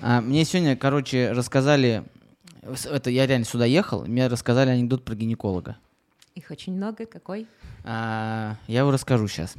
А, 0.00 0.20
мне 0.20 0.44
сегодня, 0.44 0.76
короче, 0.76 1.32
рассказали... 1.32 2.04
Это 2.84 3.10
я 3.10 3.26
реально 3.26 3.46
сюда 3.46 3.64
ехал, 3.64 4.04
мне 4.06 4.26
рассказали 4.26 4.70
анекдот 4.70 5.04
про 5.04 5.14
гинеколога. 5.14 5.76
Их 6.34 6.50
очень 6.50 6.74
много. 6.74 7.06
Какой? 7.06 7.46
А, 7.84 8.56
я 8.66 8.80
его 8.80 8.90
расскажу 8.90 9.28
сейчас. 9.28 9.54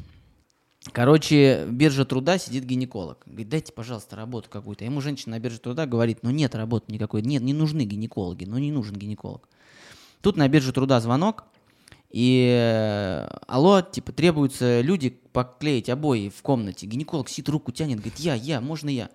Короче, 0.91 1.65
биржа 1.69 2.05
труда 2.05 2.37
сидит 2.37 2.65
гинеколог. 2.65 3.23
Говорит, 3.25 3.49
дайте, 3.49 3.73
пожалуйста, 3.73 4.15
работу 4.15 4.49
какую-то. 4.49 4.85
Ему 4.85 5.01
женщина 5.01 5.35
на 5.35 5.39
бирже 5.39 5.59
труда 5.59 5.85
говорит, 5.85 6.19
ну 6.21 6.29
нет 6.29 6.53
работы 6.55 6.91
никакой. 6.91 7.21
Нет, 7.21 7.41
не 7.41 7.53
нужны 7.53 7.83
гинекологи, 7.83 8.45
ну 8.45 8.57
не 8.57 8.71
нужен 8.71 8.95
гинеколог. 8.95 9.47
Тут 10.21 10.37
на 10.37 10.47
бирже 10.47 10.71
труда 10.71 10.99
звонок, 10.99 11.45
и 12.09 12.47
э, 12.49 13.27
алло, 13.47 13.81
типа, 13.81 14.11
требуются 14.11 14.81
люди 14.81 15.09
поклеить 15.09 15.89
обои 15.89 16.29
в 16.29 16.41
комнате. 16.41 16.85
Гинеколог 16.85 17.27
сидит, 17.27 17.49
руку 17.49 17.71
тянет, 17.71 17.97
говорит, 17.97 18.19
я, 18.19 18.35
я, 18.35 18.61
можно 18.61 18.89
я? 18.89 19.09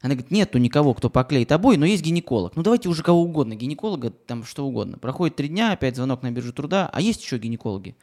Она 0.00 0.14
говорит, 0.14 0.30
нету 0.30 0.58
никого, 0.58 0.94
кто 0.94 1.10
поклеит 1.10 1.52
обои, 1.52 1.76
но 1.76 1.84
есть 1.84 2.02
гинеколог. 2.02 2.56
Ну 2.56 2.62
давайте 2.62 2.88
уже 2.88 3.02
кого 3.02 3.22
угодно, 3.22 3.54
гинеколога, 3.54 4.10
там 4.10 4.44
что 4.44 4.66
угодно. 4.66 4.96
Проходит 4.96 5.36
три 5.36 5.48
дня, 5.48 5.72
опять 5.72 5.96
звонок 5.96 6.22
на 6.22 6.30
биржу 6.30 6.54
труда, 6.54 6.88
а 6.90 7.00
есть 7.02 7.22
еще 7.22 7.36
гинекологи? 7.36 7.96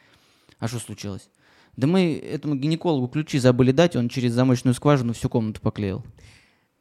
А 0.58 0.68
что 0.68 0.78
случилось? 0.78 1.28
Да 1.76 1.86
мы 1.86 2.16
этому 2.16 2.54
гинекологу 2.54 3.08
ключи 3.08 3.38
забыли 3.38 3.72
дать, 3.72 3.96
он 3.96 4.08
через 4.08 4.32
замочную 4.32 4.74
скважину 4.74 5.12
всю 5.12 5.28
комнату 5.28 5.60
поклеил. 5.60 6.04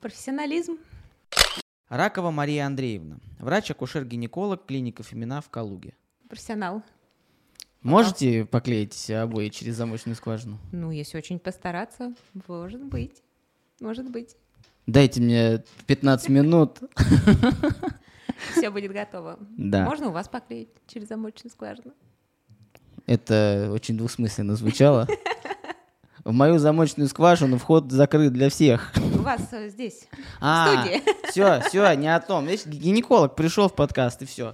Профессионализм. 0.02 0.78
Ракова 1.90 2.31
Мария 2.31 2.66
Андреевна, 2.66 3.18
врач-акушер-гинеколог, 3.40 4.66
клиника 4.66 5.04
Фемина 5.04 5.42
в 5.42 5.50
Калуге. 5.50 5.95
Профессионал. 6.30 6.84
Можете 7.81 8.45
поклеить 8.45 9.09
обои 9.09 9.50
через 9.50 9.76
замочную 9.76 10.16
скважину? 10.16 10.59
Ну, 10.72 10.92
если 10.92 11.18
очень 11.18 11.40
постараться, 11.40 12.14
может 12.48 12.84
быть. 12.84 13.23
Может 13.80 14.09
быть. 14.12 14.36
Дайте 14.88 15.22
мне 15.22 15.64
15 15.86 16.30
минут. 16.30 16.80
Все 18.55 18.70
будет 18.70 18.94
готово. 18.94 19.38
Да. 19.58 19.84
Можно 19.84 20.08
у 20.08 20.12
вас 20.12 20.30
поклеить 20.30 20.70
через 20.88 21.09
замочную 21.09 21.52
скважину? 21.52 21.94
Это 23.06 23.70
очень 23.73 23.97
двусмысленно 23.97 24.56
звучало. 24.56 25.08
В 26.23 26.31
мою 26.31 26.58
замочную 26.58 27.08
скважину 27.09 27.58
вход 27.58 27.92
закрыт 27.92 28.34
для 28.34 28.50
всех. 28.50 28.94
Вас 29.28 29.42
э, 29.52 29.67
здесь. 29.67 30.08
А, 30.39 30.86
студии. 30.86 31.02
все, 31.30 31.59
все, 31.67 31.94
не 31.95 32.08
о 32.08 32.22
том. 32.22 32.45
Видишь, 32.45 32.66
гинеколог 32.66 33.36
пришел 33.36 33.67
в 33.67 33.73
подкаст 33.73 34.22
и 34.22 34.25
все. 34.25 34.53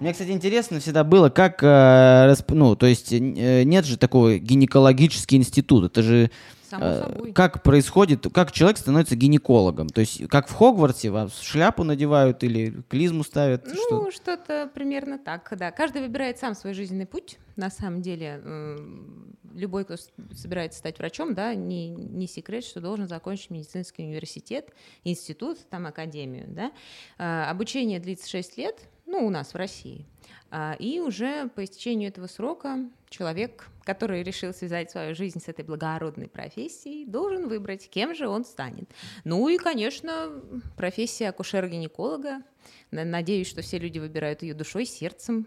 Мне, 0.00 0.12
кстати, 0.12 0.30
интересно 0.30 0.80
всегда 0.80 1.04
было, 1.04 1.28
как, 1.28 1.62
э, 1.62 2.34
ну, 2.48 2.76
то 2.76 2.86
есть, 2.86 3.12
э, 3.12 3.18
нет 3.64 3.84
же 3.84 3.98
такого 3.98 4.38
гинекологический 4.38 5.36
институт, 5.36 5.84
это 5.84 6.02
же 6.02 6.30
Само 6.72 6.84
э, 6.86 7.00
собой. 7.02 7.32
как 7.32 7.62
происходит, 7.62 8.26
как 8.32 8.50
человек 8.50 8.78
становится 8.78 9.14
гинекологом, 9.14 9.88
то 9.88 10.00
есть, 10.00 10.26
как 10.28 10.48
в 10.48 10.54
Хогвартсе, 10.54 11.10
вам 11.10 11.28
шляпу 11.28 11.84
надевают 11.84 12.42
или 12.42 12.82
клизму 12.88 13.24
ставят, 13.24 13.66
что? 13.68 14.04
Ну, 14.04 14.10
что-то 14.10 14.70
примерно 14.72 15.18
так, 15.18 15.52
да. 15.58 15.70
Каждый 15.70 16.00
выбирает 16.00 16.38
сам 16.38 16.54
свой 16.54 16.72
жизненный 16.72 17.06
путь. 17.06 17.38
На 17.56 17.68
самом 17.68 18.00
деле, 18.00 18.40
м, 18.42 19.36
любой, 19.54 19.84
кто 19.84 19.96
собирается 20.32 20.78
стать 20.78 20.98
врачом, 20.98 21.34
да, 21.34 21.54
не, 21.54 21.90
не 21.90 22.26
секрет, 22.26 22.64
что 22.64 22.80
должен 22.80 23.06
закончить 23.06 23.50
медицинский 23.50 24.04
университет, 24.04 24.70
институт, 25.04 25.58
там, 25.68 25.86
академию, 25.86 26.46
да. 26.48 26.72
А, 27.18 27.50
Обучение 27.50 28.00
длится 28.00 28.28
6 28.28 28.56
лет, 28.56 28.80
ну, 29.06 29.26
у 29.26 29.30
нас 29.30 29.52
в 29.54 29.56
России. 29.56 30.06
А, 30.50 30.76
И 30.78 31.00
уже 31.00 31.48
по 31.48 31.64
истечению 31.64 32.08
этого 32.10 32.26
срока 32.26 32.78
человек, 33.08 33.68
который 33.84 34.22
решил 34.22 34.52
связать 34.54 34.90
свою 34.90 35.14
жизнь 35.14 35.40
с 35.40 35.48
этой 35.48 35.64
благородной 35.64 36.28
профессией, 36.28 37.04
должен 37.06 37.48
выбрать, 37.48 37.88
кем 37.90 38.14
же 38.14 38.28
он 38.28 38.44
станет. 38.44 38.88
Ну 39.24 39.48
и, 39.48 39.56
конечно, 39.58 40.30
профессия 40.76 41.28
акушера-гинеколога. 41.28 42.42
На- 42.90 43.04
Надеюсь, 43.04 43.48
что 43.48 43.62
все 43.62 43.78
люди 43.78 43.98
выбирают 43.98 44.42
ее 44.42 44.54
душой, 44.54 44.84
сердцем. 44.84 45.46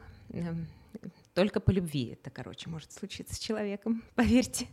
Только 1.35 1.59
по 1.59 1.69
любви 1.69 2.13
это, 2.13 2.29
короче, 2.29 2.69
может 2.69 2.93
случиться 2.93 3.35
с 3.35 3.39
человеком, 3.39 4.03
поверьте. 4.15 4.67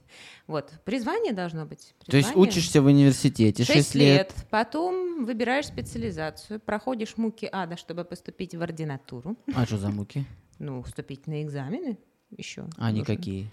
Вот, 0.46 0.72
призвание 0.84 1.32
должно 1.32 1.66
быть. 1.66 1.92
То 2.06 2.16
есть 2.16 2.28
призвание. 2.28 2.50
учишься 2.50 2.80
в 2.80 2.86
университете 2.86 3.64
6, 3.64 3.76
Шесть 3.76 3.94
лет. 3.96 4.30
лет. 4.30 4.46
Потом 4.48 5.24
выбираешь 5.24 5.66
специализацию, 5.66 6.60
проходишь 6.60 7.16
муки 7.16 7.48
ада, 7.50 7.76
чтобы 7.76 8.04
поступить 8.04 8.54
в 8.54 8.62
ординатуру. 8.62 9.36
А 9.54 9.66
что 9.66 9.76
за 9.76 9.90
муки? 9.90 10.24
Ну, 10.60 10.82
вступительные 10.84 11.42
экзамены 11.42 11.98
еще. 12.30 12.66
Они 12.78 13.00
нужно. 13.00 13.16
какие? 13.16 13.50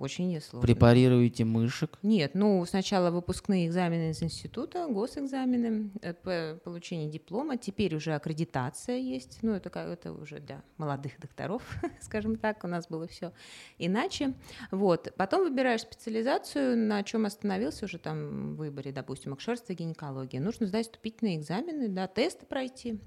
Очень 0.00 0.30
несложно. 0.30 0.66
Препарируете 0.66 1.44
мышек? 1.44 1.98
Нет, 2.02 2.34
ну 2.34 2.64
сначала 2.64 3.10
выпускные 3.10 3.66
экзамены 3.66 4.10
из 4.10 4.22
института, 4.22 4.86
госэкзамены, 4.88 5.90
э, 6.00 6.14
по- 6.14 6.58
получение 6.64 7.10
диплома, 7.10 7.58
теперь 7.58 7.94
уже 7.94 8.14
аккредитация 8.14 8.96
есть, 8.96 9.40
ну 9.42 9.52
это, 9.52 9.68
это 9.78 10.12
уже 10.12 10.40
для 10.40 10.62
молодых 10.78 11.20
докторов, 11.20 11.62
скажем 12.00 12.36
так, 12.36 12.64
у 12.64 12.66
нас 12.66 12.88
было 12.88 13.06
все 13.06 13.32
иначе. 13.76 14.32
Вот, 14.70 15.12
потом 15.18 15.42
выбираешь 15.42 15.82
специализацию, 15.82 16.78
на 16.78 17.02
чем 17.02 17.26
остановился 17.26 17.84
уже 17.84 17.98
там 17.98 18.54
в 18.54 18.56
выборе, 18.56 18.92
допустим, 18.92 19.34
акушерство 19.34 19.74
гинекология. 19.74 20.40
Нужно 20.40 20.66
сдать 20.66 20.86
вступительные 20.86 21.36
экзамены, 21.36 21.88
да, 21.88 22.06
тесты 22.06 22.46
пройти. 22.46 22.98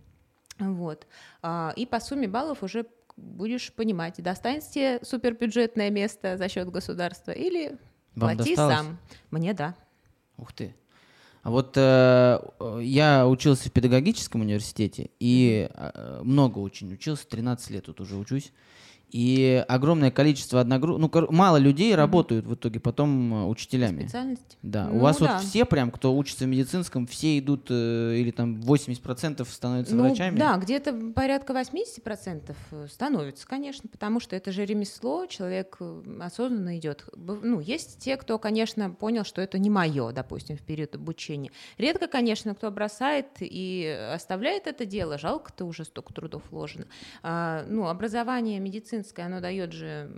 Вот. 0.59 1.07
А, 1.41 1.73
И 1.75 1.87
по 1.87 1.99
сумме 1.99 2.27
баллов 2.27 2.61
уже 2.61 2.85
будешь 3.15 3.73
понимать, 3.73 4.21
достанется 4.21 4.71
тебе 4.71 4.99
супербюджетное 5.03 5.89
место 5.89 6.37
за 6.37 6.49
счет 6.49 6.69
государства 6.69 7.31
или 7.31 7.77
Вам 8.15 8.35
плати 8.35 8.55
досталось? 8.55 8.77
сам. 8.77 8.99
Мне 9.31 9.53
да. 9.53 9.75
Ух 10.37 10.53
ты. 10.53 10.75
А 11.43 11.51
вот 11.51 11.73
э, 11.75 12.39
я 12.81 13.27
учился 13.27 13.67
в 13.67 13.71
педагогическом 13.73 14.41
университете, 14.41 15.09
и 15.19 15.69
э, 15.73 16.21
много 16.23 16.59
очень 16.59 16.93
учился, 16.93 17.27
13 17.27 17.69
лет 17.71 17.85
тут 17.85 17.99
уже 17.99 18.15
учусь. 18.15 18.53
И 19.13 19.63
огромное 19.67 20.09
количество 20.09 20.59
одногрупп... 20.59 20.99
Ну, 20.99 21.27
мало 21.29 21.57
людей 21.57 21.93
работают 21.93 22.47
в 22.47 22.55
итоге 22.55 22.79
потом 22.79 23.31
э, 23.31 23.45
учителями. 23.45 24.01
Специальность. 24.01 24.57
Да, 24.63 24.89
у 24.89 24.95
Ну 24.95 24.99
вас 25.01 25.19
да. 25.19 25.35
вот 25.37 25.43
все 25.43 25.65
прям, 25.65 25.91
кто 25.91 26.15
учится 26.17 26.45
в 26.45 26.47
медицинском, 26.47 27.05
все 27.05 27.37
идут, 27.37 27.67
э, 27.69 28.15
или 28.17 28.31
там 28.31 28.59
80% 28.59 29.45
становятся 29.47 29.95
Ну, 29.95 30.03
врачами? 30.07 30.35
Да, 30.39 30.57
где-то 30.57 30.93
порядка 31.13 31.53
80% 31.53 32.55
становится, 32.89 33.45
конечно, 33.47 33.87
потому 33.87 34.19
что 34.19 34.35
это 34.35 34.51
же 34.51 34.65
ремесло, 34.65 35.27
человек 35.27 35.77
э, 35.79 36.01
осознанно 36.19 36.79
идет. 36.79 37.05
Ну, 37.15 37.59
есть 37.59 37.99
те, 37.99 38.17
кто, 38.17 38.39
конечно, 38.39 38.89
понял, 38.89 39.25
что 39.25 39.41
это 39.41 39.59
не 39.59 39.69
мое, 39.69 40.11
допустим, 40.11 40.57
в 40.57 40.61
период 40.61 40.95
обучения. 40.95 41.51
Редко, 41.77 42.07
конечно, 42.07 42.55
кто 42.55 42.71
бросает 42.71 43.27
и 43.41 44.09
оставляет 44.11 44.65
это 44.65 44.85
дело, 44.85 45.19
жалко-то 45.19 45.65
уже 45.65 45.85
столько 45.85 46.15
трудов 46.15 46.41
вложено. 46.49 46.87
А, 47.21 47.63
ну, 47.69 47.87
образование 47.89 48.59
медицинское, 48.59 49.02
оно 49.17 49.41
дает 49.41 49.73
же 49.73 50.11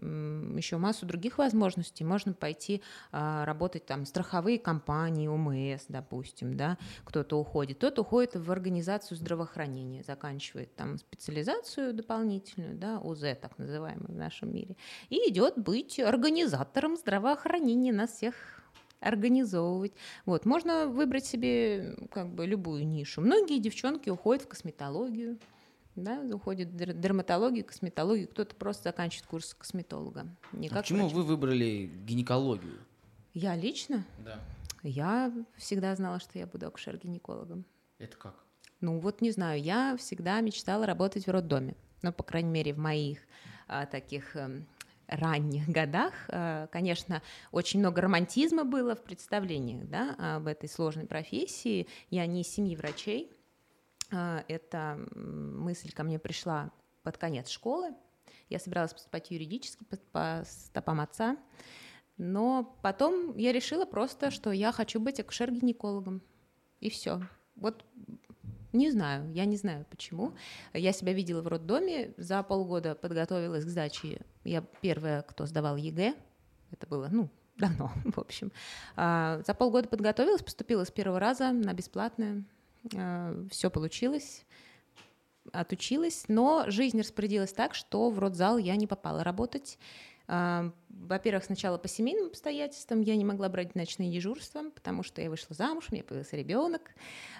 еще 0.55 0.77
массу 0.77 1.05
других 1.05 1.37
возможностей. 1.37 2.03
Можно 2.03 2.33
пойти 2.33 2.81
а, 3.11 3.45
работать 3.45 3.85
там 3.85 4.05
страховые 4.05 4.59
компании, 4.59 5.27
ОМС, 5.27 5.85
допустим, 5.87 6.55
да, 6.55 6.77
кто-то 7.03 7.39
уходит. 7.39 7.77
Кто-то 7.77 8.01
уходит 8.01 8.35
в 8.35 8.51
организацию 8.51 9.17
здравоохранения, 9.17 10.03
заканчивает 10.03 10.75
там 10.75 10.97
специализацию 10.97 11.93
дополнительную, 11.93 12.75
да, 12.75 12.99
УЗ, 12.99 13.37
так 13.41 13.57
называемый 13.57 14.07
в 14.07 14.15
нашем 14.15 14.53
мире, 14.53 14.75
и 15.09 15.29
идет 15.29 15.57
быть 15.57 15.99
организатором 15.99 16.95
здравоохранения 16.95 17.93
нас 17.93 18.11
всех 18.11 18.35
организовывать. 18.99 19.93
Вот, 20.25 20.45
можно 20.45 20.87
выбрать 20.87 21.25
себе 21.25 21.95
как 22.11 22.33
бы 22.33 22.45
любую 22.45 22.87
нишу. 22.87 23.21
Многие 23.21 23.59
девчонки 23.59 24.09
уходят 24.09 24.43
в 24.43 24.47
косметологию, 24.47 25.37
да, 25.95 26.21
уходят 26.33 26.69
в 26.69 26.75
дер- 26.75 26.93
дерматологию, 26.93 27.65
косметологию, 27.65 28.27
кто-то 28.27 28.55
просто 28.55 28.83
заканчивает 28.89 29.27
курс 29.27 29.53
косметолога. 29.53 30.27
Не 30.51 30.67
А 30.69 30.75
почему 30.75 31.03
врач. 31.03 31.13
вы 31.13 31.23
выбрали 31.23 31.89
гинекологию? 32.05 32.79
Я 33.33 33.55
лично? 33.55 34.05
Да. 34.23 34.39
Я 34.83 35.33
всегда 35.57 35.95
знала, 35.95 36.19
что 36.19 36.37
я 36.37 36.45
буду 36.45 36.67
акушер-гинекологом. 36.67 37.65
Это 37.97 38.17
как? 38.17 38.35
Ну 38.81 38.99
вот 38.99 39.21
не 39.21 39.31
знаю, 39.31 39.61
я 39.61 39.95
всегда 39.97 40.39
мечтала 40.41 40.85
работать 40.85 41.27
в 41.27 41.31
роддоме. 41.31 41.75
Ну, 42.01 42.11
по 42.13 42.23
крайней 42.23 42.51
мере, 42.51 42.73
в 42.73 42.77
моих 42.77 43.19
а, 43.67 43.85
таких 43.87 44.35
эм, 44.35 44.67
ранних 45.07 45.67
годах, 45.67 46.13
а, 46.27 46.67
конечно, 46.67 47.21
очень 47.51 47.79
много 47.79 48.01
романтизма 48.01 48.63
было 48.63 48.95
в 48.95 49.03
представлениях 49.03 49.87
да, 49.89 50.35
об 50.35 50.47
этой 50.47 50.69
сложной 50.69 51.07
профессии. 51.07 51.87
Я 52.11 52.25
не 52.27 52.41
из 52.41 52.47
семьи 52.49 52.75
врачей. 52.75 53.31
А, 54.11 54.43
Эта 54.47 54.99
мысль 55.15 55.91
ко 55.91 56.03
мне 56.03 56.19
пришла 56.19 56.71
под 57.03 57.17
конец 57.17 57.49
школы. 57.49 57.93
Я 58.49 58.59
собиралась 58.59 58.93
поступать 58.93 59.27
в 59.27 59.31
юридический 59.31 59.85
по, 59.85 59.97
по 60.11 60.43
стопам 60.45 61.01
отца. 61.01 61.37
Но 62.17 62.77
потом 62.81 63.35
я 63.37 63.51
решила 63.51 63.85
просто, 63.85 64.31
что 64.31 64.51
я 64.51 64.71
хочу 64.71 64.99
быть 64.99 65.19
акушер-гинекологом. 65.19 66.21
И 66.79 66.89
все. 66.89 67.21
Вот 67.55 67.83
Не 68.73 68.91
знаю, 68.91 69.31
я 69.33 69.45
не 69.45 69.57
знаю 69.57 69.85
почему. 69.89 70.33
Я 70.73 70.91
себя 70.91 71.13
видела 71.13 71.41
в 71.41 71.47
роддоме, 71.47 72.13
за 72.17 72.43
полгода 72.43 72.95
подготовилась 72.95 73.65
к 73.65 73.69
сдаче. 73.69 74.21
Я 74.43 74.61
первая, 74.81 75.21
кто 75.23 75.45
сдавал 75.45 75.77
ЕГЭ. 75.77 76.15
Это 76.71 76.87
было, 76.87 77.07
ну, 77.11 77.29
давно, 77.57 77.91
в 78.05 78.19
общем. 78.19 78.51
А, 78.95 79.41
за 79.45 79.53
полгода 79.53 79.87
подготовилась, 79.87 80.41
поступила 80.41 80.83
с 80.83 80.91
первого 80.91 81.19
раза 81.19 81.51
на 81.51 81.73
бесплатное. 81.73 82.43
А, 82.95 83.45
Все 83.49 83.69
получилось 83.69 84.45
отучилась, 85.51 86.25
но 86.27 86.65
жизнь 86.67 86.99
распорядилась 86.99 87.53
так, 87.53 87.75
что 87.75 88.09
в 88.09 88.19
родзал 88.19 88.57
я 88.57 88.75
не 88.75 88.87
попала 88.87 89.23
работать. 89.23 89.77
А, 90.27 90.71
во-первых, 90.89 91.43
сначала 91.43 91.77
по 91.77 91.87
семейным 91.87 92.27
обстоятельствам 92.27 93.01
я 93.01 93.15
не 93.15 93.23
могла 93.23 93.47
брать 93.47 93.75
ночные 93.75 94.11
дежурства, 94.11 94.63
потому 94.73 95.03
что 95.03 95.21
я 95.21 95.29
вышла 95.29 95.55
замуж, 95.55 95.87
у 95.89 95.93
меня 95.93 96.03
появился 96.03 96.35
ребенок, 96.35 96.95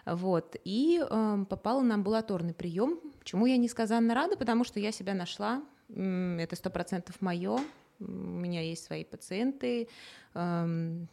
вот, 0.05 0.55
и 0.63 1.01
э, 1.01 1.45
попала 1.49 1.81
на 1.81 1.95
амбулаторный 1.95 2.53
прием, 2.53 2.99
чему 3.23 3.47
я 3.47 3.57
несказанно 3.57 4.13
рада, 4.13 4.37
потому 4.37 4.63
что 4.63 4.79
я 4.79 4.91
себя 4.91 5.15
нашла, 5.15 5.63
это 5.89 6.55
сто 6.55 6.69
процентов 6.69 7.21
мое, 7.21 7.59
у 7.99 8.03
меня 8.03 8.61
есть 8.61 8.83
свои 8.83 9.03
пациенты, 9.03 9.87
э, 10.35 11.05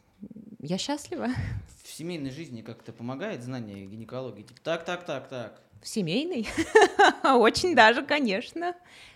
я 0.61 0.79
счастлива. 0.79 1.29
В 1.85 1.93
семейной 1.93 2.31
жизни 2.31 2.63
как-то 2.63 2.93
помогает 2.93 3.43
знание 3.43 3.87
гинекологии? 3.87 4.43
Типа, 4.43 4.61
так, 4.63 4.85
так, 4.85 5.05
так, 5.05 5.29
так. 5.29 5.61
В 5.83 5.89
семейной? 5.89 6.49
Очень 7.25 7.75
даже, 7.75 8.03
конечно 8.03 8.75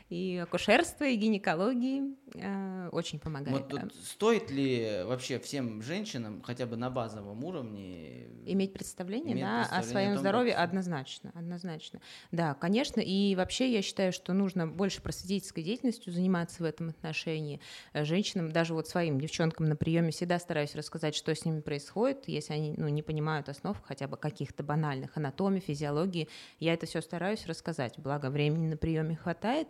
и 0.08 0.40
акушерство, 0.40 1.04
и 1.04 1.16
гинекологии 1.16 2.14
э, 2.34 2.88
очень 2.92 3.18
помогает. 3.18 3.56
Вот 3.56 3.68
тут 3.68 3.94
стоит 4.04 4.50
ли 4.52 5.02
вообще 5.04 5.40
всем 5.40 5.82
женщинам 5.82 6.42
хотя 6.42 6.66
бы 6.66 6.76
на 6.76 6.90
базовом 6.90 7.42
уровне 7.42 8.28
иметь 8.46 8.72
представление, 8.72 9.32
иметь 9.32 9.42
да, 9.42 9.58
представление 9.58 9.88
о 9.88 9.90
своем 9.90 10.10
о 10.10 10.14
том, 10.14 10.20
здоровье 10.20 10.54
как... 10.54 10.68
однозначно, 10.68 11.32
однозначно. 11.34 12.00
Да, 12.30 12.54
конечно, 12.54 13.00
и 13.00 13.34
вообще 13.34 13.72
я 13.72 13.82
считаю, 13.82 14.12
что 14.12 14.32
нужно 14.32 14.68
больше 14.68 15.02
просветительской 15.02 15.64
деятельностью 15.64 16.12
заниматься 16.12 16.62
в 16.62 16.66
этом 16.66 16.90
отношении. 16.90 17.60
Э, 17.92 18.04
женщинам, 18.04 18.52
даже 18.52 18.74
вот 18.74 18.86
своим 18.86 19.20
девчонкам 19.20 19.66
на 19.66 19.74
приеме 19.74 20.12
всегда 20.12 20.38
стараюсь 20.38 20.76
рассказать, 20.76 21.16
что 21.16 21.34
с 21.34 21.44
ними 21.44 21.60
происходит, 21.60 22.28
если 22.28 22.52
они 22.52 22.74
ну, 22.76 22.86
не 22.86 23.02
понимают 23.02 23.48
основ 23.48 23.76
хотя 23.82 24.06
бы 24.06 24.16
каких-то 24.16 24.62
банальных 24.62 25.16
анатомий, 25.16 25.60
физиологии, 25.60 26.28
я 26.60 26.74
это 26.74 26.86
все 26.86 27.00
стараюсь 27.00 27.44
рассказать, 27.46 27.94
благо 27.96 28.30
времени 28.30 28.68
на 28.68 28.76
приеме 28.76 29.16
хватает. 29.16 29.66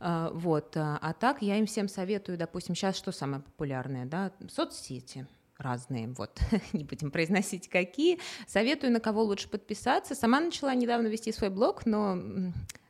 А, 0.00 0.30
вот. 0.30 0.76
А, 0.76 0.98
а 1.00 1.12
так 1.12 1.42
я 1.42 1.56
им 1.58 1.66
всем 1.66 1.88
советую, 1.88 2.38
допустим, 2.38 2.74
сейчас 2.74 2.96
что 2.96 3.12
самое 3.12 3.42
популярное, 3.42 4.06
да, 4.06 4.32
соцсети 4.48 5.26
разные, 5.58 6.08
вот, 6.08 6.38
не 6.72 6.84
будем 6.84 7.10
произносить 7.10 7.68
какие. 7.68 8.18
Советую, 8.46 8.92
на 8.92 9.00
кого 9.00 9.22
лучше 9.22 9.48
подписаться. 9.48 10.14
Сама 10.14 10.40
начала 10.40 10.74
недавно 10.74 11.06
вести 11.06 11.32
свой 11.32 11.50
блог, 11.50 11.86
но 11.86 12.16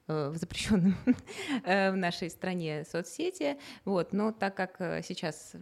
э, 0.08 0.28
в 0.30 0.36
запрещенном 0.36 0.96
э, 1.64 1.92
в 1.92 1.96
нашей 1.96 2.30
стране 2.30 2.84
соцсети, 2.84 3.58
вот, 3.84 4.12
но 4.12 4.32
так 4.32 4.56
как 4.56 4.80
э, 4.80 5.02
сейчас 5.02 5.52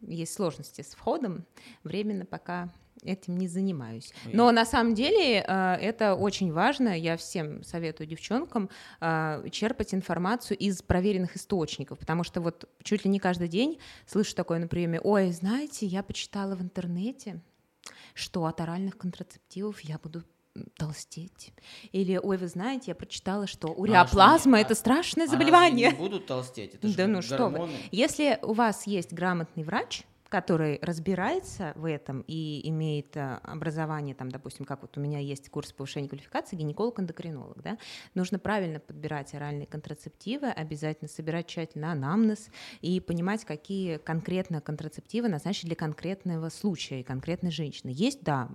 есть 0.00 0.34
сложности 0.34 0.82
с 0.82 0.94
входом, 0.94 1.46
временно 1.82 2.24
пока 2.24 2.70
этим 3.02 3.36
не 3.36 3.48
занимаюсь. 3.48 4.12
Но 4.32 4.50
на 4.50 4.64
самом 4.64 4.94
деле 4.94 5.44
э, 5.46 5.74
это 5.80 6.14
очень 6.14 6.52
важно. 6.52 6.98
Я 6.98 7.16
всем 7.16 7.62
советую 7.62 8.06
девчонкам 8.06 8.70
э, 9.00 9.44
черпать 9.50 9.94
информацию 9.94 10.56
из 10.58 10.82
проверенных 10.82 11.36
источников, 11.36 11.98
потому 11.98 12.24
что 12.24 12.40
вот 12.40 12.68
чуть 12.82 13.04
ли 13.04 13.10
не 13.10 13.18
каждый 13.18 13.48
день 13.48 13.78
слышу 14.06 14.34
такое 14.34 14.58
на 14.58 14.68
приеме: 14.68 15.00
ой, 15.00 15.30
знаете, 15.32 15.86
я 15.86 16.02
почитала 16.02 16.54
в 16.54 16.62
интернете, 16.62 17.40
что 18.14 18.46
от 18.46 18.60
оральных 18.60 18.96
контрацептивов 18.96 19.80
я 19.80 19.98
буду 19.98 20.24
толстеть. 20.76 21.52
Или, 21.92 22.18
ой, 22.22 22.36
вы 22.38 22.48
знаете, 22.48 22.84
я 22.88 22.94
прочитала, 22.94 23.46
что 23.46 23.68
уреоплазма 23.68 24.58
а, 24.58 24.60
это 24.60 24.74
страшное 24.74 25.26
заболевание. 25.26 25.88
Они 25.88 25.96
не 25.96 26.02
будут 26.02 26.26
толстеть, 26.26 26.74
это 26.74 26.96
Да 26.96 27.06
ну 27.06 27.22
что 27.22 27.48
вы. 27.48 27.68
Если 27.90 28.38
у 28.42 28.52
вас 28.52 28.86
есть 28.86 29.12
грамотный 29.12 29.64
врач, 29.64 30.04
который 30.28 30.78
разбирается 30.82 31.72
в 31.76 31.84
этом 31.84 32.24
и 32.26 32.68
имеет 32.68 33.16
э, 33.16 33.38
образование, 33.42 34.14
там, 34.14 34.30
допустим, 34.30 34.64
как 34.64 34.82
вот 34.82 34.96
у 34.96 35.00
меня 35.00 35.18
есть 35.18 35.48
курс 35.50 35.72
повышения 35.72 36.08
квалификации, 36.08 36.56
гинеколог-эндокринолог, 36.56 37.62
да, 37.62 37.78
нужно 38.14 38.38
правильно 38.38 38.80
подбирать 38.80 39.34
оральные 39.34 39.66
контрацептивы, 39.66 40.48
обязательно 40.48 41.08
собирать 41.08 41.46
тщательно 41.46 41.92
анамнез 41.92 42.50
и 42.80 43.00
понимать, 43.00 43.44
какие 43.44 43.98
конкретно 43.98 44.60
контрацептивы 44.60 45.28
назначить 45.28 45.66
для 45.66 45.76
конкретного 45.76 46.48
случая 46.48 47.00
и 47.00 47.04
конкретной 47.04 47.50
женщины. 47.50 47.90
Есть, 47.94 48.22
да, 48.22 48.48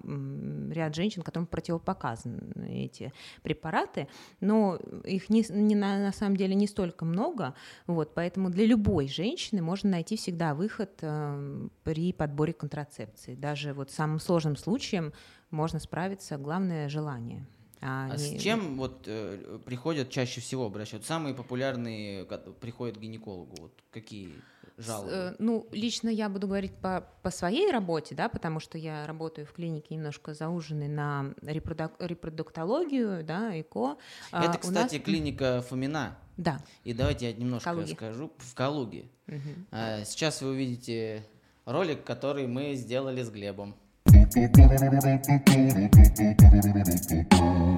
ряд 0.71 0.95
женщин, 0.95 1.21
которым 1.21 1.47
противопоказаны 1.47 2.83
эти 2.83 3.13
препараты, 3.43 4.07
но 4.39 4.77
их 5.05 5.29
не, 5.29 5.45
не 5.49 5.75
на, 5.75 5.99
на 5.99 6.11
самом 6.11 6.35
деле 6.35 6.55
не 6.55 6.67
столько 6.67 7.05
много, 7.05 7.55
вот, 7.87 8.13
поэтому 8.13 8.49
для 8.49 8.65
любой 8.65 9.07
женщины 9.07 9.61
можно 9.61 9.89
найти 9.89 10.17
всегда 10.17 10.53
выход 10.53 10.91
эм, 11.01 11.60
при 11.83 12.13
подборе 12.13 12.53
контрацепции. 12.53 13.35
Даже 13.35 13.73
вот 13.73 13.91
самым 13.91 14.19
сложным 14.19 14.55
случаем 14.55 15.13
можно 15.49 15.79
справиться, 15.79 16.37
главное 16.37 16.89
желание. 16.89 17.45
А, 17.81 18.09
а 18.11 18.17
не... 18.17 18.39
с 18.39 18.41
чем 18.41 18.77
вот 18.77 19.05
э, 19.07 19.59
приходят 19.65 20.09
чаще 20.09 20.39
всего 20.39 20.65
обращаются? 20.65 21.07
Самые 21.09 21.33
популярные 21.33 22.25
приходят 22.59 22.97
к 22.97 22.99
гинекологу. 22.99 23.55
Вот 23.59 23.73
какие 23.89 24.35
жалобы? 24.77 25.09
С, 25.09 25.13
э, 25.13 25.35
ну, 25.39 25.67
лично 25.71 26.09
я 26.09 26.29
буду 26.29 26.47
говорить 26.47 26.73
по, 26.75 27.07
по 27.23 27.31
своей 27.31 27.71
работе, 27.71 28.13
да, 28.13 28.29
потому 28.29 28.59
что 28.59 28.77
я 28.77 29.07
работаю 29.07 29.47
в 29.47 29.53
клинике 29.53 29.95
немножко 29.95 30.35
зауженной 30.35 30.87
на 30.87 31.33
репродук 31.41 31.93
репродуктологию, 31.99 33.23
да, 33.23 33.59
ЭКО. 33.59 33.97
А 34.31 34.45
Это, 34.45 34.59
кстати, 34.59 34.95
нас... 34.95 35.03
клиника 35.03 35.63
Фомина. 35.67 36.17
Да. 36.37 36.63
И 36.83 36.93
давайте 36.93 37.29
я 37.29 37.33
немножко 37.33 37.69
Калуги. 37.71 37.93
скажу. 37.93 38.31
В 38.37 38.55
Калуге. 38.55 39.05
Угу. 39.27 39.39
А, 39.71 40.03
сейчас 40.05 40.41
вы 40.41 40.51
увидите 40.51 41.25
ролик, 41.65 42.03
который 42.03 42.47
мы 42.47 42.73
сделали 42.73 43.21
с 43.21 43.29
Глебом. 43.29 43.75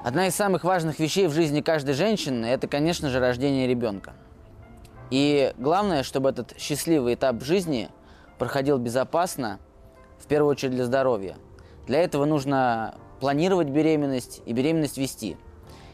Одна 0.03 0.27
из 0.27 0.35
самых 0.35 0.63
важных 0.63 0.99
вещей 0.99 1.27
в 1.27 1.33
жизни 1.33 1.61
каждой 1.61 1.93
женщины– 1.93 2.45
это, 2.47 2.67
конечно 2.67 3.09
же, 3.09 3.19
рождение 3.19 3.67
ребенка. 3.67 4.13
И 5.09 5.53
главное, 5.57 6.03
чтобы 6.03 6.29
этот 6.29 6.57
счастливый 6.57 7.15
этап 7.15 7.43
жизни 7.43 7.89
проходил 8.39 8.77
безопасно, 8.77 9.59
в 10.17 10.27
первую 10.27 10.51
очередь 10.51 10.73
для 10.73 10.85
здоровья. 10.85 11.35
Для 11.85 11.99
этого 11.99 12.25
нужно 12.25 12.95
планировать 13.19 13.67
беременность 13.67 14.41
и 14.45 14.53
беременность 14.53 14.97
вести. 14.97 15.37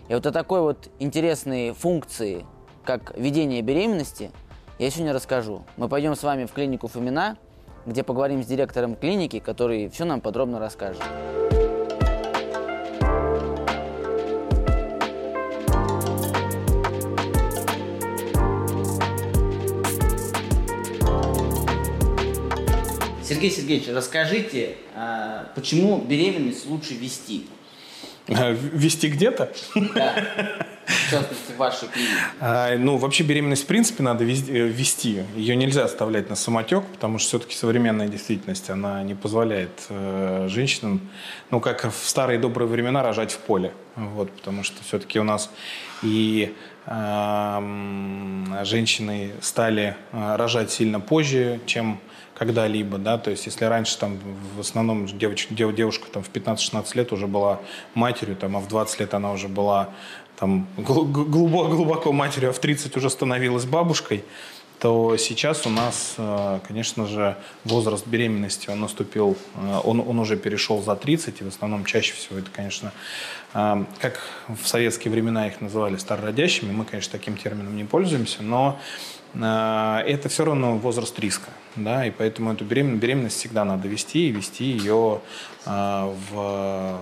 И 0.07 0.13
вот 0.13 0.25
о 0.25 0.31
такой 0.31 0.61
вот 0.61 0.89
интересной 0.99 1.73
функции, 1.73 2.45
как 2.85 3.17
ведение 3.17 3.61
беременности, 3.61 4.31
я 4.77 4.89
сегодня 4.89 5.13
расскажу. 5.13 5.65
Мы 5.77 5.89
пойдем 5.89 6.15
с 6.15 6.23
вами 6.23 6.45
в 6.45 6.51
клинику 6.51 6.87
Фомина– 6.87 7.37
где 7.89 8.03
поговорим 8.03 8.43
с 8.43 8.45
директором 8.45 8.95
клиники, 8.95 9.39
который 9.39 9.89
все 9.89 10.05
нам 10.05 10.21
подробно 10.21 10.59
расскажет. 10.59 11.01
Сергей 23.23 23.51
Сергеевич, 23.51 23.87
расскажите, 23.89 24.75
а, 24.95 25.51
почему 25.55 25.99
беременность 25.99 26.65
лучше 26.65 26.95
вести? 26.95 27.47
Вести 28.27 29.07
где-то? 29.07 29.51
Да. 29.95 30.15
Частности, 31.09 31.51
в 31.51 31.57
вашей 31.57 31.87
ну, 32.77 32.97
вообще 32.97 33.23
беременность 33.23 33.63
в 33.63 33.67
принципе 33.67 34.03
надо 34.03 34.23
э, 34.23 34.27
вести. 34.27 35.23
Ее 35.35 35.55
нельзя 35.55 35.85
оставлять 35.85 36.29
на 36.29 36.35
самотек, 36.35 36.85
потому 36.85 37.19
что 37.19 37.29
все-таки 37.29 37.55
современная 37.55 38.07
действительность, 38.07 38.69
она 38.69 39.03
не 39.03 39.15
позволяет 39.15 39.71
э, 39.89 40.47
женщинам, 40.49 41.01
ну, 41.51 41.59
как 41.59 41.85
в 41.85 42.07
старые 42.07 42.39
добрые 42.39 42.67
времена, 42.67 43.03
рожать 43.03 43.31
в 43.31 43.39
поле. 43.39 43.71
Вот, 43.95 44.31
потому 44.31 44.63
что 44.63 44.83
все-таки 44.83 45.19
у 45.19 45.23
нас 45.23 45.49
и 46.01 46.53
женщины 48.63 49.31
стали 49.41 49.95
э, 50.11 50.35
рожать 50.37 50.71
сильно 50.71 50.99
позже, 50.99 51.59
чем 51.67 51.99
когда-либо, 52.39 52.97
да, 52.97 53.17
то 53.17 53.31
есть 53.31 53.45
если 53.45 53.65
раньше 53.65 53.97
там 53.97 54.17
в 54.55 54.61
основном 54.61 55.05
девочка, 55.05 55.53
дев, 55.53 55.75
девушка 55.75 56.07
там 56.09 56.23
в 56.23 56.31
15-16 56.31 56.85
лет 56.95 57.11
уже 57.11 57.27
была 57.27 57.59
матерью, 57.95 58.37
там, 58.37 58.55
а 58.55 58.59
в 58.61 58.69
20 58.69 59.01
лет 59.01 59.13
она 59.13 59.33
уже 59.33 59.49
была 59.49 59.89
там 60.39 60.67
глубоко, 60.77 61.67
глубоко 61.67 62.11
матерью, 62.13 62.49
а 62.49 62.53
в 62.53 62.59
30 62.59 62.95
уже 62.95 63.09
становилась 63.09 63.65
бабушкой, 63.65 64.23
то 64.79 65.17
сейчас 65.17 65.67
у 65.67 65.69
нас, 65.69 66.15
э, 66.17 66.59
конечно 66.65 67.05
же, 67.05 67.35
возраст 67.65 68.07
беременности, 68.07 68.69
он 68.69 68.79
наступил, 68.79 69.35
э, 69.55 69.81
он, 69.83 69.99
он 69.99 70.19
уже 70.19 70.37
перешел 70.37 70.81
за 70.81 70.95
30, 70.95 71.41
и 71.41 71.43
в 71.43 71.47
основном 71.47 71.83
чаще 71.83 72.13
всего 72.13 72.39
это, 72.39 72.49
конечно, 72.51 72.93
как 73.53 74.19
в 74.47 74.67
советские 74.67 75.11
времена 75.11 75.47
их 75.47 75.61
называли 75.61 75.97
старородящими, 75.97 76.71
мы, 76.71 76.85
конечно, 76.85 77.11
таким 77.11 77.35
термином 77.35 77.75
не 77.75 77.83
пользуемся, 77.83 78.43
но 78.43 78.79
это 79.33 80.27
все 80.29 80.45
равно 80.45 80.77
возраст 80.77 81.19
риска. 81.19 81.49
Да, 81.75 82.05
и 82.05 82.09
поэтому 82.11 82.51
эту 82.51 82.65
беременность, 82.65 83.37
всегда 83.37 83.63
надо 83.63 83.87
вести 83.87 84.29
и 84.29 84.31
вести 84.31 84.65
ее 84.65 85.21
в, 85.65 86.99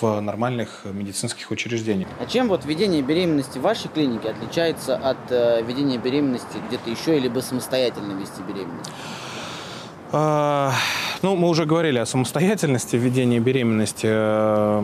в 0.00 0.20
нормальных 0.20 0.84
медицинских 0.84 1.50
учреждениях. 1.52 2.08
А 2.18 2.26
чем 2.26 2.48
вот 2.48 2.64
ведение 2.64 3.02
беременности 3.02 3.58
в 3.58 3.62
вашей 3.62 3.88
клинике 3.88 4.30
отличается 4.30 4.96
от 4.96 5.30
э, 5.30 5.62
ведения 5.62 5.96
беременности 5.98 6.58
где-то 6.68 6.90
еще, 6.90 7.18
либо 7.18 7.38
самостоятельно 7.38 8.20
вести 8.20 8.42
беременность? 8.42 8.90
А, 10.12 10.72
ну, 11.22 11.36
мы 11.36 11.48
уже 11.48 11.64
говорили 11.64 11.98
о 11.98 12.06
самостоятельности 12.06 12.96
ведения 12.96 13.40
беременности. 13.40 14.06
Э, 14.08 14.82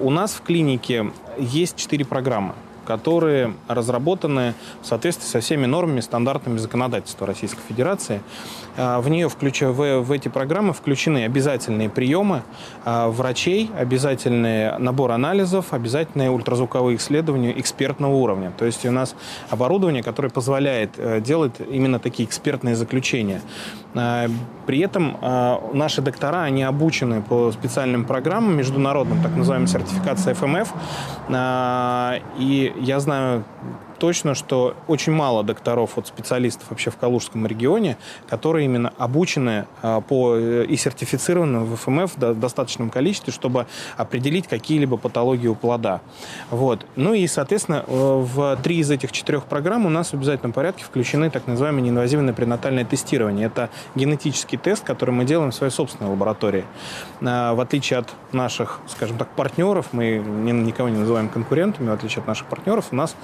у 0.00 0.10
нас 0.10 0.32
в 0.32 0.42
клинике 0.42 1.10
есть 1.38 1.76
четыре 1.76 2.04
программы 2.04 2.54
которые 2.84 3.54
разработаны 3.68 4.54
в 4.82 4.86
соответствии 4.86 5.26
со 5.26 5.40
всеми 5.40 5.66
нормами, 5.66 6.00
стандартами 6.00 6.58
законодательства 6.58 7.26
Российской 7.26 7.62
Федерации. 7.68 8.20
А, 8.76 9.00
в 9.00 9.08
нее 9.08 9.28
включая 9.28 9.70
в, 9.70 10.00
в 10.00 10.12
эти 10.12 10.28
программы 10.28 10.72
включены 10.72 11.24
обязательные 11.24 11.88
приемы 11.88 12.42
а, 12.84 13.08
врачей, 13.08 13.70
обязательный 13.78 14.78
набор 14.78 15.12
анализов, 15.12 15.72
обязательные 15.72 16.30
ультразвуковые 16.30 16.96
исследования 16.96 17.58
экспертного 17.58 18.14
уровня. 18.14 18.52
То 18.56 18.64
есть 18.64 18.84
у 18.84 18.90
нас 18.90 19.14
оборудование, 19.50 20.02
которое 20.02 20.28
позволяет 20.28 20.90
э, 20.96 21.20
делать 21.20 21.54
именно 21.70 21.98
такие 21.98 22.28
экспертные 22.28 22.74
заключения. 22.74 23.40
А, 23.94 24.28
при 24.66 24.80
этом 24.80 25.18
наши 25.74 26.00
доктора, 26.00 26.42
они 26.44 26.62
обучены 26.62 27.20
по 27.20 27.52
специальным 27.52 28.06
программам 28.06 28.56
международным, 28.56 29.22
так 29.22 29.36
называемой 29.36 29.68
сертификации 29.68 30.32
ФМФ. 30.32 30.72
И 32.38 32.73
я 32.76 33.00
знаю 33.00 33.44
точно, 33.98 34.34
что 34.34 34.76
очень 34.86 35.12
мало 35.12 35.42
докторов, 35.42 35.92
вот 35.96 36.06
специалистов 36.06 36.70
вообще 36.70 36.90
в 36.90 36.96
Калужском 36.96 37.46
регионе, 37.46 37.96
которые 38.28 38.64
именно 38.66 38.92
обучены 38.98 39.66
а, 39.82 40.00
по 40.00 40.34
э, 40.36 40.64
и 40.68 40.76
сертифицированы 40.76 41.60
в 41.60 41.76
ФМФ 41.76 42.16
в 42.16 42.40
достаточном 42.40 42.90
количестве, 42.90 43.32
чтобы 43.32 43.66
определить 43.96 44.46
какие-либо 44.46 44.96
патологии 44.96 45.48
у 45.48 45.54
плода. 45.54 46.00
Вот. 46.50 46.86
Ну 46.96 47.14
и, 47.14 47.26
соответственно, 47.26 47.84
э, 47.86 47.90
в 47.90 48.56
три 48.62 48.78
из 48.78 48.90
этих 48.90 49.12
четырех 49.12 49.44
программ 49.44 49.86
у 49.86 49.90
нас 49.90 50.10
в 50.10 50.14
обязательном 50.14 50.52
порядке 50.52 50.84
включены 50.84 51.30
так 51.30 51.46
называемое 51.46 51.82
неинвазивное 51.82 52.34
пренатальное 52.34 52.84
тестирование. 52.84 53.46
Это 53.46 53.70
генетический 53.94 54.58
тест, 54.58 54.84
который 54.84 55.10
мы 55.10 55.24
делаем 55.24 55.50
в 55.50 55.54
своей 55.54 55.72
собственной 55.72 56.10
лаборатории. 56.10 56.64
А, 57.22 57.54
в 57.54 57.60
отличие 57.60 57.98
от 58.00 58.12
наших, 58.32 58.80
скажем 58.88 59.18
так, 59.18 59.28
партнеров, 59.28 59.88
мы 59.92 60.16
никого 60.18 60.88
не 60.88 60.98
называем 60.98 61.28
конкурентами, 61.28 61.90
в 61.90 61.92
отличие 61.92 62.22
от 62.22 62.28
наших 62.28 62.46
партнеров, 62.46 62.86
у 62.90 62.96
нас 62.96 63.16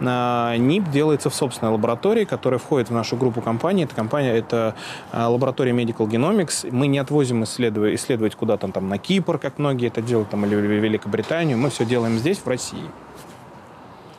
а, 0.00 0.17
НИП 0.58 0.90
делается 0.90 1.30
в 1.30 1.34
собственной 1.34 1.72
лаборатории, 1.72 2.24
которая 2.24 2.58
входит 2.58 2.88
в 2.88 2.92
нашу 2.92 3.16
группу 3.16 3.40
компаний. 3.40 3.84
Это 3.84 3.94
компания, 3.94 4.32
это 4.34 4.74
а, 5.12 5.28
лаборатория 5.28 5.72
Medical 5.72 6.08
Genomics. 6.08 6.68
Мы 6.70 6.86
не 6.86 6.98
отвозим 6.98 7.44
исследовать, 7.44 7.94
исследовать 7.94 8.34
куда-то 8.34 8.68
там 8.68 8.88
на 8.88 8.98
Кипр, 8.98 9.38
как 9.38 9.58
многие 9.58 9.88
это 9.88 10.02
делают, 10.02 10.30
там, 10.30 10.44
или 10.44 10.54
в 10.54 10.60
Великобританию. 10.60 11.58
Мы 11.58 11.70
все 11.70 11.84
делаем 11.84 12.18
здесь, 12.18 12.38
в 12.38 12.46
России. 12.46 12.84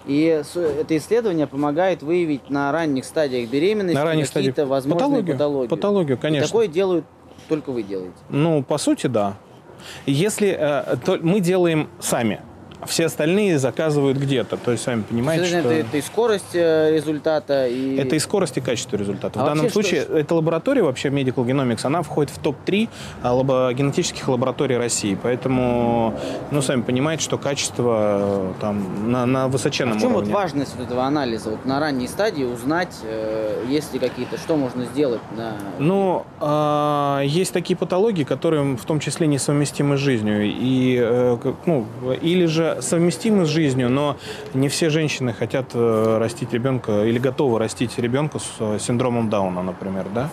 И 0.06 0.24
это 0.24 0.98
исследование 0.98 1.46
помогает 1.46 2.02
выявить 2.02 2.50
на 2.50 2.72
ранних 2.72 3.06
стадиях 3.06 3.50
беременности 3.50 3.96
на 3.96 4.06
ранних 4.06 4.28
какие-то 4.28 4.54
стадиях... 4.54 4.70
возможные 4.70 5.00
патологию, 5.00 5.36
патологии. 5.36 5.68
Патологию, 5.68 6.18
конечно. 6.18 6.46
И 6.46 6.48
такое 6.48 6.68
делают 6.68 7.06
только 7.48 7.72
вы 7.72 7.84
делаете? 7.84 8.16
Ну, 8.30 8.64
по 8.64 8.78
сути, 8.78 9.08
да. 9.08 9.36
Если 10.06 10.50
э, 10.50 10.98
то 11.06 11.18
мы 11.22 11.40
делаем 11.40 11.90
сами, 12.00 12.42
все 12.86 13.06
остальные 13.06 13.60
заказывают 13.60 14.18
где-то. 14.18 14.58
То 14.58 14.72
есть, 14.72 14.84
сами 14.84 15.02
понимаете, 15.02 15.46
что... 15.46 15.58
Это, 15.58 15.74
это 15.74 15.98
и 15.98 16.02
скорость 16.02 16.54
э, 16.56 16.92
результата, 16.94 17.68
и... 17.68 17.98
Это 17.98 18.16
и 18.16 18.20
скорость, 18.20 18.58
и 18.58 18.62
качество 18.62 18.96
результата. 18.96 19.40
А 19.40 19.44
в 19.44 19.46
данном 19.46 19.70
случае, 19.70 20.04
что... 20.04 20.18
эта 20.18 20.36
лаборатория, 20.36 20.84
вообще 20.84 21.10
Medical 21.10 21.46
Genomics, 21.46 21.82
она 21.84 22.02
входит 22.02 22.32
в 22.32 22.40
топ-3 22.40 22.90
а, 23.22 23.34
лабо... 23.34 23.72
генетических 23.74 24.28
лабораторий 24.28 24.78
России. 24.78 25.18
Поэтому, 25.22 26.18
ну, 26.52 26.62
сами 26.62 26.82
понимаете, 26.82 27.24
что 27.24 27.38
качество 27.38 28.52
э, 28.52 28.54
там 28.62 29.12
на, 29.12 29.26
на 29.26 29.48
высоченном 29.48 29.96
а 29.96 29.98
в 29.98 30.02
чем 30.02 30.12
уровне. 30.12 30.32
вот 30.32 30.42
важность 30.42 30.76
вот 30.78 30.86
этого 30.86 31.04
анализа? 31.04 31.52
Вот 31.52 31.66
на 31.66 31.80
ранней 31.80 32.08
стадии 32.08 32.44
узнать, 32.44 32.96
э, 33.04 33.66
есть 33.68 33.94
ли 33.94 34.00
какие-то, 34.00 34.38
что 34.38 34.56
можно 34.56 34.86
сделать 34.86 35.22
на... 35.36 35.54
Ну, 35.80 36.26
э, 36.40 37.26
есть 37.26 37.54
такие 37.54 37.76
патологии, 37.76 38.24
которые 38.24 38.78
в 38.78 38.86
том 38.86 39.00
числе 39.00 39.28
несовместимы 39.28 39.98
с 39.98 40.00
жизнью. 40.00 40.46
И, 40.46 40.98
э, 41.02 41.38
ну, 41.66 41.86
или 42.22 42.46
же 42.46 42.70
совместимы 42.82 43.46
с 43.46 43.50
жизнью, 43.50 43.90
но 43.90 44.18
не 44.54 44.70
все 44.70 44.90
женщины 44.90 45.34
хотят 45.34 45.72
э, 45.74 46.18
растить 46.20 46.54
ребенка 46.54 47.06
или 47.06 47.20
готовы 47.20 47.60
растить 47.60 47.98
ребенка 47.98 48.40
с 48.40 48.46
э, 48.60 48.78
синдромом 48.80 49.30
Дауна, 49.30 49.64
например, 49.64 50.06
да. 50.14 50.30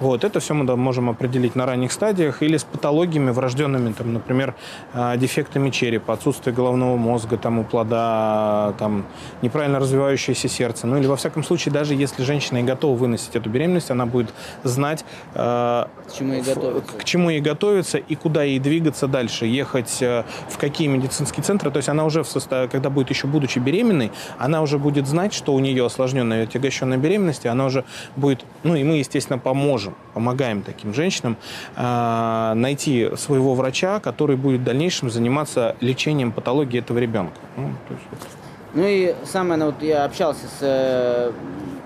Вот 0.00 0.24
это 0.24 0.40
все 0.40 0.54
мы 0.54 0.76
можем 0.76 1.10
определить 1.10 1.54
на 1.54 1.66
ранних 1.66 1.92
стадиях 1.92 2.42
или 2.42 2.56
с 2.56 2.64
патологиями 2.64 3.30
врожденными, 3.30 3.92
там, 3.92 4.12
например, 4.12 4.54
э, 4.94 5.16
дефектами 5.16 5.70
черепа, 5.70 6.14
отсутствие 6.14 6.54
головного 6.54 6.96
мозга 6.96 7.36
там 7.36 7.58
у 7.58 7.64
плода, 7.64 8.74
там 8.78 9.06
неправильно 9.42 9.78
развивающееся 9.78 10.48
сердце, 10.48 10.86
ну 10.86 10.98
или 10.98 11.06
во 11.06 11.16
всяком 11.16 11.44
случае 11.44 11.72
даже 11.72 11.94
если 11.94 12.22
женщина 12.22 12.58
и 12.58 12.62
готова 12.62 12.96
выносить 12.96 13.34
эту 13.34 13.50
беременность, 13.50 13.90
она 13.90 14.06
будет 14.06 14.32
знать 14.64 15.04
к 15.34 15.88
чему 16.16 16.34
ей 16.34 16.42
готовиться, 16.42 16.92
к 16.98 17.04
чему 17.04 17.30
ей 17.30 17.40
готовиться 17.40 17.98
и 17.98 18.14
куда 18.14 18.42
ей 18.42 18.58
двигаться 18.58 19.06
дальше, 19.06 19.46
ехать 19.46 20.00
в 20.00 20.58
какие 20.58 20.88
медицинские 20.88 21.44
центры 21.44 21.70
то 21.76 21.78
есть 21.78 21.90
она 21.90 22.06
уже, 22.06 22.22
в 22.22 22.26
состав... 22.26 22.70
когда 22.70 22.88
будет 22.88 23.10
еще 23.10 23.26
будучи 23.26 23.58
беременной, 23.58 24.10
она 24.38 24.62
уже 24.62 24.78
будет 24.78 25.06
знать, 25.06 25.34
что 25.34 25.52
у 25.52 25.58
нее 25.58 25.84
осложненная 25.84 26.44
отягощенная 26.44 26.96
беременность, 26.96 27.44
и 27.44 27.48
она 27.48 27.66
уже 27.66 27.84
будет, 28.16 28.46
ну 28.62 28.76
и 28.76 28.82
мы, 28.82 28.96
естественно, 28.96 29.38
поможем, 29.38 29.94
помогаем 30.14 30.62
таким 30.62 30.94
женщинам 30.94 31.36
э, 31.76 32.52
найти 32.54 33.10
своего 33.16 33.54
врача, 33.54 34.00
который 34.00 34.36
будет 34.36 34.62
в 34.62 34.64
дальнейшем 34.64 35.10
заниматься 35.10 35.76
лечением 35.82 36.32
патологии 36.32 36.78
этого 36.78 36.96
ребенка. 36.96 37.34
Ну, 37.58 37.68
есть... 37.90 38.26
ну 38.72 38.82
и 38.86 39.14
самое, 39.26 39.60
ну, 39.60 39.66
вот 39.66 39.82
я 39.82 40.06
общался 40.06 40.46
с 40.46 40.60
э, 40.62 41.32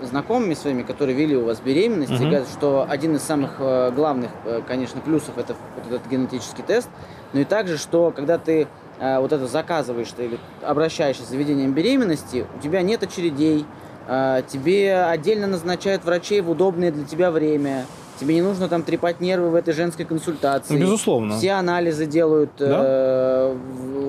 знакомыми 0.02 0.54
своими, 0.54 0.82
которые 0.82 1.16
вели 1.16 1.37
у 1.37 1.47
вас 1.47 1.59
беременность, 1.59 2.12
угу. 2.12 2.23
и 2.23 2.26
говорят, 2.26 2.49
что 2.49 2.87
один 2.88 3.16
из 3.16 3.23
самых 3.23 3.56
э, 3.59 3.90
главных, 3.90 4.30
э, 4.44 4.61
конечно, 4.68 5.00
плюсов 5.00 5.37
это 5.37 5.56
вот 5.75 5.92
этот 5.92 6.09
генетический 6.09 6.62
тест, 6.62 6.88
но 7.32 7.40
и 7.40 7.44
также, 7.44 7.76
что 7.76 8.12
когда 8.14 8.38
ты 8.38 8.68
вот 9.00 9.33
это 9.33 9.47
заказываешь 9.47 10.11
ты 10.14 10.26
или 10.26 10.38
обращаешься 10.62 11.25
с 11.25 11.28
заведением 11.28 11.73
беременности, 11.73 12.47
у 12.57 12.61
тебя 12.61 12.83
нет 12.83 13.02
очередей, 13.02 13.64
э, 14.07 14.42
тебе 14.47 15.02
отдельно 15.02 15.47
назначают 15.47 16.04
врачей 16.04 16.40
в 16.40 16.50
удобное 16.50 16.92
для 16.92 17.04
тебя 17.04 17.30
время, 17.30 17.87
Тебе 18.21 18.35
не 18.35 18.43
нужно 18.43 18.69
там 18.69 18.83
трепать 18.83 19.21
нервы 19.21 19.49
в 19.49 19.55
этой 19.55 19.73
женской 19.73 20.05
консультации. 20.05 20.79
Безусловно. 20.79 21.39
Все 21.39 21.53
анализы 21.53 22.05
делают 22.05 22.50
да? 22.59 22.83
э, 22.85 23.57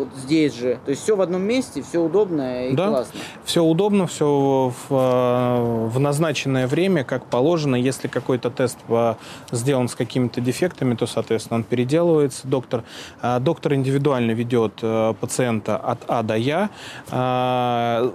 вот 0.01 0.09
здесь 0.17 0.53
же. 0.53 0.79
То 0.83 0.91
есть 0.91 1.01
все 1.03 1.15
в 1.15 1.21
одном 1.21 1.43
месте, 1.43 1.81
все 1.81 1.99
удобно 1.99 2.67
и 2.67 2.75
да. 2.75 2.89
классно. 2.89 3.19
Все 3.45 3.63
удобно, 3.63 4.07
все 4.07 4.73
в, 4.89 4.93
э, 4.93 5.87
в 5.87 5.97
назначенное 5.97 6.67
время, 6.67 7.05
как 7.05 7.25
положено. 7.25 7.77
Если 7.77 8.09
какой-то 8.09 8.49
тест 8.49 8.79
э, 8.89 9.15
сделан 9.53 9.87
с 9.87 9.95
какими-то 9.95 10.41
дефектами, 10.41 10.95
то, 10.95 11.07
соответственно, 11.07 11.59
он 11.59 11.63
переделывается. 11.63 12.47
Доктор, 12.49 12.83
э, 13.21 13.39
доктор 13.39 13.75
индивидуально 13.75 14.31
ведет 14.31 14.73
пациента 15.21 15.77
от 15.77 15.99
А 16.09 16.23
до 16.23 16.35
Я. 16.35 16.69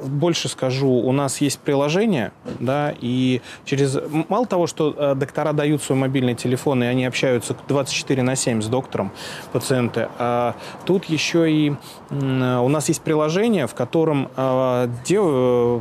Больше 0.06 0.48
скажу, 0.48 0.90
у 0.90 1.12
нас 1.12 1.40
есть 1.40 1.58
приложение, 1.60 2.32
да, 2.60 2.94
и 3.00 3.40
через... 3.64 3.96
Мало 4.28 4.46
того, 4.46 4.66
что 4.66 5.14
доктора 5.14 5.52
дают 5.52 5.82
свой 5.86 5.98
мобильный 5.98 6.34
телефон, 6.34 6.82
и 6.82 6.86
они 6.86 7.06
общаются 7.06 7.56
24 7.68 8.22
на 8.22 8.36
7 8.36 8.60
с 8.60 8.66
доктором 8.66 9.12
пациенты. 9.52 10.08
А 10.18 10.54
тут 10.84 11.04
еще 11.06 11.50
и 11.50 11.74
у 12.10 12.68
нас 12.68 12.88
есть 12.88 13.02
приложение, 13.02 13.66
в 13.66 13.74
котором 13.74 14.28
а, 14.36 14.88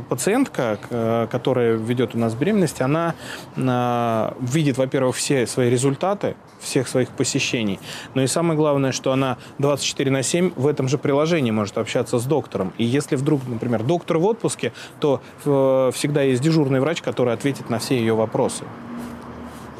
пациентка, 0.08 1.28
которая 1.30 1.76
ведет 1.76 2.14
у 2.14 2.18
нас 2.18 2.34
беременность, 2.34 2.80
она 2.80 3.14
а, 3.56 4.36
видит, 4.40 4.78
во-первых, 4.78 5.16
все 5.16 5.46
свои 5.46 5.70
результаты, 5.70 6.36
всех 6.60 6.88
своих 6.88 7.10
посещений. 7.10 7.78
Но 8.14 8.22
и 8.22 8.26
самое 8.26 8.56
главное, 8.56 8.92
что 8.92 9.12
она 9.12 9.38
24 9.58 10.10
на 10.10 10.22
7 10.22 10.52
в 10.56 10.66
этом 10.66 10.88
же 10.88 10.98
приложении 10.98 11.50
может 11.50 11.78
общаться 11.78 12.18
с 12.18 12.24
доктором. 12.24 12.72
И 12.78 12.84
если 12.84 13.16
вдруг, 13.16 13.42
например, 13.46 13.82
доктор 13.82 14.18
в 14.18 14.24
отпуске, 14.24 14.72
то 15.00 15.20
э, 15.44 15.90
всегда 15.94 16.22
есть 16.22 16.42
дежурный 16.42 16.80
врач, 16.80 17.02
который 17.02 17.34
ответит 17.34 17.70
на 17.70 17.78
все 17.78 17.98
ее 17.98 18.14
вопросы 18.14 18.64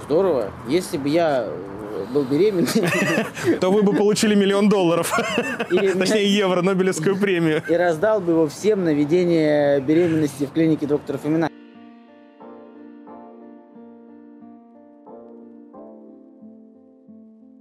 здорово. 0.06 0.50
Если 0.68 0.96
бы 0.96 1.08
я 1.08 1.44
э, 1.46 2.06
был 2.12 2.24
беременный... 2.24 3.58
То 3.60 3.70
вы 3.70 3.82
бы 3.82 3.92
получили 3.92 4.34
миллион 4.34 4.68
долларов. 4.68 5.12
Точнее, 5.68 6.32
евро, 6.32 6.62
Нобелевскую 6.62 7.16
премию. 7.16 7.62
И 7.68 7.74
раздал 7.74 8.20
бы 8.20 8.32
его 8.32 8.48
всем 8.48 8.84
на 8.84 8.94
ведение 8.94 9.80
беременности 9.80 10.46
в 10.46 10.52
клинике 10.52 10.86
доктора 10.86 11.18
Фомина. 11.18 11.48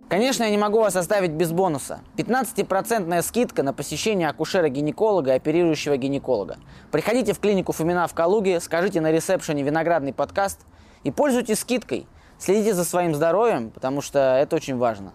Конечно, 0.08 0.44
я 0.44 0.50
не 0.50 0.58
могу 0.58 0.80
вас 0.80 0.96
оставить 0.96 1.32
без 1.32 1.52
бонуса. 1.52 2.00
15% 2.16 3.22
скидка 3.22 3.64
на 3.64 3.74
посещение 3.74 4.30
акушера-гинеколога 4.30 5.32
и 5.32 5.36
оперирующего 5.36 5.98
гинеколога. 5.98 6.58
Приходите 6.92 7.34
в 7.34 7.40
клинику 7.40 7.74
Фомина 7.74 8.08
в 8.08 8.14
Калуге, 8.14 8.62
скажите 8.62 9.02
на 9.02 9.12
ресепшене 9.12 9.64
«Виноградный 9.64 10.14
подкаст» 10.14 10.62
и 11.04 11.12
пользуйтесь 11.12 11.60
скидкой. 11.60 12.08
Следите 12.38 12.74
за 12.74 12.84
своим 12.84 13.16
здоровьем, 13.16 13.72
потому 13.72 14.02
что 14.02 14.20
это 14.20 14.58
очень 14.58 14.76
важно. 14.76 15.14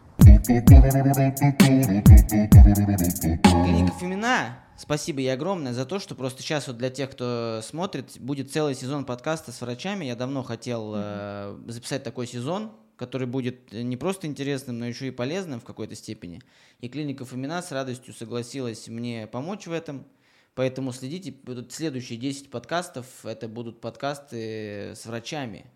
Клиника 3.43 3.93
Фомина, 3.99 4.59
спасибо 4.79 5.21
ей 5.21 5.33
огромное 5.33 5.75
за 5.75 5.85
то, 5.85 5.99
что 5.99 6.15
просто 6.15 6.43
сейчас 6.43 6.67
вот 6.67 6.79
для 6.79 6.89
тех, 6.89 7.11
кто 7.11 7.61
смотрит, 7.63 8.19
будет 8.19 8.51
целый 8.51 8.75
сезон 8.75 9.05
подкаста 9.05 9.53
с 9.53 9.61
врачами. 9.61 10.07
Я 10.07 10.17
давно 10.17 10.43
хотел 10.43 10.95
э, 10.97 11.59
записать 11.67 12.03
такой 12.03 12.27
сезон, 12.27 12.73
который 12.97 13.27
будет 13.27 13.71
не 13.71 13.99
просто 13.99 14.27
интересным, 14.27 14.79
но 14.79 14.87
еще 14.87 15.09
и 15.09 15.11
полезным 15.11 15.61
в 15.61 15.65
какой-то 15.65 15.95
степени. 15.95 16.41
И 16.81 16.89
клиника 16.89 17.27
Фомина 17.27 17.61
с 17.61 17.71
радостью 17.71 18.15
согласилась 18.15 18.89
мне 18.89 19.27
помочь 19.27 19.67
в 19.67 19.73
этом. 19.73 20.07
Поэтому 20.55 20.91
следите, 20.93 21.33
будут 21.33 21.73
следующие 21.73 22.19
10 22.19 22.51
подкастов, 22.51 23.07
это 23.25 23.47
будут 23.47 23.81
подкасты 23.81 24.95
с 24.97 25.05
врачами. 25.05 25.67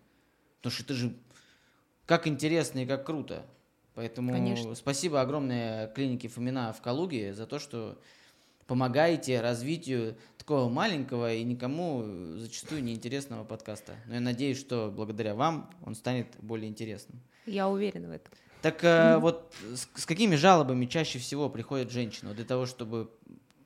Потому 0.57 0.73
что 0.73 0.83
это 0.83 0.93
же 0.95 1.15
как 2.05 2.27
интересно 2.27 2.79
и 2.79 2.85
как 2.85 3.05
круто. 3.05 3.45
Поэтому 3.95 4.33
Конечно. 4.33 4.75
спасибо 4.75 5.21
огромное 5.21 5.87
клинике 5.87 6.27
Фомина 6.27 6.73
в 6.73 6.81
Калуге 6.81 7.33
за 7.33 7.45
то, 7.45 7.59
что 7.59 7.97
помогаете 8.67 9.41
развитию 9.41 10.17
такого 10.37 10.69
маленького 10.69 11.33
и 11.33 11.43
никому 11.43 12.03
зачастую 12.37 12.83
неинтересного 12.83 13.43
подкаста. 13.43 13.95
Но 14.07 14.15
я 14.15 14.19
надеюсь, 14.19 14.59
что 14.59 14.91
благодаря 14.93 15.33
вам 15.33 15.69
он 15.85 15.95
станет 15.95 16.27
более 16.39 16.69
интересным. 16.69 17.21
Я 17.45 17.69
уверена 17.69 18.09
в 18.09 18.11
этом. 18.11 18.33
Так 18.61 18.83
э, 18.83 19.17
вот 19.17 19.53
с, 19.73 19.87
с 19.93 20.05
какими 20.05 20.35
жалобами 20.35 20.87
чаще 20.87 21.19
всего 21.19 21.49
приходят 21.49 21.91
женщины 21.91 22.29
Вот 22.29 22.37
для 22.37 22.45
того, 22.45 22.65
чтобы 22.65 23.11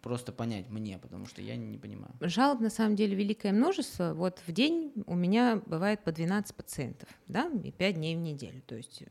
просто 0.01 0.31
понять 0.31 0.69
мне, 0.69 0.97
потому 0.97 1.25
что 1.25 1.41
я 1.41 1.55
не 1.55 1.77
понимаю. 1.77 2.13
Жалоб 2.21 2.59
на 2.59 2.69
самом 2.69 2.95
деле 2.95 3.15
великое 3.15 3.51
множество. 3.51 4.13
Вот 4.13 4.41
в 4.45 4.51
день 4.51 4.93
у 5.05 5.15
меня 5.15 5.61
бывает 5.65 6.03
по 6.03 6.11
12 6.11 6.55
пациентов, 6.55 7.09
да, 7.27 7.49
и 7.63 7.71
5 7.71 7.95
дней 7.95 8.15
в 8.15 8.19
неделю. 8.19 8.61
То 8.65 8.75
есть 8.75 9.03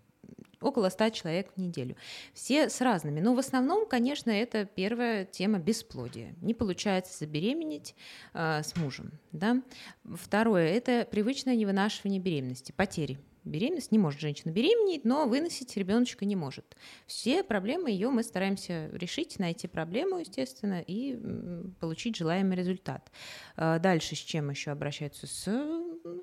около 0.60 0.88
100 0.88 1.10
человек 1.10 1.52
в 1.54 1.60
неделю. 1.60 1.96
Все 2.34 2.68
с 2.68 2.80
разными. 2.80 3.20
Но 3.20 3.34
в 3.34 3.38
основном, 3.38 3.86
конечно, 3.86 4.30
это 4.30 4.64
первая 4.64 5.24
тема 5.24 5.58
бесплодия. 5.58 6.34
Не 6.40 6.54
получается 6.54 7.16
забеременеть 7.18 7.94
э, 8.34 8.62
с 8.62 8.76
мужем. 8.76 9.12
Да? 9.32 9.62
Второе– 10.04 10.68
это 10.68 11.06
привычное 11.10 11.54
невынашивание 11.54 12.20
беременности, 12.20 12.72
потери 12.72 13.18
беременность, 13.48 13.92
не 13.92 13.98
может 13.98 14.20
женщина 14.20 14.52
беременеть, 14.52 15.04
но 15.04 15.26
выносить 15.26 15.76
ребеночка 15.76 16.24
не 16.24 16.36
может. 16.36 16.76
Все 17.06 17.42
проблемы 17.42 17.90
ее 17.90 18.10
мы 18.10 18.22
стараемся 18.22 18.88
решить, 18.92 19.38
найти 19.38 19.66
проблему, 19.66 20.18
естественно, 20.18 20.82
и 20.86 21.18
получить 21.80 22.16
желаемый 22.16 22.56
результат. 22.56 23.10
А 23.56 23.78
дальше 23.78 24.14
с 24.14 24.18
чем 24.18 24.50
еще 24.50 24.70
обращаются? 24.70 25.26
С 25.26 25.48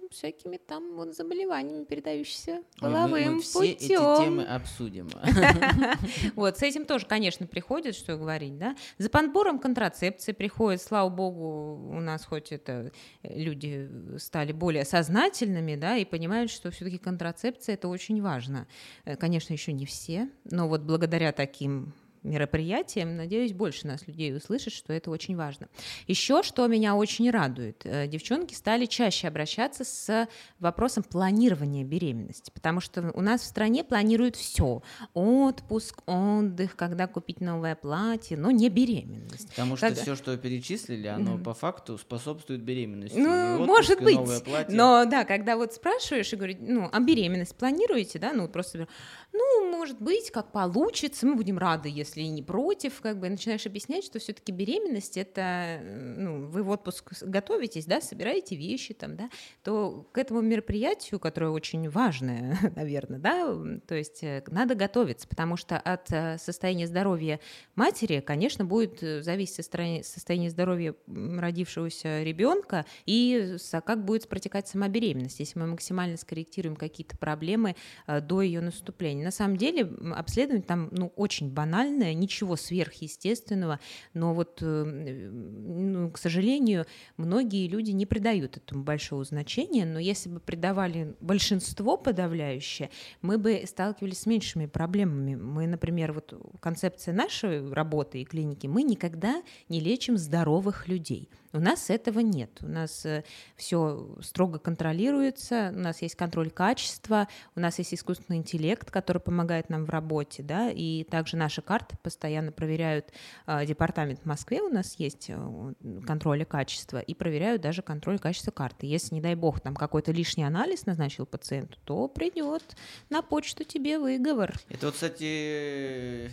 всякими 0.10 0.58
там 0.58 0.96
вот 0.96 1.16
заболеваниями, 1.16 1.84
передающимися 1.84 2.62
половым 2.80 3.14
Ой, 3.14 3.26
мы, 3.26 3.32
мы 3.36 3.42
все 3.42 3.72
эти 3.72 3.88
темы 3.88 4.44
обсудим. 4.44 5.10
Вот, 6.36 6.58
с 6.58 6.64
этим 6.64 6.86
тоже, 6.86 7.06
конечно, 7.06 7.48
приходит, 7.48 7.96
что 7.96 8.18
говорить, 8.18 8.58
да. 8.58 8.76
За 8.98 9.10
подбором 9.10 9.60
контрацепции 9.60 10.32
приходит, 10.32 10.82
слава 10.82 11.10
богу, 11.10 11.90
у 11.92 12.00
нас 12.00 12.26
хоть 12.26 12.52
это 12.52 12.92
э, 13.24 13.40
люди 13.40 13.90
стали 14.18 14.52
более 14.52 14.86
сознательными, 14.86 15.76
да, 15.76 15.98
и 15.98 16.06
понимают, 16.06 16.52
что 16.52 16.72
все-таки 16.72 16.98
контрацепция 16.98 17.76
это 17.76 17.88
очень 17.88 18.22
важно. 18.22 18.68
Э, 19.06 19.16
конечно, 19.16 19.54
еще 19.54 19.74
не 19.74 19.86
все, 19.86 20.30
но 20.46 20.68
вот 20.68 20.82
благодаря 20.82 21.32
таким 21.32 21.94
мероприятием. 22.26 23.16
Надеюсь, 23.16 23.54
больше 23.54 23.88
нас 23.88 24.08
людей 24.08 24.36
услышит, 24.36 24.74
что 24.74 24.94
это 24.94 25.12
очень 25.12 25.36
важно. 25.36 25.68
Еще 26.08 26.44
что 26.44 26.68
меня 26.68 26.96
очень 26.96 27.30
радует, 27.30 27.82
э, 27.86 28.08
девчонки 28.08 28.54
стали 28.54 28.86
чаще 28.86 29.28
обращаться 29.28 29.84
с 29.84 30.28
вопросом 30.60 31.04
планирования 31.04 31.84
беременности, 31.84 32.52
потому 32.52 32.82
что 32.82 33.12
у 33.14 33.22
нас 33.22 33.42
в 33.42 33.46
стране 33.46 33.84
планируют 33.84 34.36
все. 34.36 34.82
Отпуск, 35.14 36.02
отдых, 36.06 36.76
когда 36.76 37.08
купить 37.08 37.42
новое 37.42 37.76
платье, 37.76 38.38
но 38.38 38.52
не 38.52 38.70
беременность. 38.70 39.50
Потому 39.50 39.78
что 39.78 39.88
когда... 39.88 40.02
все, 40.02 40.16
что 40.16 40.32
вы 40.32 40.38
перечислили, 40.38 41.08
оно 41.08 41.36
mm. 41.36 41.44
по 41.44 41.54
факту 41.54 41.98
способствует 41.98 42.62
беременности. 42.62 43.18
Ну, 43.18 43.62
отпуск, 43.62 43.68
может 43.68 44.02
быть. 44.02 44.70
Но 44.70 45.06
да, 45.06 45.24
когда 45.24 45.56
вот 45.56 45.74
спрашиваешь 45.74 46.32
и 46.34 46.36
говоришь, 46.36 46.58
ну, 46.60 46.90
а 46.92 47.00
беременность 47.00 47.56
планируете, 47.56 48.20
да, 48.20 48.34
ну, 48.34 48.48
просто, 48.48 48.88
ну, 49.34 49.72
может 49.72 50.02
быть, 50.02 50.32
как 50.32 50.52
получится, 50.52 51.26
мы 51.26 51.36
будем 51.36 51.58
рады, 51.58 51.90
если 51.90 52.15
если 52.16 52.32
не 52.32 52.42
против, 52.42 53.02
как 53.02 53.20
бы 53.20 53.30
начинаешь 53.30 53.66
объяснять, 53.66 54.04
что 54.04 54.20
все-таки 54.20 54.52
беременность 54.52 55.18
это, 55.18 55.80
ну, 55.84 56.48
вы 56.48 56.64
в 56.64 56.70
отпуск 56.70 57.24
готовитесь, 57.24 57.86
да, 57.86 58.02
собираете 58.02 58.56
вещи 58.56 58.94
там, 58.94 59.16
да, 59.16 59.30
то 59.64 60.08
к 60.12 60.18
этому 60.18 60.42
мероприятию, 60.42 61.20
которое 61.20 61.50
очень 61.50 61.90
важное, 61.90 62.58
наверное, 62.76 63.20
да, 63.20 63.56
то 63.88 63.96
есть 63.96 64.24
э, 64.24 64.44
надо 64.48 64.76
готовиться, 64.76 65.28
потому 65.28 65.58
что 65.58 65.78
от 65.78 66.12
э, 66.12 66.38
состояния 66.38 66.88
здоровья 66.88 67.40
матери, 67.76 68.22
конечно, 68.22 68.66
будет 68.66 69.02
э, 69.04 69.22
зависеть 69.22 69.56
состояние, 69.56 70.50
здоровья 70.50 70.96
родившегося 71.08 72.24
ребенка 72.24 72.86
и 73.06 73.58
как 73.86 74.06
будет 74.06 74.28
протекать 74.28 74.68
сама 74.68 74.88
беременность, 74.88 75.40
если 75.40 75.60
мы 75.60 75.68
максимально 75.68 76.18
скорректируем 76.18 76.76
какие-то 76.76 77.18
проблемы 77.18 77.76
до 78.08 78.42
ее 78.42 78.62
наступления. 78.62 79.24
На 79.24 79.32
самом 79.32 79.58
деле 79.58 79.90
обследование 80.16 80.64
там 80.64 80.90
ну, 80.92 81.12
очень 81.16 81.52
банальное, 81.52 81.95
банальное, 81.96 82.14
ничего 82.14 82.56
сверхъестественного, 82.56 83.80
но 84.14 84.34
вот, 84.34 84.60
э, 84.62 84.84
ну, 84.84 86.12
к 86.12 86.18
сожалению, 86.18 86.86
многие 87.18 87.68
люди 87.68 87.92
не 87.92 88.06
придают 88.06 88.58
этому 88.58 88.84
большого 88.84 89.24
значения, 89.24 89.86
но 89.86 90.00
если 90.00 90.30
бы 90.30 90.40
придавали 90.40 91.16
большинство 91.20 91.98
подавляющее, 91.98 92.90
мы 93.22 93.38
бы 93.38 93.64
сталкивались 93.66 94.20
с 94.20 94.26
меньшими 94.26 94.66
проблемами. 94.66 95.36
Мы, 95.36 95.68
например, 95.68 96.14
вот 96.14 96.34
концепция 96.60 97.14
нашей 97.14 97.72
работы 97.74 98.22
и 98.22 98.26
клиники, 98.26 98.68
мы 98.68 98.84
никогда 98.84 99.42
не 99.70 99.80
лечим 99.80 100.18
здоровых 100.18 100.88
людей. 100.88 101.30
У 101.56 101.60
нас 101.60 101.90
этого 101.90 102.20
нет. 102.20 102.50
У 102.62 102.68
нас 102.68 103.06
э, 103.06 103.24
все 103.56 104.10
строго 104.22 104.60
контролируется, 104.60 105.72
у 105.74 105.80
нас 105.80 106.02
есть 106.02 106.16
контроль 106.16 106.50
качества, 106.50 107.30
у 107.56 107.62
нас 107.62 107.80
есть 107.80 107.94
искусственный 107.94 108.40
интеллект, 108.40 108.92
который 108.92 109.20
помогает 109.20 109.70
нам 109.70 109.86
в 109.86 109.90
работе, 109.90 110.44
да, 110.44 110.70
и 110.70 111.06
также 111.06 111.38
наши 111.38 111.62
карты 111.62 111.96
постоянно 112.04 112.52
проверяют 112.52 113.14
э, 113.48 113.66
департамент 113.66 114.20
в 114.20 114.26
Москве, 114.26 114.62
у 114.62 114.70
нас 114.70 114.96
есть 114.96 115.28
э, 115.30 115.74
контроль 116.06 116.44
качества, 116.44 117.00
и 117.00 117.14
проверяют 117.14 117.62
даже 117.62 117.82
контроль 117.82 118.20
качества 118.20 118.52
карты. 118.52 118.86
Если, 118.86 119.16
не 119.16 119.22
дай 119.22 119.36
бог, 119.36 119.62
там 119.62 119.76
какой-то 119.76 120.12
лишний 120.12 120.44
анализ 120.44 120.86
назначил 120.86 121.26
пациенту, 121.26 121.78
то 121.86 122.10
придет 122.10 122.76
на 123.10 123.22
почту 123.22 123.64
тебе 123.64 123.98
выговор. 123.98 124.54
Это 124.68 124.88
вот, 124.88 124.96
кстати, 124.96 126.32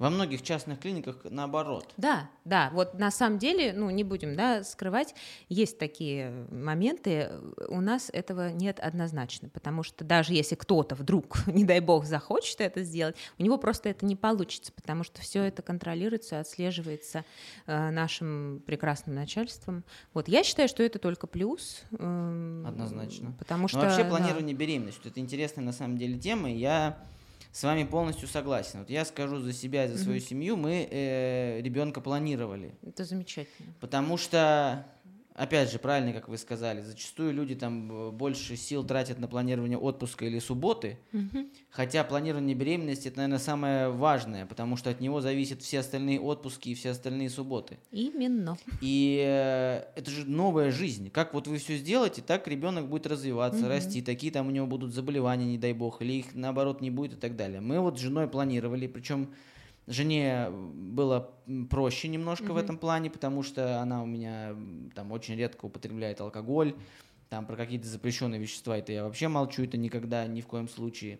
во 0.00 0.08
многих 0.08 0.42
частных 0.42 0.80
клиниках 0.80 1.18
наоборот. 1.24 1.92
Да, 1.98 2.30
да. 2.46 2.70
Вот 2.72 2.98
на 2.98 3.10
самом 3.10 3.38
деле, 3.38 3.74
ну 3.74 3.90
не 3.90 4.02
будем 4.02 4.34
да, 4.34 4.64
скрывать, 4.64 5.14
есть 5.50 5.78
такие 5.78 6.46
моменты. 6.50 7.30
У 7.68 7.82
нас 7.82 8.08
этого 8.10 8.50
нет 8.50 8.80
однозначно, 8.80 9.50
потому 9.50 9.82
что 9.82 10.02
даже 10.02 10.32
если 10.32 10.54
кто-то 10.54 10.94
вдруг, 10.94 11.46
не 11.46 11.64
дай 11.64 11.80
бог, 11.80 12.06
захочет 12.06 12.62
это 12.62 12.82
сделать, 12.82 13.14
у 13.38 13.42
него 13.42 13.58
просто 13.58 13.90
это 13.90 14.06
не 14.06 14.16
получится, 14.16 14.72
потому 14.72 15.04
что 15.04 15.20
все 15.20 15.42
это 15.42 15.60
контролируется, 15.60 16.40
отслеживается 16.40 17.26
э, 17.66 17.90
нашим 17.90 18.62
прекрасным 18.64 19.14
начальством. 19.14 19.84
Вот 20.14 20.28
я 20.28 20.44
считаю, 20.44 20.70
что 20.70 20.82
это 20.82 20.98
только 20.98 21.26
плюс. 21.26 21.82
Э, 21.92 22.64
Однозначно. 22.66 23.34
Потому 23.38 23.68
что 23.68 23.76
Но 23.76 23.84
вообще 23.84 24.04
планирование 24.04 24.54
да. 24.54 24.60
беременности 24.60 25.08
это 25.08 25.20
интересная 25.20 25.62
на 25.62 25.72
самом 25.72 25.98
деле 25.98 26.18
тема. 26.18 26.50
Я 26.50 27.04
с 27.52 27.64
вами 27.64 27.84
полностью 27.84 28.28
согласен. 28.28 28.80
Вот 28.80 28.90
я 28.90 29.04
скажу 29.04 29.38
за 29.40 29.52
себя 29.52 29.86
и 29.86 29.88
за 29.88 29.98
свою 29.98 30.18
mm-hmm. 30.18 30.28
семью, 30.28 30.56
мы 30.56 30.88
э, 30.90 31.60
ребенка 31.60 32.00
планировали. 32.00 32.74
Это 32.82 33.04
замечательно. 33.04 33.72
Потому 33.80 34.16
что 34.16 34.86
опять 35.40 35.72
же, 35.72 35.78
правильно, 35.78 36.12
как 36.12 36.28
вы 36.28 36.36
сказали, 36.36 36.82
зачастую 36.82 37.32
люди 37.32 37.54
там 37.54 37.90
э, 37.90 38.10
больше 38.10 38.56
сил 38.56 38.84
тратят 38.84 39.18
на 39.18 39.26
планирование 39.26 39.78
отпуска 39.78 40.26
или 40.26 40.38
субботы, 40.38 40.98
угу. 41.14 41.46
хотя 41.70 42.04
планирование 42.04 42.54
беременности 42.54 43.08
это, 43.08 43.18
наверное, 43.18 43.38
самое 43.38 43.88
важное, 43.88 44.44
потому 44.44 44.76
что 44.76 44.90
от 44.90 45.00
него 45.00 45.22
зависят 45.22 45.62
все 45.62 45.78
остальные 45.78 46.20
отпуски 46.20 46.68
и 46.68 46.74
все 46.74 46.90
остальные 46.90 47.30
субботы. 47.30 47.78
Именно. 47.90 48.58
И 48.82 49.24
э, 49.26 49.84
это 49.96 50.10
же 50.10 50.28
новая 50.28 50.70
жизнь. 50.70 51.10
Как 51.10 51.32
вот 51.32 51.46
вы 51.46 51.56
все 51.56 51.78
сделаете, 51.78 52.20
так 52.20 52.46
ребенок 52.46 52.88
будет 52.88 53.06
развиваться, 53.06 53.62
угу. 53.62 53.68
расти, 53.68 54.02
такие 54.02 54.30
там 54.30 54.46
у 54.46 54.50
него 54.50 54.66
будут 54.66 54.92
заболевания, 54.92 55.46
не 55.46 55.58
дай 55.58 55.72
бог, 55.72 56.02
или 56.02 56.12
их 56.18 56.34
наоборот 56.34 56.82
не 56.82 56.90
будет 56.90 57.14
и 57.14 57.16
так 57.16 57.36
далее. 57.36 57.62
Мы 57.62 57.80
вот 57.80 57.98
с 57.98 58.02
женой 58.02 58.28
планировали, 58.28 58.86
причем 58.86 59.30
Жене 59.90 60.48
было 60.50 61.30
проще 61.68 62.08
немножко 62.08 62.46
mm-hmm. 62.46 62.52
в 62.52 62.56
этом 62.56 62.78
плане, 62.78 63.10
потому 63.10 63.42
что 63.42 63.80
она 63.80 64.02
у 64.02 64.06
меня 64.06 64.54
там 64.94 65.12
очень 65.12 65.34
редко 65.36 65.66
употребляет 65.66 66.20
алкоголь, 66.20 66.74
там 67.28 67.46
про 67.46 67.56
какие-то 67.56 67.88
запрещенные 67.88 68.40
вещества 68.40 68.78
это 68.78 68.92
я 68.92 69.04
вообще 69.04 69.28
молчу, 69.28 69.64
это 69.64 69.76
никогда, 69.76 70.26
ни 70.26 70.40
в 70.40 70.46
коем 70.46 70.68
случае. 70.68 71.18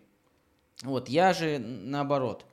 Вот, 0.83 1.09
я 1.09 1.33
же 1.33 1.59
наоборот. 1.59 2.45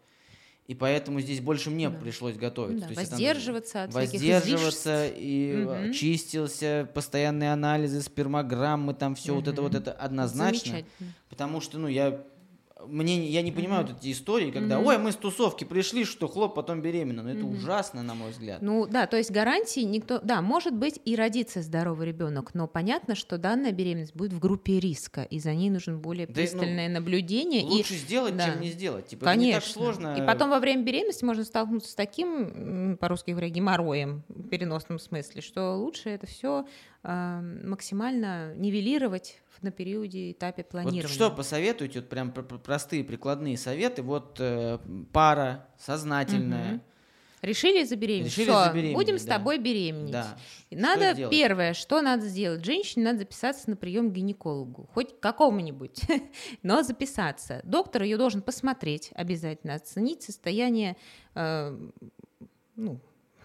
И 0.66 0.74
поэтому 0.74 1.20
здесь 1.20 1.40
больше 1.40 1.70
мне 1.70 1.88
да. 1.88 1.96
пришлось 1.98 2.37
готовиться. 2.37 2.88
Да, 2.88 2.94
воздерживаться 2.94 3.85
от 3.85 3.94
Воздерживаться 3.94 5.07
и 5.09 5.64
угу. 5.64 5.92
чистился, 5.94 6.87
постоянные 6.92 7.54
анализы, 7.54 8.02
спермограммы, 8.02 8.92
там 8.92 9.14
все 9.14 9.33
угу. 9.33 9.40
вот 9.40 9.48
это 9.48 9.62
вот 9.62 9.74
это 9.74 9.92
однозначно. 9.92 10.85
Потому 11.31 11.62
что, 11.62 11.78
ну, 11.78 11.88
я 11.88 12.22
мне 12.86 13.28
я 13.28 13.42
не 13.42 13.52
понимаю 13.52 13.84
mm-hmm. 13.84 13.92
вот 13.92 14.00
эти 14.00 14.12
истории, 14.12 14.50
когда, 14.50 14.76
mm-hmm. 14.76 14.86
ой, 14.86 14.98
мы 14.98 15.12
с 15.12 15.16
тусовки 15.16 15.64
пришли, 15.64 16.04
что 16.04 16.28
хлоп, 16.28 16.54
потом 16.54 16.80
беременна. 16.80 17.22
Но 17.22 17.30
это 17.30 17.40
mm-hmm. 17.40 17.56
ужасно, 17.56 18.02
на 18.02 18.14
мой 18.14 18.30
взгляд. 18.30 18.62
Ну 18.62 18.86
да, 18.86 19.06
то 19.06 19.16
есть 19.16 19.30
гарантии 19.30 19.80
никто, 19.80 20.20
да, 20.22 20.40
может 20.40 20.74
быть 20.74 21.00
и 21.04 21.16
родится 21.16 21.62
здоровый 21.62 22.06
ребенок, 22.06 22.54
но 22.54 22.68
понятно, 22.68 23.14
что 23.14 23.38
данная 23.38 23.72
беременность 23.72 24.14
будет 24.14 24.32
в 24.32 24.38
группе 24.38 24.78
риска, 24.78 25.22
и 25.22 25.38
за 25.40 25.54
ней 25.54 25.70
нужно 25.70 25.96
более 25.96 26.26
да, 26.26 26.34
пристальное 26.34 26.88
ну, 26.88 26.94
наблюдение. 26.94 27.64
Лучше 27.64 27.94
и, 27.94 27.96
сделать, 27.98 28.36
да. 28.36 28.46
чем 28.46 28.60
не 28.60 28.70
сделать. 28.70 29.06
Типа, 29.06 29.24
Конечно. 29.24 29.46
Не 29.46 29.52
так 29.54 29.64
сложно. 29.64 30.16
И 30.16 30.26
потом 30.26 30.50
во 30.50 30.60
время 30.60 30.82
беременности 30.82 31.24
можно 31.24 31.44
столкнуться 31.44 31.90
с 31.90 31.94
таким, 31.94 32.96
по-русски 32.98 33.32
говоря, 33.32 33.48
геморроем 33.48 34.22
в 34.28 34.48
переносном 34.48 34.98
смысле, 34.98 35.42
что 35.42 35.74
лучше 35.76 36.10
это 36.10 36.26
все 36.26 36.66
э, 37.02 37.40
максимально 37.64 38.54
нивелировать 38.54 39.40
на 39.62 39.70
периоде 39.70 40.32
этапе 40.32 40.64
планирования. 40.64 41.02
Вот 41.02 41.10
что 41.10 41.30
посоветуете, 41.30 42.00
вот 42.00 42.08
прям 42.08 42.32
простые 42.32 43.04
прикладные 43.04 43.56
советы, 43.56 44.02
вот 44.02 44.36
э, 44.38 44.78
пара 45.12 45.68
сознательная. 45.78 46.74
Угу. 46.74 46.80
Решили 47.42 47.84
забеременеть. 47.84 48.32
Решили 48.32 48.50
Все, 48.50 48.64
забеременеть, 48.64 48.96
будем 48.96 49.14
да. 49.14 49.18
с 49.20 49.24
тобой 49.24 49.58
беременеть. 49.58 50.10
Да. 50.10 50.36
Надо 50.70 51.14
что 51.14 51.28
первое, 51.28 51.72
что 51.72 52.02
надо 52.02 52.26
сделать? 52.26 52.64
Женщине 52.64 53.04
надо 53.04 53.20
записаться 53.20 53.70
на 53.70 53.76
прием 53.76 54.10
к 54.10 54.12
гинекологу, 54.12 54.88
хоть 54.92 55.20
какому-нибудь, 55.20 56.00
но 56.62 56.82
записаться. 56.82 57.60
Доктор 57.62 58.02
ее 58.02 58.16
должен 58.16 58.42
посмотреть 58.42 59.10
обязательно, 59.14 59.74
оценить 59.74 60.22
состояние 60.22 60.96
э, 61.34 61.78
ну, 62.74 63.00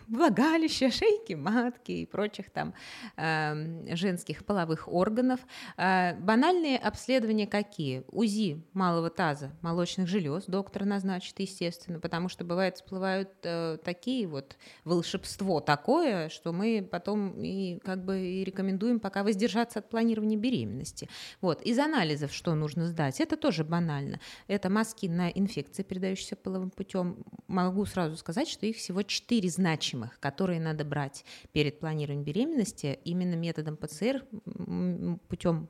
влагалища, 0.08 0.92
шейки 0.92 1.34
матки 1.34 1.92
и 1.92 2.06
прочих 2.06 2.50
там 2.50 2.74
э, 3.18 3.96
женских 3.96 4.46
половых 4.46 4.88
органов. 4.88 5.40
Э, 5.78 6.16
банальные 6.20 6.78
обследования 6.78 7.48
какие? 7.48 8.04
УЗИ 8.10 8.64
малого 8.74 9.10
таза, 9.10 9.52
молочных 9.62 10.08
желез 10.08 10.46
доктор 10.46 10.86
назначит, 10.86 11.40
естественно, 11.40 12.00
потому 12.00 12.30
что 12.30 12.44
бывает 12.44 12.76
всплывают 12.76 13.30
э, 13.44 13.78
такие 13.84 14.28
вот 14.28 14.58
волшебство 14.84 15.60
такое, 15.60 16.30
что 16.30 16.52
мы 16.52 16.88
потом 16.90 17.42
и 17.42 17.80
как 17.80 18.04
бы 18.04 18.20
и 18.20 18.44
рекомендуем 18.44 19.00
пока 19.00 19.24
воздержаться 19.24 19.80
от 19.80 19.90
планирования 19.90 20.38
беременности. 20.38 21.10
Вот. 21.42 21.62
Из 21.62 21.80
анализов 21.80 22.34
что 22.34 22.56
нужно 22.56 22.88
сдать? 22.88 23.20
Это 23.20 23.38
тоже 23.38 23.64
банально. 23.64 24.20
Это 24.48 24.70
маски 24.70 25.08
на 25.08 25.30
инфекции, 25.30 25.84
передающиеся 25.84 26.36
половым 26.36 26.70
путем. 26.70 27.18
Могу 27.48 27.86
сразу 27.86 28.18
сказать, 28.18 28.48
что 28.48 28.66
их 28.66 28.78
всего 28.78 29.02
четыре 29.04 29.50
значимых 29.50 29.93
значимых, 29.94 30.20
которые 30.20 30.60
надо 30.60 30.84
брать 30.84 31.24
перед 31.52 31.80
планированием 31.80 32.24
беременности 32.24 33.00
именно 33.06 33.36
методом 33.36 33.78
ПЦР 33.78 34.26
путем 35.28 35.70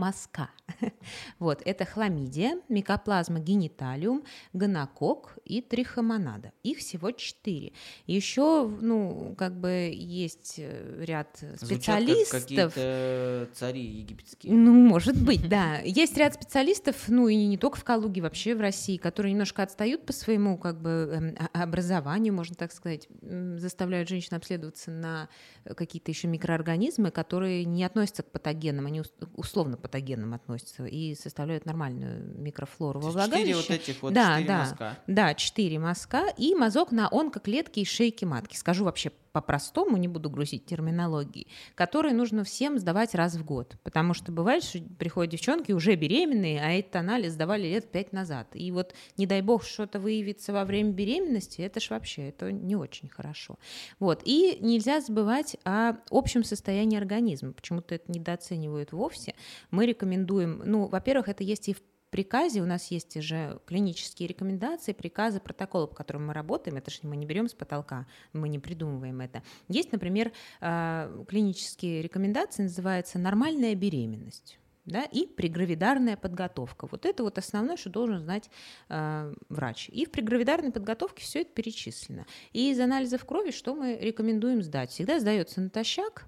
мазка. 0.00 0.48
вот, 1.38 1.60
это 1.64 1.84
хламидия, 1.84 2.58
микоплазма 2.68 3.38
гениталиум, 3.38 4.24
гонокок 4.54 5.38
и 5.44 5.60
трихомонада. 5.60 6.52
Их 6.62 6.78
всего 6.78 7.10
четыре. 7.10 7.72
Еще, 8.06 8.66
ну, 8.80 9.34
как 9.36 9.60
бы 9.60 9.92
есть 9.92 10.54
э, 10.56 11.04
ряд 11.04 11.36
специалистов. 11.56 12.40
Звучат 12.40 12.72
как 12.74 13.54
цари 13.54 13.82
египетские. 13.82 14.54
Ну, 14.54 14.72
может 14.72 15.22
быть, 15.22 15.46
да. 15.48 15.78
Есть 15.80 16.16
ряд 16.16 16.34
специалистов, 16.34 16.96
ну, 17.08 17.28
и 17.28 17.36
не 17.46 17.58
только 17.58 17.78
в 17.78 17.84
Калуге, 17.84 18.22
вообще 18.22 18.54
в 18.54 18.60
России, 18.60 18.96
которые 18.96 19.32
немножко 19.32 19.62
отстают 19.62 20.06
по 20.06 20.12
своему, 20.14 20.56
как 20.56 20.80
бы, 20.80 21.10
эм, 21.12 21.36
образованию, 21.52 22.32
можно 22.32 22.54
так 22.54 22.72
сказать, 22.72 23.06
заставляют 23.20 24.08
женщин 24.08 24.36
обследоваться 24.36 24.90
на 24.90 25.28
какие-то 25.76 26.10
еще 26.10 26.26
микроорганизмы, 26.28 27.10
которые 27.10 27.64
не 27.64 27.84
относятся 27.84 28.22
к 28.22 28.30
патогенам, 28.30 28.86
они 28.86 29.02
условно 29.36 29.76
патогенам 29.76 29.89
относятся 29.98 30.84
и 30.86 31.14
составляют 31.14 31.66
нормальную 31.66 32.38
микрофлору 32.38 33.00
во 33.00 33.10
влагалище. 33.10 33.52
Четыре 33.52 33.56
вот 33.56 33.70
этих 33.70 34.02
вот 34.02 34.12
да, 34.12 34.32
четыре 34.32 34.48
да, 34.48 34.58
мазка. 34.58 34.98
Да, 35.06 35.34
четыре 35.34 35.78
мазка 35.78 36.24
и 36.36 36.54
мазок 36.54 36.92
на 36.92 37.08
онкоклетки 37.10 37.80
и 37.80 37.84
шейки 37.84 38.24
матки. 38.24 38.56
Скажу 38.56 38.84
вообще 38.84 39.10
по-простому, 39.32 39.96
не 39.96 40.08
буду 40.08 40.30
грузить 40.30 40.66
терминологии, 40.66 41.46
которые 41.74 42.14
нужно 42.14 42.44
всем 42.44 42.78
сдавать 42.78 43.14
раз 43.14 43.36
в 43.36 43.44
год. 43.44 43.76
Потому 43.82 44.14
что 44.14 44.32
бывает, 44.32 44.62
что 44.64 44.80
приходят 44.98 45.32
девчонки 45.32 45.72
уже 45.72 45.94
беременные, 45.94 46.60
а 46.60 46.72
этот 46.72 46.96
анализ 46.96 47.32
сдавали 47.32 47.68
лет 47.68 47.90
пять 47.90 48.12
назад. 48.12 48.48
И 48.54 48.70
вот, 48.72 48.94
не 49.16 49.26
дай 49.26 49.42
бог, 49.42 49.64
что-то 49.64 50.00
выявится 50.00 50.52
во 50.52 50.64
время 50.64 50.90
беременности, 50.90 51.62
это 51.62 51.80
ж 51.80 51.90
вообще, 51.90 52.28
это 52.28 52.52
не 52.52 52.76
очень 52.76 53.08
хорошо. 53.08 53.58
Вот. 53.98 54.22
И 54.24 54.58
нельзя 54.60 55.00
забывать 55.00 55.56
о 55.64 55.94
общем 56.10 56.44
состоянии 56.44 56.98
организма. 56.98 57.52
Почему-то 57.52 57.94
это 57.94 58.10
недооценивают 58.10 58.92
вовсе. 58.92 59.34
Мы 59.70 59.86
рекомендуем, 59.86 60.62
ну, 60.64 60.86
во-первых, 60.86 61.28
это 61.28 61.44
есть 61.44 61.68
и 61.68 61.74
в 61.74 61.82
приказе 62.10 62.60
у 62.60 62.66
нас 62.66 62.90
есть 62.90 63.20
же 63.22 63.60
клинические 63.66 64.28
рекомендации, 64.28 64.92
приказы, 64.92 65.40
протоколы, 65.40 65.86
по 65.86 65.94
которым 65.94 66.26
мы 66.26 66.34
работаем. 66.34 66.76
Это 66.76 66.90
же 66.90 66.98
мы 67.02 67.16
не 67.16 67.26
берем 67.26 67.48
с 67.48 67.54
потолка, 67.54 68.06
мы 68.32 68.48
не 68.48 68.58
придумываем 68.58 69.20
это. 69.20 69.42
Есть, 69.68 69.92
например, 69.92 70.32
а, 70.60 71.10
клинические 71.28 72.02
рекомендации, 72.02 72.64
называется 72.64 73.18
«нормальная 73.18 73.74
беременность» 73.74 74.58
да, 74.84 75.04
и 75.04 75.26
прегравидарная 75.26 76.16
подготовка. 76.16 76.86
Вот 76.90 77.06
это 77.06 77.22
вот 77.22 77.38
основное, 77.38 77.76
что 77.76 77.90
должен 77.90 78.18
знать 78.18 78.50
э, 78.88 79.34
врач. 79.48 79.88
И 79.90 80.04
в 80.04 80.10
прегравидарной 80.10 80.72
подготовке 80.72 81.22
все 81.22 81.42
это 81.42 81.52
перечислено. 81.52 82.26
И 82.52 82.70
из 82.70 82.80
анализов 82.80 83.24
крови 83.24 83.50
что 83.50 83.74
мы 83.74 83.96
рекомендуем 84.00 84.62
сдать? 84.62 84.90
Всегда 84.90 85.20
сдается 85.20 85.60
натощак, 85.60 86.26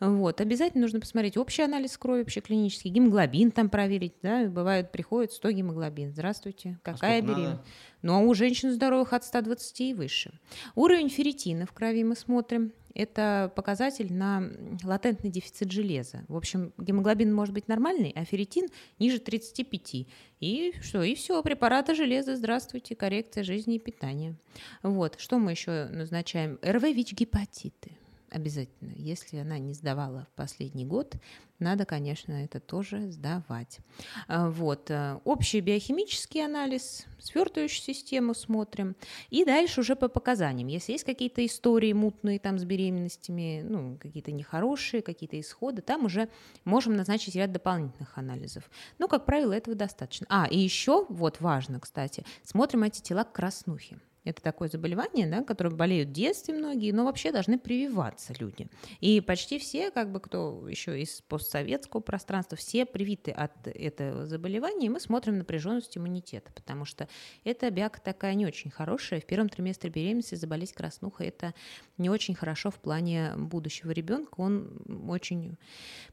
вот. 0.00 0.40
Обязательно 0.40 0.82
нужно 0.82 1.00
посмотреть 1.00 1.36
общий 1.36 1.62
анализ 1.62 1.96
крови, 1.96 2.20
вообще 2.20 2.40
клинический, 2.40 2.90
гемоглобин 2.90 3.50
там 3.50 3.68
проверить. 3.68 4.14
Да? 4.22 4.44
Бывает, 4.48 4.92
приходит 4.92 5.32
100 5.32 5.50
гемоглобин. 5.50 6.12
Здравствуйте, 6.12 6.78
а 6.82 6.92
какая 6.92 7.18
а 7.18 7.22
беременность? 7.22 7.62
Ну, 8.02 8.14
а 8.14 8.18
у 8.18 8.34
женщин 8.34 8.70
здоровых 8.70 9.12
от 9.12 9.24
120 9.24 9.80
и 9.80 9.94
выше. 9.94 10.38
Уровень 10.74 11.08
ферритина 11.08 11.66
в 11.66 11.72
крови 11.72 12.04
мы 12.04 12.16
смотрим. 12.16 12.72
Это 12.94 13.50
показатель 13.56 14.12
на 14.12 14.50
латентный 14.84 15.30
дефицит 15.30 15.72
железа. 15.72 16.24
В 16.28 16.36
общем, 16.36 16.72
гемоглобин 16.78 17.34
может 17.34 17.52
быть 17.52 17.66
нормальный, 17.66 18.12
а 18.14 18.24
ферритин 18.24 18.68
ниже 19.00 19.18
35. 19.18 20.06
И 20.40 20.74
что? 20.80 21.02
И 21.02 21.14
все, 21.14 21.42
препараты 21.42 21.94
железа, 21.94 22.36
здравствуйте, 22.36 22.94
коррекция 22.94 23.42
жизни 23.42 23.76
и 23.76 23.78
питания. 23.80 24.36
Вот, 24.82 25.18
что 25.18 25.38
мы 25.38 25.52
еще 25.52 25.86
назначаем? 25.86 26.58
РВ-ВИЧ-гепатиты 26.62 27.92
обязательно. 28.34 28.92
Если 28.96 29.38
она 29.38 29.58
не 29.58 29.72
сдавала 29.74 30.26
в 30.32 30.36
последний 30.36 30.84
год, 30.84 31.14
надо, 31.60 31.84
конечно, 31.84 32.32
это 32.32 32.58
тоже 32.58 33.10
сдавать. 33.10 33.78
А, 34.26 34.50
вот. 34.50 34.90
Э, 34.90 35.20
общий 35.24 35.60
биохимический 35.60 36.44
анализ, 36.44 37.06
свертывающую 37.20 37.94
систему 37.94 38.34
смотрим. 38.34 38.96
И 39.30 39.44
дальше 39.44 39.80
уже 39.80 39.94
по 39.94 40.08
показаниям. 40.08 40.68
Если 40.68 40.92
есть 40.92 41.04
какие-то 41.04 41.46
истории 41.46 41.92
мутные 41.92 42.40
там 42.40 42.58
с 42.58 42.64
беременностями, 42.64 43.62
ну, 43.62 43.96
какие-то 44.00 44.32
нехорошие, 44.32 45.00
какие-то 45.00 45.38
исходы, 45.40 45.80
там 45.80 46.04
уже 46.04 46.28
можем 46.64 46.96
назначить 46.96 47.36
ряд 47.36 47.52
дополнительных 47.52 48.18
анализов. 48.18 48.68
Но, 48.98 49.06
как 49.06 49.24
правило, 49.24 49.52
этого 49.52 49.76
достаточно. 49.76 50.26
А, 50.28 50.46
и 50.50 50.58
еще, 50.58 51.06
вот 51.08 51.40
важно, 51.40 51.78
кстати, 51.78 52.24
смотрим 52.42 52.82
эти 52.82 53.00
тела 53.00 53.24
к 53.24 53.32
краснухе. 53.32 54.00
Это 54.24 54.42
такое 54.42 54.68
заболевание, 54.68 55.26
да, 55.26 55.42
которое 55.42 55.70
болеют 55.70 56.08
в 56.08 56.12
детстве 56.12 56.54
многие, 56.54 56.92
но 56.92 57.04
вообще 57.04 57.30
должны 57.30 57.58
прививаться 57.58 58.34
люди. 58.38 58.68
И 59.00 59.20
почти 59.20 59.58
все, 59.58 59.90
как 59.90 60.10
бы 60.10 60.20
кто 60.20 60.66
еще 60.68 61.00
из 61.00 61.20
постсоветского 61.22 62.00
пространства, 62.00 62.56
все 62.56 62.86
привиты 62.86 63.30
от 63.30 63.66
этого 63.66 64.26
заболевания, 64.26 64.86
и 64.86 64.90
мы 64.90 65.00
смотрим 65.00 65.38
напряженность 65.38 65.96
иммунитета, 65.98 66.50
потому 66.52 66.84
что 66.84 67.08
эта 67.44 67.70
бяка 67.70 68.00
такая 68.00 68.34
не 68.34 68.46
очень 68.46 68.70
хорошая. 68.70 69.20
В 69.20 69.26
первом 69.26 69.48
триместре 69.48 69.90
беременности 69.90 70.34
заболеть 70.36 70.72
краснухой– 70.72 71.26
это 71.28 71.54
не 71.98 72.08
очень 72.08 72.34
хорошо 72.34 72.70
в 72.70 72.76
плане 72.76 73.34
будущего 73.36 73.90
ребенка. 73.90 74.34
Он 74.40 74.70
очень 75.08 75.56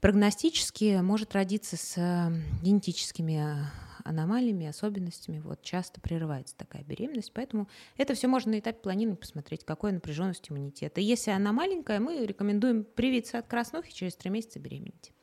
прогностически 0.01 0.99
может 1.01 1.33
родиться 1.33 1.77
с 1.77 2.31
генетическими 2.61 3.67
аномалиями, 4.05 4.67
особенностями, 4.67 5.39
вот 5.39 5.61
часто 5.61 6.01
прерывается 6.01 6.55
такая 6.55 6.83
беременность, 6.83 7.33
поэтому 7.33 7.67
это 7.97 8.13
все 8.13 8.27
можно 8.27 8.51
на 8.51 8.59
этапе 8.59 8.79
планирования 8.79 9.19
посмотреть, 9.19 9.63
какой 9.65 9.91
напряженность 9.91 10.49
иммунитета. 10.49 11.01
Если 11.01 11.31
она 11.31 11.51
маленькая, 11.51 11.99
мы 11.99 12.25
рекомендуем 12.25 12.83
привиться 12.83 13.39
от 13.39 13.47
краснухи 13.47 13.93
через 13.93 14.15
три 14.15 14.29
месяца 14.31 14.59
беременности. 14.59 15.13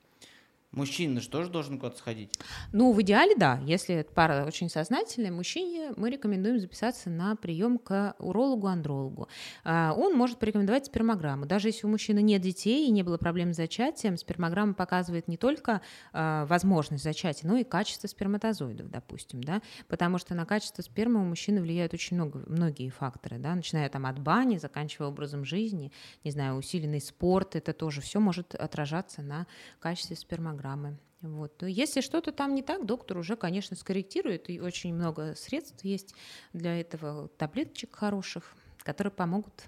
Мужчина 0.72 1.22
же 1.22 1.31
тоже 1.31 1.48
должен 1.48 1.78
куда-то 1.78 1.96
сходить. 1.96 2.31
Ну, 2.72 2.92
в 2.92 3.00
идеале, 3.00 3.35
да. 3.35 3.59
Если 3.64 4.07
пара 4.14 4.44
очень 4.46 4.68
сознательная, 4.68 5.33
мужчине 5.33 5.92
мы 5.96 6.11
рекомендуем 6.11 6.59
записаться 6.59 7.09
на 7.09 7.37
прием 7.37 7.78
к 7.78 8.14
урологу-андрологу. 8.18 9.28
А, 9.64 9.94
он 9.96 10.14
может 10.14 10.38
порекомендовать 10.38 10.85
спермограмму. 10.85 11.46
Даже 11.46 11.68
если 11.68 11.87
у 11.87 11.90
мужчины 11.90 12.20
нет 12.20 12.42
детей 12.42 12.87
и 12.87 12.90
не 12.90 13.02
было 13.02 13.16
проблем 13.16 13.54
с 13.54 13.57
зачатием, 13.57 14.18
спермограмма 14.18 14.74
показывает 14.74 15.26
не 15.26 15.38
только 15.38 15.81
а, 16.12 16.44
возможность 16.44 17.02
зачатия, 17.02 17.48
но 17.48 17.57
и 17.57 17.64
качество 17.64 18.07
сперматозоидов, 18.07 18.90
допустим, 18.90 19.42
да, 19.42 19.62
потому 19.88 20.18
что 20.18 20.35
на 20.35 20.44
качество 20.44 20.83
спермы 20.83 21.22
у 21.22 21.24
мужчины 21.24 21.62
влияют 21.62 21.94
очень 21.94 22.16
много, 22.16 22.44
многие 22.46 22.90
факторы, 22.90 23.38
да, 23.38 23.54
начиная 23.54 23.88
там 23.88 24.04
от 24.04 24.18
бани, 24.18 24.59
заканчивая 24.59 25.09
образом 25.09 25.46
жизни, 25.46 25.92
не 26.24 26.31
знаю, 26.31 26.57
усиленный 26.57 27.00
спорт, 27.00 27.57
это 27.57 27.72
тоже 27.72 28.02
все 28.02 28.20
может 28.20 28.54
отражаться 28.54 29.22
на 29.22 29.46
качестве 29.81 30.14
спермограммы 30.14 30.58
программы. 30.59 30.99
Вот. 31.21 31.62
Если 31.62 32.01
что-то 32.01 32.33
там 32.33 32.55
не 32.55 32.62
так, 32.62 32.85
доктор 32.87 33.18
уже, 33.18 33.37
конечно, 33.37 33.77
скорректирует, 33.77 34.51
и 34.51 34.61
очень 34.61 34.94
много 34.94 35.35
средств 35.35 35.85
есть 35.85 36.14
для 36.53 36.81
этого, 36.81 37.29
таблеточек 37.38 37.94
хороших, 37.94 38.55
которые 38.79 39.12
помогут 39.12 39.64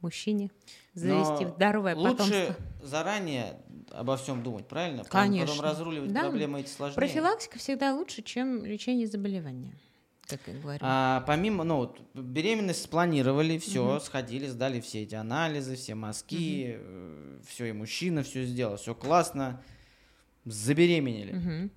мужчине 0.00 0.50
завести 0.94 1.44
Но 1.44 1.54
здоровое 1.54 1.94
лучше 1.94 2.12
потомство. 2.12 2.56
заранее 2.82 3.56
обо 3.90 4.16
всем 4.16 4.42
думать, 4.42 4.66
правильно? 4.66 5.04
Конечно. 5.04 5.54
Потом 5.56 5.70
разруливать 5.70 6.12
да. 6.12 6.22
проблемы 6.22 6.60
эти 6.60 6.70
сложнее. 6.70 6.96
Профилактика 6.96 7.58
всегда 7.58 7.94
лучше, 7.94 8.22
чем 8.22 8.64
лечение 8.64 9.06
заболевания. 9.06 9.76
Как 10.26 10.40
я 10.46 10.54
говорю. 10.54 10.78
А, 10.82 11.24
помимо, 11.26 11.64
ну 11.64 11.76
вот, 11.76 12.00
беременность 12.14 12.82
спланировали, 12.82 13.58
все, 13.58 13.96
угу. 13.96 14.00
сходили, 14.00 14.46
сдали 14.46 14.80
все 14.80 15.02
эти 15.02 15.14
анализы, 15.14 15.76
все 15.76 15.94
мазки, 15.94 16.78
угу. 16.78 17.44
все 17.46 17.66
и 17.66 17.72
мужчина 17.72 18.22
все 18.22 18.44
сделал, 18.44 18.76
все 18.76 18.94
классно 18.94 19.62
забеременели. 20.44 21.36
Угу. 21.36 21.70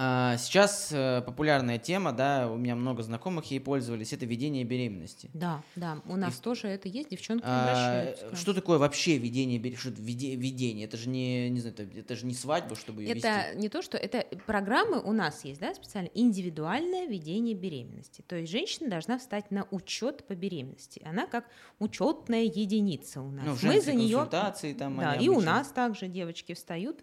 А, 0.00 0.36
сейчас 0.36 0.90
э, 0.92 1.22
популярная 1.26 1.78
тема, 1.78 2.12
да, 2.12 2.48
у 2.48 2.56
меня 2.56 2.76
много 2.76 3.02
знакомых 3.02 3.46
ей 3.50 3.58
пользовались, 3.58 4.12
это 4.12 4.26
ведение 4.26 4.62
беременности. 4.62 5.28
Да, 5.34 5.60
да, 5.74 6.00
у 6.06 6.14
нас 6.14 6.38
И, 6.38 6.40
тоже 6.42 6.68
это 6.68 6.88
есть, 6.88 7.10
девчонки 7.10 7.42
а, 7.44 7.62
обращаются. 7.62 8.36
Что 8.36 8.54
такое 8.54 8.78
вообще 8.78 9.18
ведение 9.18 9.58
беременности? 9.58 10.00
Ведение, 10.00 10.86
это 10.86 10.96
же 10.96 11.08
не, 11.08 11.50
не 11.50 11.58
знаю, 11.58 11.74
это, 11.76 11.98
это 11.98 12.14
же 12.14 12.26
не 12.26 12.34
свадьба, 12.34 12.76
чтобы 12.76 13.02
ее 13.02 13.18
Это 13.18 13.46
вести. 13.48 13.58
не 13.58 13.68
то, 13.68 13.82
что 13.82 13.98
это 13.98 14.24
программы 14.46 15.00
у 15.02 15.12
нас 15.12 15.44
есть, 15.44 15.60
да, 15.60 15.74
специально 15.74 16.10
индивидуальное 16.14 17.08
ведение 17.08 17.56
беременности. 17.56 18.22
То 18.24 18.36
есть 18.36 18.52
женщина 18.52 18.88
должна 18.88 19.18
встать 19.18 19.50
на 19.50 19.66
учет 19.72 20.24
по 20.28 20.36
беременности. 20.36 21.02
Она 21.04 21.26
как 21.26 21.44
учетная 21.80 22.44
единица 22.44 23.20
у 23.20 23.32
нас. 23.32 23.44
Ну, 23.44 23.56
Мы 23.68 23.80
за 23.80 23.94
нее 23.94 24.28
там. 24.30 24.96
Да, 24.96 25.14
и 25.14 25.28
у 25.28 25.40
нас 25.40 25.72
также 25.72 26.06
девочки 26.06 26.54
встают 26.54 27.02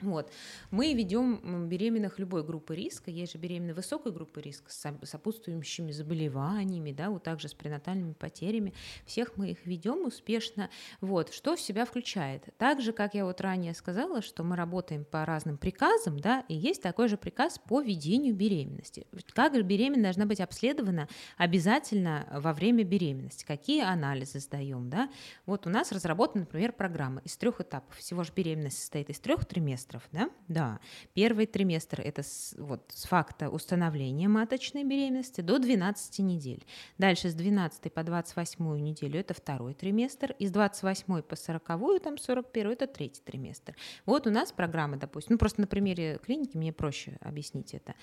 вот. 0.00 0.30
Мы 0.70 0.94
ведем 0.94 1.68
беременных 1.68 2.20
любой 2.20 2.44
группы 2.44 2.76
риска, 2.76 3.10
есть 3.10 3.32
же 3.32 3.38
беременные 3.38 3.74
высокой 3.74 4.12
группы 4.12 4.40
риска 4.40 4.70
с 4.70 4.94
сопутствующими 5.02 5.90
заболеваниями, 5.90 6.92
да, 6.92 7.10
вот 7.10 7.24
также 7.24 7.48
с 7.48 7.54
пренатальными 7.54 8.12
потерями. 8.12 8.74
Всех 9.06 9.36
мы 9.36 9.50
их 9.50 9.66
ведем 9.66 10.06
успешно. 10.06 10.70
Вот. 11.00 11.34
Что 11.34 11.56
в 11.56 11.60
себя 11.60 11.84
включает? 11.84 12.44
Так 12.58 12.80
же, 12.80 12.92
как 12.92 13.14
я 13.14 13.24
вот 13.24 13.40
ранее 13.40 13.74
сказала, 13.74 14.22
что 14.22 14.44
мы 14.44 14.54
работаем 14.54 15.04
по 15.04 15.24
разным 15.24 15.58
приказам, 15.58 16.20
да, 16.20 16.44
и 16.46 16.54
есть 16.54 16.80
такой 16.80 17.08
же 17.08 17.16
приказ 17.16 17.58
по 17.58 17.80
ведению 17.80 18.36
беременности. 18.36 19.04
Как 19.34 19.56
же 19.56 19.62
беременность 19.62 20.04
должна 20.04 20.26
быть 20.26 20.40
обследована 20.40 21.08
обязательно 21.38 22.28
во 22.32 22.52
время 22.52 22.84
беременности? 22.84 23.44
Какие 23.44 23.82
анализы 23.82 24.38
сдаем, 24.38 24.90
да? 24.90 25.10
Вот 25.44 25.66
у 25.66 25.70
нас 25.70 25.90
разработана, 25.90 26.42
например, 26.42 26.72
программа 26.72 27.20
из 27.22 27.36
трех 27.36 27.60
этапов. 27.60 27.96
Всего 27.96 28.22
же 28.22 28.32
беременность 28.32 28.78
состоит 28.78 29.10
из 29.10 29.18
трех 29.18 29.44
триместров 29.44 29.87
триместров, 29.88 30.08
да? 30.12 30.30
Да. 30.48 30.80
Первый 31.14 31.46
триместр– 31.46 32.00
это 32.04 32.22
с, 32.22 32.54
вот, 32.58 32.82
с 32.88 33.04
факта 33.04 33.50
установления 33.50 34.28
маточной 34.28 34.84
беременности 34.84 35.40
до 35.40 35.58
12 35.58 36.18
недель. 36.20 36.64
Дальше 36.98 37.30
с 37.30 37.34
12 37.34 37.92
по 37.92 38.02
28 38.02 38.78
неделю– 38.80 39.20
это 39.20 39.34
второй 39.34 39.74
триместр, 39.74 40.34
и 40.38 40.46
с 40.46 40.50
28 40.50 41.22
по 41.22 41.36
40, 41.36 42.02
там 42.02 42.18
41– 42.18 42.70
это 42.72 42.86
третий 42.86 43.22
триместр. 43.22 43.76
Вот 44.06 44.26
у 44.26 44.30
нас 44.30 44.52
программа, 44.52 44.96
допустим, 44.96 45.34
ну 45.34 45.38
просто 45.38 45.60
на 45.60 45.66
примере 45.66 46.18
клиники 46.24 46.56
мне 46.56 46.72
проще 46.72 47.18
объяснить 47.20 47.74
это, 47.74 47.94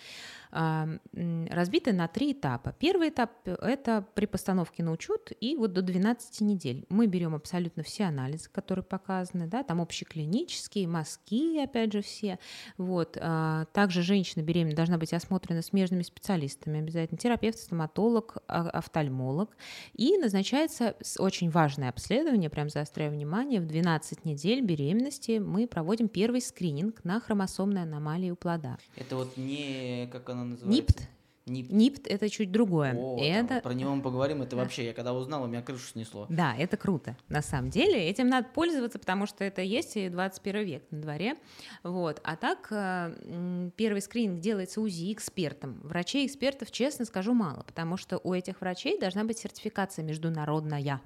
разбита 0.51 1.93
на 1.93 2.07
три 2.07 2.33
этапа. 2.33 2.75
Первый 2.79 3.09
этап– 3.09 3.31
это 3.45 4.05
при 4.13 4.25
постановке 4.25 4.83
на 4.83 4.91
учет 4.91 5.31
и 5.39 5.55
вот 5.55 5.73
до 5.73 5.81
12 5.81 6.41
недель. 6.41 6.85
Мы 6.89 7.07
берем 7.07 7.35
абсолютно 7.35 7.83
все 7.83 8.05
анализы, 8.05 8.49
которые 8.49 8.83
показаны, 8.83 9.47
да, 9.47 9.63
там 9.63 9.81
общеклинические, 9.81 10.87
мазки, 10.87 11.57
опять 11.75 11.91
же, 11.91 12.01
все. 12.01 12.39
Вот. 12.77 13.17
А, 13.19 13.65
также 13.73 14.01
женщина 14.01 14.41
беременная 14.41 14.75
должна 14.75 14.97
быть 14.97 15.13
осмотрена 15.13 15.61
смежными 15.61 16.03
специалистами, 16.03 16.79
обязательно 16.79 17.17
терапевт, 17.17 17.59
стоматолог, 17.59 18.38
а, 18.47 18.69
офтальмолог. 18.69 19.55
И 19.93 20.17
назначается 20.17 20.95
очень 21.19 21.49
важное 21.49 21.89
обследование, 21.89 22.49
прям 22.49 22.69
заостряю 22.69 23.11
внимание, 23.11 23.59
в 23.59 23.67
12 23.67 24.25
недель 24.25 24.61
беременности 24.61 25.39
мы 25.39 25.67
проводим 25.67 26.07
первый 26.07 26.41
скрининг 26.41 27.03
на 27.03 27.19
хромосомные 27.19 27.83
аномалии 27.83 28.31
у 28.31 28.35
плода. 28.35 28.77
Это 28.95 29.17
вот 29.17 29.35
не, 29.38 30.07
как 30.11 30.29
она 30.29 30.45
называется? 30.45 30.81
НИПТ, 30.81 31.09
НИПТ. 31.47 31.71
НИПТ 31.71 32.08
это 32.08 32.27
чуть 32.27 32.51
другое. 32.51 32.95
О, 32.95 33.19
это... 33.21 33.47
Там, 33.55 33.62
про 33.62 33.73
него 33.73 33.93
мы 33.93 34.01
поговорим. 34.01 34.41
Это 34.41 34.55
вообще, 34.55 34.86
я 34.86 34.93
когда 34.93 35.13
узнал, 35.13 35.43
у 35.43 35.47
меня 35.47 35.62
крышу 35.62 35.88
снесло. 35.88 36.25
Да, 36.27 36.55
это 36.58 36.75
круто. 36.75 37.15
На 37.29 37.43
самом 37.43 37.69
деле, 37.69 38.10
этим 38.10 38.29
надо 38.29 38.47
пользоваться, 38.47 38.97
потому 38.97 39.27
что 39.27 39.43
это 39.43 39.62
есть 39.62 39.95
и 39.95 40.10
21 40.10 40.65
век 40.65 40.84
на 40.89 41.01
дворе. 41.01 41.36
Вот. 41.84 42.19
А 42.23 42.36
так, 42.36 42.67
э, 42.71 43.71
первый 43.75 44.01
скрининг 44.01 44.39
делается 44.39 44.81
УЗИ 44.81 45.13
экспертом. 45.13 45.79
Врачей-экспертов, 45.84 46.71
честно 46.71 47.05
скажу, 47.05 47.34
мало, 47.34 47.62
потому 47.62 47.95
что 47.95 48.19
у 48.23 48.34
этих 48.34 48.62
врачей 48.62 48.99
должна 48.99 49.23
быть 49.23 49.38
сертификация 49.38 50.03
международная. 50.03 51.01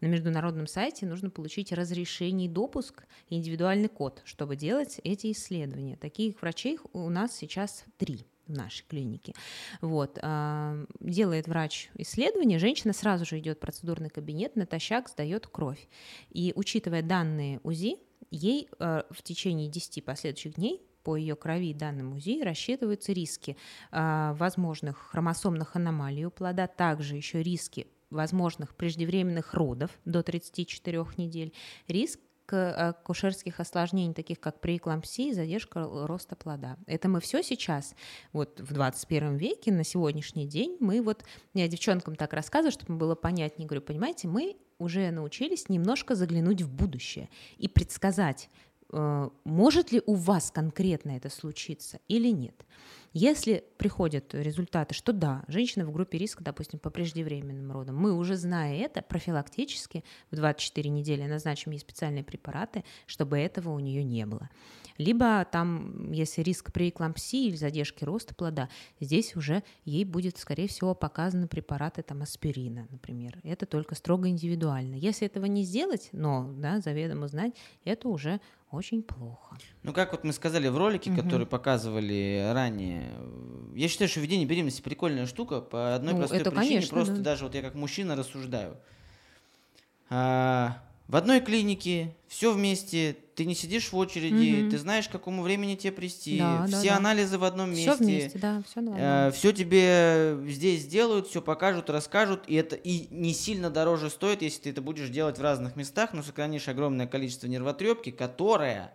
На 0.00 0.06
международном 0.06 0.66
сайте 0.66 1.04
нужно 1.04 1.28
получить 1.28 1.70
разрешение 1.70 2.48
и 2.48 2.50
допуск, 2.50 3.04
индивидуальный 3.28 3.88
код, 3.88 4.22
чтобы 4.24 4.56
делать 4.56 5.00
эти 5.04 5.32
исследования. 5.32 5.96
Таких 5.96 6.40
врачей 6.40 6.78
у 6.92 7.10
нас 7.10 7.36
сейчас 7.36 7.84
три 7.98 8.26
в 8.52 8.56
нашей 8.56 8.84
клинике. 8.86 9.34
Вот. 9.80 10.18
А, 10.22 10.76
делает 11.00 11.48
врач 11.48 11.90
исследование, 11.96 12.58
женщина 12.58 12.92
сразу 12.92 13.24
же 13.24 13.38
идет 13.38 13.58
в 13.58 13.60
процедурный 13.60 14.10
кабинет, 14.10 14.56
натощак 14.56 15.08
сдает 15.08 15.46
кровь. 15.46 15.88
И 16.30 16.52
учитывая 16.54 17.02
данные 17.02 17.60
УЗИ, 17.62 17.96
ей 18.30 18.68
а, 18.78 19.06
в 19.10 19.22
течение 19.22 19.68
10 19.68 20.04
последующих 20.04 20.54
дней 20.54 20.82
по 21.02 21.16
ее 21.16 21.34
крови 21.34 21.70
и 21.70 21.74
данным 21.74 22.14
УЗИ 22.14 22.42
рассчитываются 22.42 23.12
риски 23.12 23.56
а, 23.90 24.34
возможных 24.34 24.98
хромосомных 25.10 25.74
аномалий 25.74 26.24
у 26.24 26.30
плода, 26.30 26.66
также 26.66 27.16
еще 27.16 27.42
риски 27.42 27.86
возможных 28.10 28.76
преждевременных 28.76 29.54
родов 29.54 29.90
до 30.04 30.22
34 30.22 31.06
недель, 31.16 31.52
риск 31.88 32.20
акушерских 32.52 33.60
осложнений, 33.60 34.14
таких 34.14 34.40
как 34.40 34.60
преэклампсия 34.60 35.34
задержка 35.34 35.88
роста 36.06 36.36
плода. 36.36 36.76
Это 36.86 37.08
мы 37.08 37.20
все 37.20 37.42
сейчас, 37.42 37.94
вот 38.32 38.60
в 38.60 38.72
21 38.72 39.36
веке, 39.36 39.72
на 39.72 39.84
сегодняшний 39.84 40.46
день, 40.46 40.76
мы 40.80 41.02
вот, 41.02 41.24
я 41.54 41.68
девчонкам 41.68 42.16
так 42.16 42.32
рассказываю, 42.32 42.72
чтобы 42.72 42.96
было 42.96 43.14
понятнее, 43.14 43.66
говорю, 43.66 43.82
понимаете, 43.82 44.28
мы 44.28 44.56
уже 44.78 45.10
научились 45.10 45.68
немножко 45.68 46.14
заглянуть 46.14 46.62
в 46.62 46.70
будущее 46.72 47.28
и 47.56 47.68
предсказать, 47.68 48.50
э, 48.92 49.30
может 49.44 49.92
ли 49.92 50.02
у 50.06 50.14
вас 50.14 50.50
конкретно 50.50 51.12
это 51.12 51.30
случиться 51.30 52.00
или 52.08 52.28
нет. 52.28 52.64
Если 53.12 53.64
приходят 53.76 54.34
результаты, 54.34 54.94
что 54.94 55.12
да, 55.12 55.44
женщина 55.46 55.84
в 55.84 55.92
группе 55.92 56.16
риска, 56.16 56.42
допустим, 56.42 56.78
по 56.78 56.88
преждевременным 56.88 57.70
родам, 57.70 57.96
мы 57.96 58.14
уже 58.14 58.36
зная 58.36 58.76
это, 58.76 59.02
профилактически 59.02 60.02
в 60.30 60.36
24 60.36 60.88
недели 60.88 61.22
назначим 61.26 61.72
ей 61.72 61.78
специальные 61.78 62.24
препараты, 62.24 62.84
чтобы 63.06 63.38
этого 63.38 63.70
у 63.70 63.78
нее 63.78 64.02
не 64.02 64.24
было. 64.24 64.48
Либо 64.98 65.44
там, 65.50 66.12
если 66.12 66.42
риск 66.42 66.72
при 66.72 66.88
эклампсии 66.88 67.48
или 67.48 67.56
задержке 67.56 68.04
роста 68.04 68.34
плода, 68.34 68.68
здесь 69.00 69.36
уже 69.36 69.62
ей 69.84 70.04
будет, 70.04 70.38
скорее 70.38 70.68
всего, 70.68 70.94
показаны 70.94 71.48
препараты 71.48 72.02
там, 72.02 72.22
аспирина, 72.22 72.86
например. 72.90 73.38
Это 73.42 73.66
только 73.66 73.94
строго 73.94 74.28
индивидуально. 74.28 74.94
Если 74.94 75.26
этого 75.26 75.46
не 75.46 75.64
сделать, 75.64 76.08
но 76.12 76.52
да, 76.56 76.80
заведомо 76.80 77.28
знать, 77.28 77.54
это 77.84 78.08
уже 78.08 78.40
очень 78.70 79.02
плохо. 79.02 79.58
Ну, 79.82 79.92
как 79.92 80.12
вот 80.12 80.24
мы 80.24 80.32
сказали 80.32 80.68
в 80.68 80.78
ролике, 80.78 81.10
угу. 81.10 81.20
который 81.20 81.46
показывали 81.46 82.50
ранее, 82.52 83.12
я 83.74 83.88
считаю, 83.88 84.08
что 84.08 84.20
введение 84.20 84.46
беременности 84.46 84.80
прикольная 84.80 85.26
штука 85.26 85.60
по 85.60 85.94
одной 85.94 86.14
ну, 86.14 86.20
простой 86.20 86.40
это, 86.40 86.50
причине. 86.50 86.68
Конечно, 86.68 86.94
просто 86.96 87.14
да. 87.16 87.20
даже 87.20 87.44
вот 87.44 87.54
я 87.54 87.60
как 87.62 87.74
мужчина 87.74 88.16
рассуждаю. 88.16 88.76
А, 90.08 90.82
в 91.06 91.16
одной 91.16 91.40
клинике 91.40 92.14
все 92.28 92.52
вместе, 92.52 93.16
ты 93.42 93.48
не 93.48 93.56
сидишь 93.56 93.90
в 93.90 93.96
очереди, 93.96 94.62
угу. 94.62 94.70
ты 94.70 94.78
знаешь, 94.78 95.08
к 95.08 95.10
какому 95.10 95.42
времени 95.42 95.74
тебе 95.74 95.92
прийти, 95.92 96.38
да, 96.38 96.64
все 96.68 96.90
да, 96.90 96.96
анализы 96.96 97.38
в 97.38 97.44
одном 97.44 97.70
месте. 97.70 97.92
Все 97.92 98.04
вместе, 98.04 98.38
да, 98.38 98.62
все 98.64 98.80
э, 98.80 99.32
Все 99.32 99.52
тебе 99.52 100.38
здесь 100.46 100.82
сделают, 100.82 101.26
все 101.26 101.42
покажут, 101.42 101.90
расскажут, 101.90 102.44
и 102.46 102.54
это 102.54 102.76
и 102.76 103.08
не 103.12 103.34
сильно 103.34 103.68
дороже 103.68 104.10
стоит, 104.10 104.42
если 104.42 104.62
ты 104.62 104.70
это 104.70 104.80
будешь 104.80 105.08
делать 105.08 105.38
в 105.38 105.42
разных 105.42 105.74
местах, 105.74 106.12
но 106.12 106.22
сохранишь 106.22 106.68
огромное 106.68 107.08
количество 107.08 107.48
нервотрепки, 107.48 108.10
которая 108.10 108.94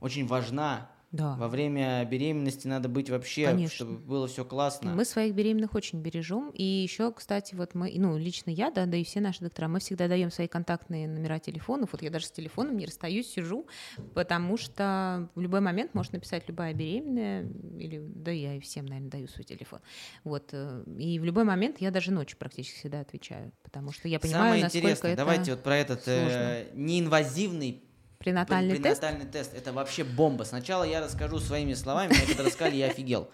очень 0.00 0.26
важна. 0.26 0.90
Да. 1.10 1.36
Во 1.36 1.48
время 1.48 2.04
беременности 2.04 2.66
надо 2.66 2.88
быть 2.88 3.08
вообще, 3.08 3.46
Конечно. 3.46 3.74
чтобы 3.74 3.98
было 3.98 4.28
все 4.28 4.44
классно. 4.44 4.94
Мы 4.94 5.06
своих 5.06 5.34
беременных 5.34 5.74
очень 5.74 6.02
бережем. 6.02 6.50
И 6.50 6.62
еще, 6.62 7.10
кстати, 7.12 7.54
вот 7.54 7.74
мы, 7.74 7.92
ну, 7.96 8.18
лично 8.18 8.50
я, 8.50 8.70
да, 8.70 8.84
да 8.84 8.96
и 8.98 9.04
все 9.04 9.20
наши 9.20 9.40
доктора, 9.40 9.68
мы 9.68 9.80
всегда 9.80 10.06
даем 10.06 10.30
свои 10.30 10.48
контактные 10.48 11.08
номера 11.08 11.38
телефонов. 11.38 11.90
Вот 11.92 12.02
я 12.02 12.10
даже 12.10 12.26
с 12.26 12.30
телефоном 12.30 12.76
не 12.76 12.84
расстаюсь, 12.84 13.26
сижу, 13.26 13.66
потому 14.14 14.58
что 14.58 15.30
в 15.34 15.40
любой 15.40 15.60
момент 15.60 15.94
может 15.94 16.12
написать 16.12 16.46
любая 16.46 16.74
беременная, 16.74 17.48
или 17.78 17.98
да 18.04 18.30
я 18.30 18.54
и 18.56 18.60
всем, 18.60 18.84
наверное, 18.84 19.10
даю 19.10 19.28
свой 19.28 19.44
телефон. 19.44 19.80
Вот. 20.24 20.50
э, 20.52 20.84
И 20.98 21.18
в 21.18 21.24
любой 21.24 21.44
момент 21.44 21.80
я 21.80 21.90
даже 21.90 22.12
ночью 22.12 22.36
практически 22.36 22.76
всегда 22.80 23.00
отвечаю, 23.00 23.52
потому 23.62 23.92
что 23.92 24.08
я 24.08 24.20
понимаю, 24.20 24.44
Самое 24.44 24.62
насколько 24.64 24.86
интересное, 24.86 25.12
это 25.12 25.18
давайте 25.18 25.50
вот 25.52 25.62
про 25.62 25.76
этот 25.76 26.02
э, 26.06 26.66
неинвазивный 26.74 27.87
пренатальный 28.18 28.78
тест. 28.78 29.00
пренатальный 29.00 29.26
тест. 29.30 29.54
Это 29.54 29.72
вообще 29.72 30.04
бомба. 30.04 30.44
Сначала 30.44 30.84
я 30.84 31.00
расскажу 31.00 31.38
своими 31.38 31.74
словами, 31.74 32.12
мне 32.14 32.26
когда 32.26 32.44
рассказали, 32.44 32.76
я 32.76 32.86
офигел. 32.86 33.28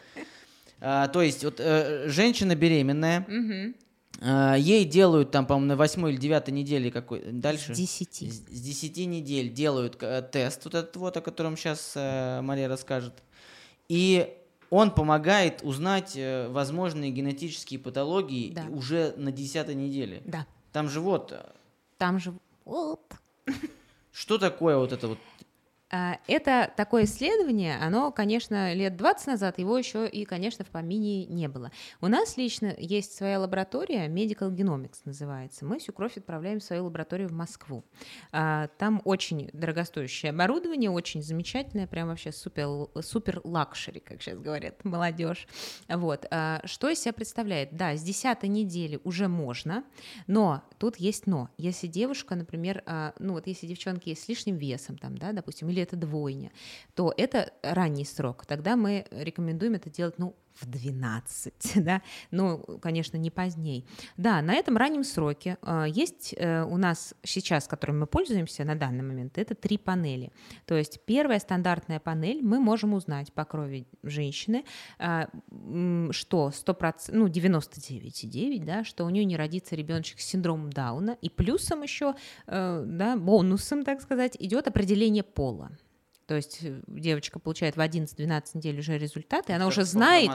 А, 0.80 1.08
то 1.08 1.22
есть 1.22 1.44
вот 1.44 1.60
э, 1.60 2.08
женщина 2.08 2.54
беременная, 2.54 3.26
а, 4.20 4.54
ей 4.56 4.84
делают 4.84 5.30
там, 5.30 5.46
по-моему, 5.46 5.68
на 5.68 5.76
восьмой 5.76 6.12
или 6.12 6.18
девятой 6.20 6.52
неделе 6.54 6.90
какой 6.90 7.20
дальше. 7.32 7.74
С 7.74 7.78
10. 7.78 8.14
С 8.14 8.36
с 8.56 8.60
10 8.60 9.06
недель 9.06 9.50
делают 9.52 9.96
э, 10.02 10.22
тест, 10.30 10.64
вот 10.64 10.74
этот 10.74 10.96
вот, 10.96 11.16
о 11.16 11.20
котором 11.20 11.56
сейчас 11.56 11.92
Мария 11.96 12.68
расскажет. 12.68 13.14
И 13.88 14.34
он 14.70 14.90
помогает 14.90 15.60
узнать 15.62 16.14
э, 16.16 16.48
возможные 16.48 17.10
генетические 17.10 17.78
патологии 17.80 18.52
Да. 18.52 18.64
уже 18.70 19.14
на 19.16 19.30
10 19.30 19.68
неделе. 19.74 20.22
Да. 20.24 20.46
Там 20.72 20.88
же 20.88 21.00
вот, 21.00 21.32
э, 21.32 21.44
Там 21.98 22.18
же 22.18 22.34
вот. 22.64 23.00
Что 24.14 24.38
такое 24.38 24.76
вот 24.78 24.92
это 24.92 25.08
вот 25.08 25.18
Это 25.90 26.72
такое 26.76 27.04
исследование, 27.04 27.76
оно, 27.80 28.10
конечно, 28.10 28.72
лет 28.74 28.96
20 28.96 29.26
назад 29.28 29.58
его 29.58 29.76
еще 29.78 30.08
и, 30.08 30.24
конечно, 30.24 30.64
в 30.64 30.68
помине 30.68 31.26
не 31.26 31.46
было. 31.46 31.70
У 32.00 32.08
нас 32.08 32.36
лично 32.36 32.74
есть 32.78 33.14
своя 33.14 33.38
лаборатория, 33.38 34.08
Medical 34.08 34.50
Genomics 34.50 35.02
называется. 35.04 35.64
Мы 35.64 35.78
всю 35.78 35.92
кровь 35.92 36.16
отправляем 36.16 36.58
в 36.58 36.64
свою 36.64 36.84
лабораторию 36.86 37.28
в 37.28 37.32
Москву. 37.32 37.84
А, 38.32 38.68
Там 38.78 39.02
очень 39.04 39.50
дорогостоящее 39.52 40.30
оборудование, 40.30 40.90
очень 40.90 41.22
замечательное, 41.22 41.86
прям 41.86 42.08
вообще 42.08 42.32
супер, 42.32 42.88
супер 43.02 43.40
luxury, 43.44 44.00
как 44.00 44.22
сейчас 44.22 44.38
говорят 44.38 44.84
молодежь. 44.84 45.46
Вот. 45.88 46.26
А, 46.30 46.60
Что 46.64 46.88
из 46.88 47.00
себя 47.00 47.12
представляет? 47.12 47.76
Да, 47.76 47.94
с 47.94 48.02
10 48.02 48.42
недели 48.44 48.98
уже 49.04 49.28
можно, 49.28 49.84
но 50.26 50.62
тут 50.78 50.96
есть 50.96 51.26
но. 51.26 51.50
Если 51.58 51.86
девушка, 51.86 52.34
например, 52.34 52.82
а, 52.86 53.12
ну 53.18 53.34
вот 53.34 53.46
если 53.46 53.66
девчонки 53.66 54.14
с 54.14 54.28
лишним 54.28 54.56
весом, 54.56 54.96
там, 54.98 55.16
да, 55.18 55.32
допустим, 55.32 55.68
или 55.74 55.82
это 55.82 55.96
двойня, 55.96 56.52
то 56.94 57.12
это 57.16 57.52
ранний 57.62 58.04
срок. 58.04 58.46
Тогда 58.46 58.76
мы 58.76 59.06
рекомендуем 59.10 59.74
это 59.74 59.90
делать, 59.90 60.18
ну, 60.18 60.34
в 60.54 60.66
12, 60.66 61.72
да, 61.84 62.02
ну, 62.30 62.58
конечно, 62.80 63.16
не 63.16 63.30
поздней. 63.30 63.86
Да, 64.16 64.40
на 64.42 64.54
этом 64.54 64.76
раннем 64.76 65.04
сроке 65.04 65.58
э, 65.62 65.86
есть 65.88 66.34
э, 66.36 66.64
у 66.64 66.76
нас 66.76 67.14
сейчас, 67.22 67.66
которым 67.66 68.00
мы 68.00 68.06
пользуемся 68.06 68.64
на 68.64 68.74
данный 68.74 69.02
момент, 69.02 69.38
это 69.38 69.54
три 69.54 69.78
панели. 69.78 70.32
То 70.66 70.76
есть 70.76 71.00
первая 71.04 71.40
стандартная 71.40 72.00
панель, 72.00 72.42
мы 72.42 72.60
можем 72.60 72.94
узнать 72.94 73.32
по 73.32 73.44
крови 73.44 73.86
женщины, 74.02 74.64
э, 74.98 75.26
что 76.10 76.50
100%, 76.50 77.10
ну, 77.12 77.26
99,9, 77.26 78.64
да, 78.64 78.84
что 78.84 79.04
у 79.04 79.10
нее 79.10 79.24
не 79.24 79.36
родится 79.36 79.74
ребеночек 79.74 80.20
с 80.20 80.26
синдромом 80.26 80.70
Дауна, 80.70 81.16
и 81.20 81.28
плюсом 81.28 81.82
еще, 81.82 82.14
да, 82.46 83.16
бонусом, 83.16 83.84
так 83.84 84.00
сказать, 84.00 84.36
идет 84.38 84.68
определение 84.68 85.22
пола. 85.22 85.70
То 86.26 86.36
есть 86.36 86.60
э, 86.62 86.80
девочка 86.86 87.38
получает 87.38 87.76
в 87.76 87.80
11-12 87.80 88.42
недель 88.54 88.78
уже 88.78 88.96
результаты, 88.96 89.52
и 89.52 89.54
она 89.54 89.66
уже 89.66 89.84
знает. 89.84 90.30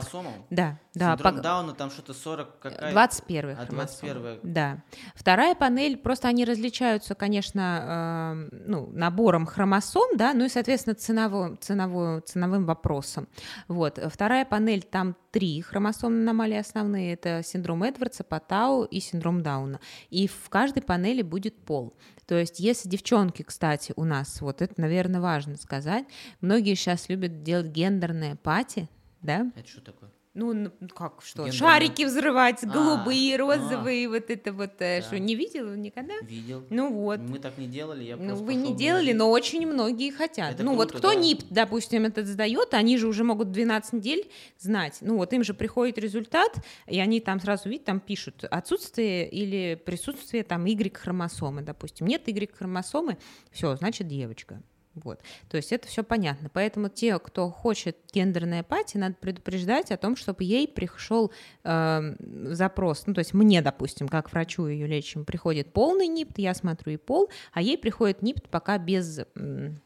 Да, 0.49 0.80
да, 0.93 1.12
Синдром 1.15 1.36
по- 1.36 1.41
Дауна 1.41 1.73
там 1.73 1.89
что-то 1.89 2.13
40 2.13 2.60
какая 2.60 2.91
21 2.91 3.49
А, 3.52 3.65
хромосома. 3.65 4.12
21-я. 4.12 4.39
Да. 4.43 4.84
Вторая 5.15 5.56
панель, 5.56 5.97
просто 5.97 6.28
они 6.28 6.45
различаются, 6.45 7.15
конечно, 7.15 8.47
э, 8.52 8.56
ну, 8.67 8.88
набором 8.91 9.45
хромосом, 9.45 10.15
да, 10.15 10.34
ну 10.34 10.45
и, 10.45 10.49
соответственно, 10.49 10.95
ценово, 10.95 11.58
ценово, 11.60 12.21
ценовым 12.21 12.65
вопросом. 12.65 13.28
Вот. 13.67 13.99
Вторая 14.12 14.45
панель, 14.45 14.84
там 14.84 15.15
три 15.32 15.62
хромосомные 15.62 16.21
аномалии 16.21 16.58
основные, 16.58 17.13
это 17.13 17.41
синдром 17.43 17.84
Эдвардса, 17.84 18.23
Патау 18.23 18.84
и 18.84 18.99
синдром 18.99 19.41
Дауна. 19.41 19.80
И 20.10 20.28
в 20.28 20.49
каждой 20.49 20.84
панели 20.84 21.21
будет 21.21 21.56
пол. 21.65 21.93
То 22.29 22.37
есть, 22.37 22.59
если 22.59 22.87
девчонки, 22.87 23.41
кстати, 23.41 23.91
у 23.95 24.03
нас, 24.03 24.39
вот 24.41 24.61
это, 24.61 24.79
наверное, 24.79 25.19
важно 25.19 25.57
сказать, 25.57 26.05
многие 26.41 26.75
сейчас 26.75 27.09
любят 27.09 27.41
делать 27.41 27.71
гендерные 27.71 28.35
пати, 28.35 28.87
да, 29.23 29.51
Это 29.55 29.67
что 29.67 29.81
такое? 29.81 30.11
Ну, 30.39 30.52
н- 30.54 30.71
как 30.95 31.21
что? 31.21 31.45
Гендерные. 31.45 31.52
Шарики 31.60 32.06
взрывать, 32.06 32.63
А, 32.63 32.67
голубые, 32.67 33.36
а. 33.36 33.38
розовые, 33.38 34.08
вот 34.10 34.30
это 34.30 34.54
вот. 34.54 34.71
э, 34.80 35.02
Да. 35.02 35.06
Что, 35.08 35.19
не 35.19 35.36
видела 35.36 35.75
никогда? 35.75 36.13
Видел. 36.21 36.63
Ну 36.69 36.91
вот. 36.93 37.19
Мы 37.19 37.39
так 37.39 37.58
не 37.58 37.67
делали, 37.67 38.04
я 38.06 38.15
Ну, 38.15 38.36
вы 38.36 38.56
не 38.56 38.73
делали, 38.73 39.12
но 39.13 39.30
очень 39.30 39.67
многие 39.67 40.12
хотят. 40.12 40.54
Это 40.56 40.63
ну, 40.63 40.75
вот 40.75 40.91
круто, 40.91 41.08
кто 41.08 41.13
да. 41.13 41.19
НИП, 41.19 41.43
допустим, 41.49 42.06
этот 42.06 42.25
сдает, 42.28 42.73
они 42.73 42.97
же 42.97 43.08
уже 43.08 43.23
могут 43.23 43.52
12 43.52 43.93
недель 43.93 44.30
знать. 44.58 44.97
Ну, 45.02 45.17
вот 45.17 45.34
им 45.34 45.43
же 45.43 45.54
приходит 45.54 45.97
результат, 45.97 46.56
и 46.88 46.99
они 46.99 47.19
там 47.19 47.39
сразу, 47.39 47.69
видят, 47.69 47.86
там 47.86 47.99
пишут 47.99 48.43
отсутствие 48.49 49.30
или 49.30 49.75
присутствие 49.86 50.43
там 50.43 50.65
Y-хромосомы, 50.65 51.62
допустим. 51.62 52.08
Нет 52.08 52.28
Y-хромосомы, 52.28 53.17
все, 53.52 53.75
значит, 53.75 54.08
девочка. 54.08 54.62
Вот. 55.03 55.21
То 55.49 55.57
есть 55.57 55.71
это 55.71 55.88
все 55.88 56.03
понятно. 56.03 56.49
Поэтому 56.53 56.89
те, 56.89 57.17
кто 57.19 57.49
хочет 57.49 57.97
гендерной 58.13 58.59
апатии, 58.62 58.97
надо 58.97 59.15
предупреждать 59.19 59.91
о 59.91 59.97
том, 59.97 60.15
чтобы 60.15 60.43
ей 60.43 60.67
пришел 60.67 61.31
э, 61.63 62.15
запрос. 62.53 63.03
Ну, 63.07 63.13
то 63.13 63.19
есть 63.19 63.33
мне, 63.33 63.62
допустим, 63.62 64.07
как 64.07 64.31
врачу 64.31 64.67
ее 64.67 64.88
лечим, 64.88 65.25
приходит 65.25 65.73
полный 65.73 66.07
НИПТ, 66.07 66.39
я 66.39 66.53
смотрю 66.53 66.93
и 66.93 66.97
пол, 66.97 67.29
а 67.53 67.62
ей 67.62 67.77
приходит 67.77 68.21
НИПТ 68.21 68.49
пока 68.49 68.77
без 68.77 69.19
м, 69.35 69.79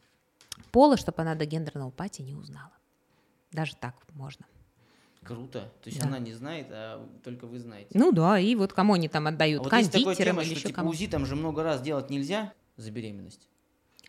пола, 0.72 0.98
чтобы 0.98 1.22
она 1.22 1.36
до 1.36 1.46
гендерного 1.46 1.90
апатии 1.90 2.22
не 2.24 2.36
узнала. 2.36 2.72
Даже 3.52 3.76
так 3.76 3.96
можно. 4.14 4.46
Круто. 5.24 5.72
То 5.82 5.90
есть 5.90 6.02
Да. 6.02 6.08
она 6.08 6.20
не 6.20 6.34
знает, 6.34 6.68
а 6.70 7.08
только 7.24 7.46
вы 7.48 7.60
знаете. 7.60 7.88
Ну 7.94 8.12
да, 8.12 8.38
и 8.40 8.56
вот 8.56 8.74
кому 8.74 8.94
они 8.96 9.08
там 9.08 9.26
А 9.28 9.30
отдают, 9.30 9.64
вот 9.64 9.72
есть 9.74 9.92
такая 9.92 10.16
тема, 10.16 10.42
или 10.42 10.50
что 10.50 10.56
еще 10.60 10.68
типа 10.68 10.80
кому. 10.80 10.90
УЗИ 10.90 11.08
там 11.08 11.26
же 11.26 11.36
много 11.38 11.64
раз 11.64 11.82
делать 11.82 12.10
нельзя 12.10 12.52
за 12.76 12.92
беременность. 12.92 13.48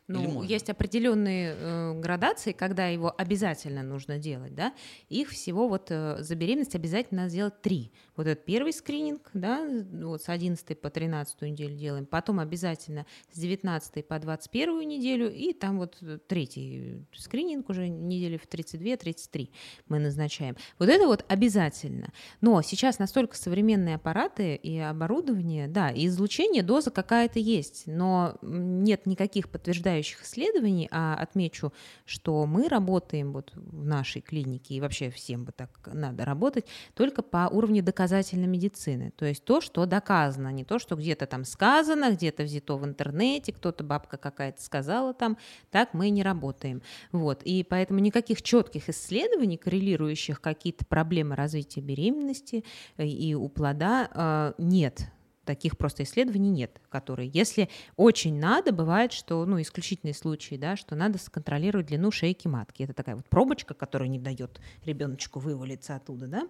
Ну, 0.06 0.42
есть 0.42 0.68
определенные 0.68 1.54
э, 1.56 2.00
градации, 2.00 2.52
когда 2.52 2.88
его 2.88 3.14
обязательно 3.16 3.82
нужно 3.82 4.18
делать, 4.18 4.54
да. 4.54 4.74
Их 5.08 5.30
всего 5.30 5.66
вот 5.66 5.86
э, 5.90 6.16
за 6.20 6.34
беременность 6.34 6.74
обязательно 6.74 7.22
надо 7.22 7.30
сделать 7.30 7.62
три. 7.62 7.90
Вот 8.16 8.26
этот 8.26 8.44
первый 8.44 8.72
скрининг, 8.72 9.30
да, 9.34 9.66
вот 10.02 10.22
с 10.22 10.28
11 10.28 10.80
по 10.80 10.90
13 10.90 11.42
неделю 11.42 11.76
делаем, 11.76 12.06
потом 12.06 12.38
обязательно 12.38 13.06
с 13.32 13.38
19 13.38 14.06
по 14.06 14.18
21 14.18 14.88
неделю, 14.88 15.32
и 15.32 15.52
там 15.52 15.78
вот 15.78 16.00
третий 16.28 17.04
скрининг 17.16 17.68
уже 17.68 17.88
недели 17.88 18.36
в 18.36 18.46
32-33 18.46 19.50
мы 19.88 19.98
назначаем. 19.98 20.56
Вот 20.78 20.88
это 20.88 21.06
вот 21.06 21.24
обязательно. 21.28 22.12
Но 22.40 22.62
сейчас 22.62 22.98
настолько 22.98 23.36
современные 23.36 23.96
аппараты 23.96 24.54
и 24.54 24.78
оборудование, 24.78 25.66
да, 25.66 25.90
и 25.90 26.06
излучение, 26.06 26.62
доза 26.62 26.90
какая-то 26.90 27.38
есть, 27.38 27.84
но 27.86 28.36
нет 28.42 29.06
никаких 29.06 29.48
подтверждающих 29.48 30.22
исследований, 30.22 30.88
а 30.90 31.16
отмечу, 31.16 31.72
что 32.04 32.46
мы 32.46 32.68
работаем 32.68 33.32
вот 33.32 33.52
в 33.54 33.84
нашей 33.84 34.22
клинике, 34.22 34.74
и 34.74 34.80
вообще 34.80 35.10
всем 35.10 35.44
бы 35.44 35.52
так 35.52 35.70
надо 35.92 36.24
работать, 36.24 36.66
только 36.94 37.22
по 37.22 37.48
уровню 37.50 37.82
доказательной 38.04 38.46
медицины. 38.46 39.12
То 39.16 39.24
есть 39.24 39.44
то, 39.44 39.60
что 39.60 39.86
доказано, 39.86 40.52
не 40.52 40.64
то, 40.64 40.78
что 40.78 40.94
где-то 40.94 41.26
там 41.26 41.44
сказано, 41.44 42.12
где-то 42.12 42.42
взято 42.42 42.76
в 42.76 42.84
интернете, 42.84 43.52
кто-то 43.52 43.82
бабка 43.82 44.18
какая-то 44.18 44.62
сказала 44.62 45.14
там, 45.14 45.38
так 45.70 45.94
мы 45.94 46.10
не 46.10 46.22
работаем. 46.22 46.82
Вот. 47.12 47.42
И 47.44 47.64
поэтому 47.64 48.00
никаких 48.00 48.42
четких 48.42 48.88
исследований, 48.90 49.56
коррелирующих 49.56 50.40
какие-то 50.40 50.84
проблемы 50.84 51.34
развития 51.34 51.80
беременности 51.80 52.64
э, 52.98 53.06
и 53.06 53.34
у 53.34 53.48
плода, 53.48 54.10
э, 54.12 54.52
нет. 54.58 55.06
Таких 55.44 55.76
просто 55.76 56.02
исследований 56.02 56.50
нет, 56.50 56.80
которые, 56.88 57.30
если 57.32 57.68
очень 57.96 58.38
надо, 58.38 58.72
бывает, 58.72 59.12
что, 59.12 59.44
ну, 59.44 59.60
исключительные 59.60 60.14
случаи, 60.14 60.56
да, 60.56 60.76
что 60.76 60.94
надо 60.94 61.18
сконтролировать 61.18 61.86
длину 61.86 62.10
шейки 62.10 62.48
матки. 62.48 62.82
Это 62.82 62.92
такая 62.92 63.16
вот 63.16 63.26
пробочка, 63.26 63.74
которая 63.74 64.08
не 64.08 64.18
дает 64.18 64.60
ребеночку 64.84 65.40
вывалиться 65.40 65.96
оттуда, 65.96 66.26
да. 66.26 66.48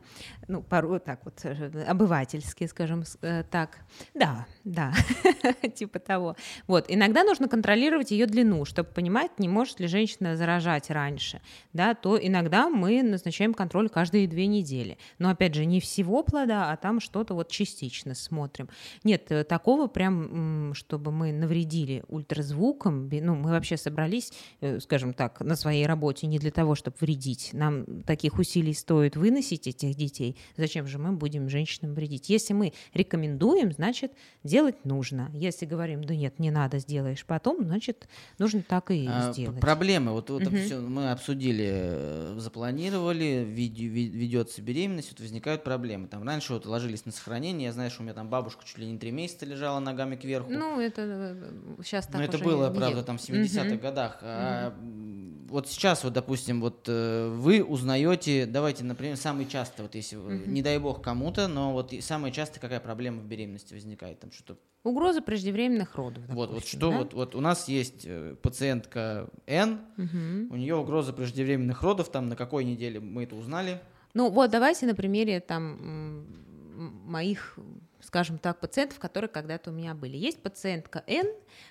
Ну, 0.48 0.62
порой 0.62 1.00
так 1.00 1.24
вот, 1.24 1.44
э, 1.44 1.84
обывательски, 1.84 2.66
скажем 2.66 3.04
э, 3.22 3.44
так. 3.50 3.78
Да, 4.14 4.46
да, 4.64 4.92
типа 5.74 5.98
того. 5.98 6.36
Вот, 6.66 6.86
иногда 6.88 7.24
нужно 7.24 7.48
контролировать 7.48 8.10
ее 8.10 8.26
длину, 8.26 8.64
чтобы 8.64 8.90
понимать, 8.90 9.38
не 9.38 9.48
может 9.48 9.80
ли 9.80 9.86
женщина 9.86 10.36
заражать 10.36 10.90
раньше, 10.90 11.40
да, 11.72 11.94
то 11.94 12.16
иногда 12.16 12.68
мы 12.68 13.02
назначаем 13.02 13.54
контроль 13.54 13.88
каждые 13.88 14.28
две 14.28 14.46
недели. 14.46 14.98
Но, 15.18 15.30
опять 15.30 15.54
же, 15.54 15.64
не 15.64 15.80
всего 15.80 16.22
плода, 16.22 16.70
а 16.70 16.76
там 16.76 17.00
что-то 17.00 17.34
вот 17.34 17.50
частично 17.50 18.14
смотрим. 18.14 18.68
Нет, 19.04 19.30
э, 19.30 19.44
такого 19.44 19.86
прям, 19.86 20.74
чтобы 20.74 21.12
мы 21.12 21.32
навредили 21.32 22.04
ультразвуком, 22.08 23.08
ну, 23.10 23.34
мы 23.34 23.50
вообще 23.50 23.76
собрались, 23.76 24.32
э, 24.60 24.80
скажем 24.80 25.14
так, 25.14 25.40
на 25.40 25.56
своей 25.56 25.86
работе 25.86 26.26
не 26.26 26.38
для 26.38 26.50
того, 26.50 26.74
чтобы 26.74 26.96
вредить. 27.00 27.50
Нам 27.52 28.02
таких 28.02 28.38
усилий 28.38 28.74
стоит 28.74 29.16
выносить 29.16 29.66
этих 29.66 29.94
детей. 29.94 30.36
Зачем 30.56 30.86
же 30.86 30.98
мы 30.98 31.12
будем 31.12 31.48
женщинам 31.48 31.94
вредить? 31.94 32.28
Если 32.28 32.52
мы 32.52 32.72
рекомендуем, 32.92 33.72
значит, 33.72 34.12
делать 34.42 34.84
нужно. 34.84 35.30
Если 35.32 35.66
говорим, 35.66 36.04
да 36.04 36.14
нет, 36.14 36.38
не 36.38 36.50
надо, 36.50 36.78
сделаешь 36.78 37.24
потом, 37.24 37.64
значит, 37.64 38.08
нужно 38.38 38.62
так 38.62 38.90
и 38.90 39.06
а, 39.08 39.32
сделать. 39.32 39.60
Проблемы, 39.60 40.12
вот, 40.12 40.30
вот 40.30 40.46
угу. 40.46 40.56
все 40.56 40.80
мы 40.80 41.10
обсудили, 41.10 41.68
э, 41.70 42.36
запланировали, 42.38 43.44
ведется 43.46 44.62
беременность, 44.62 45.10
вот 45.10 45.20
возникают 45.20 45.64
проблемы. 45.64 46.08
Там 46.08 46.22
раньше 46.26 46.52
вот 46.52 46.66
ложились 46.66 47.04
на 47.04 47.12
сохранение, 47.12 47.66
я 47.66 47.72
знаю, 47.72 47.90
что 47.90 48.02
у 48.02 48.04
меня 48.04 48.14
там 48.14 48.28
бабушка 48.28 48.64
чуть 48.74 48.84
ли 48.84 48.90
не 48.90 48.98
три 48.98 49.10
месяца 49.10 49.46
лежала 49.46 49.78
ногами 49.78 50.16
кверху. 50.16 50.50
Ну, 50.50 50.80
это 50.80 51.36
сейчас 51.82 52.06
э, 52.06 52.12
так 52.12 52.20
Но 52.20 52.24
это 52.24 52.38
было, 52.38 52.70
правда, 52.70 53.02
там 53.02 53.18
в 53.18 53.20
70-х 53.20 53.74
угу. 53.74 53.80
годах. 53.80 54.18
А, 54.22 54.70
угу. 54.70 55.46
Вот 55.48 55.68
сейчас, 55.68 56.02
вот, 56.02 56.12
допустим, 56.12 56.60
вот 56.60 56.86
э, 56.88 57.28
вы 57.28 57.62
узнаете, 57.62 58.46
давайте, 58.46 58.82
например, 58.82 59.16
самый 59.16 59.46
часто, 59.46 59.82
вот 59.82 59.94
если, 59.94 60.16
угу. 60.16 60.30
не 60.30 60.62
дай 60.62 60.78
бог 60.78 61.02
кому-то, 61.02 61.46
но 61.46 61.72
вот 61.72 61.94
самое 62.00 62.32
часто 62.32 62.58
какая 62.58 62.80
проблема 62.80 63.20
в 63.20 63.26
беременности 63.26 63.74
возникает? 63.74 64.20
Там 64.20 64.32
что-то 64.32 64.58
Угроза 64.82 65.22
преждевременных 65.22 65.94
родов. 65.94 66.26
Допустим, 66.26 66.36
вот, 66.36 66.50
вот 66.50 66.66
что 66.66 66.90
да? 66.90 66.98
вот, 66.98 67.14
вот 67.14 67.34
у 67.34 67.40
нас 67.40 67.68
есть 67.68 68.02
э, 68.04 68.36
пациентка 68.42 69.30
Н, 69.46 69.80
угу. 69.96 70.54
у 70.54 70.56
нее 70.56 70.74
угроза 70.74 71.12
преждевременных 71.12 71.82
родов, 71.82 72.10
там 72.10 72.28
на 72.28 72.36
какой 72.36 72.64
неделе 72.64 73.00
мы 73.00 73.22
это 73.22 73.34
узнали? 73.34 73.80
Ну 74.12 74.30
вот 74.30 74.50
давайте 74.50 74.86
на 74.86 74.94
примере 74.94 75.40
там 75.40 76.26
моих 76.74 77.58
скажем 78.04 78.38
так, 78.38 78.60
пациентов, 78.60 78.98
которые 78.98 79.28
когда-то 79.28 79.70
у 79.70 79.72
меня 79.72 79.94
были. 79.94 80.16
Есть 80.16 80.42
пациентка 80.42 81.02
Н, 81.06 81.26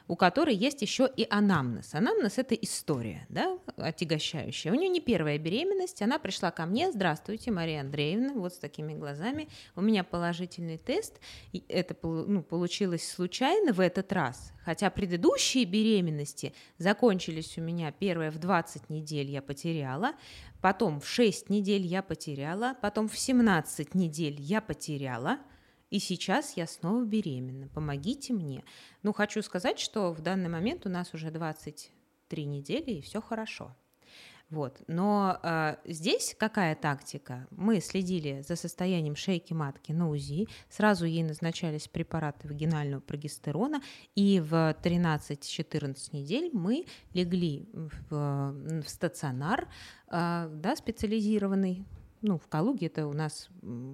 у 0.07 0.15
которой 0.15 0.55
есть 0.55 0.81
еще 0.81 1.09
и 1.15 1.27
анамнез. 1.29 1.93
Анамнез– 1.93 2.37
это 2.37 2.55
история, 2.55 3.25
да, 3.29 3.59
отягощающая. 3.77 4.71
У 4.71 4.75
нее 4.75 4.89
не 4.89 4.99
первая 4.99 5.37
беременность, 5.37 6.01
она 6.01 6.19
пришла 6.19 6.51
ко 6.51 6.65
мне, 6.65 6.91
здравствуйте, 6.91 7.51
Мария 7.51 7.81
Андреевна, 7.81 8.33
вот 8.33 8.53
с 8.53 8.57
такими 8.57 8.93
глазами, 8.93 9.47
у 9.75 9.81
меня 9.81 10.03
положительный 10.03 10.77
тест, 10.77 11.19
и 11.51 11.63
это 11.69 11.95
ну, 12.01 12.41
получилось 12.41 13.09
случайно 13.09 13.73
в 13.73 13.79
этот 13.79 14.11
раз, 14.11 14.51
хотя 14.65 14.89
предыдущие 14.89 15.65
беременности 15.65 16.53
закончились 16.77 17.57
у 17.57 17.61
меня, 17.61 17.91
первая 17.91 18.31
в 18.31 18.39
20 18.39 18.89
недель 18.89 19.29
я 19.29 19.41
потеряла, 19.41 20.13
потом 20.61 20.99
в 20.99 21.07
6 21.07 21.49
недель 21.49 21.85
я 21.85 22.01
потеряла, 22.01 22.75
потом 22.81 23.07
в 23.07 23.17
17 23.17 23.93
недель 23.93 24.39
я 24.39 24.61
потеряла– 24.61 25.37
и 25.93 25.99
сейчас 25.99 26.57
я 26.57 26.65
снова 26.65 27.05
беременна. 27.05 27.67
Помогите 27.67 28.33
мне. 28.33 28.63
Ну, 29.03 29.13
хочу 29.13 29.43
сказать, 29.43 29.77
что 29.77 30.11
в 30.11 30.21
данный 30.21 30.49
момент 30.49 30.87
у 30.87 30.89
нас 30.89 31.13
уже 31.13 31.29
23 31.29 32.45
недели, 32.45 32.93
и 32.93 33.01
все 33.01 33.21
хорошо. 33.21 33.75
Вот. 34.49 34.81
Но 34.87 35.39
э, 35.43 35.75
здесь 35.85 36.35
какая 36.39 36.73
тактика? 36.73 37.45
Мы 37.51 37.79
следили 37.79 38.41
за 38.41 38.55
состоянием 38.55 39.15
шейки 39.15 39.53
матки 39.53 39.91
на 39.91 40.09
УЗИ, 40.09 40.47
сразу 40.67 41.05
ей 41.05 41.21
назначались 41.21 41.87
препараты 41.87 42.47
вагинального 42.47 42.99
прогестерона, 42.99 43.79
и 44.15 44.39
в 44.39 44.75
13-14 44.81 45.95
недель 46.11 46.49
мы 46.53 46.85
легли 47.13 47.69
в, 47.71 48.51
в 48.81 48.87
стационар, 48.87 49.67
э, 50.07 50.49
да, 50.51 50.75
специализированный, 50.75 51.85
ну, 52.23 52.37
в 52.37 52.47
Калуге 52.47 52.87
это 52.87 53.05
у 53.05 53.13
нас 53.13 53.49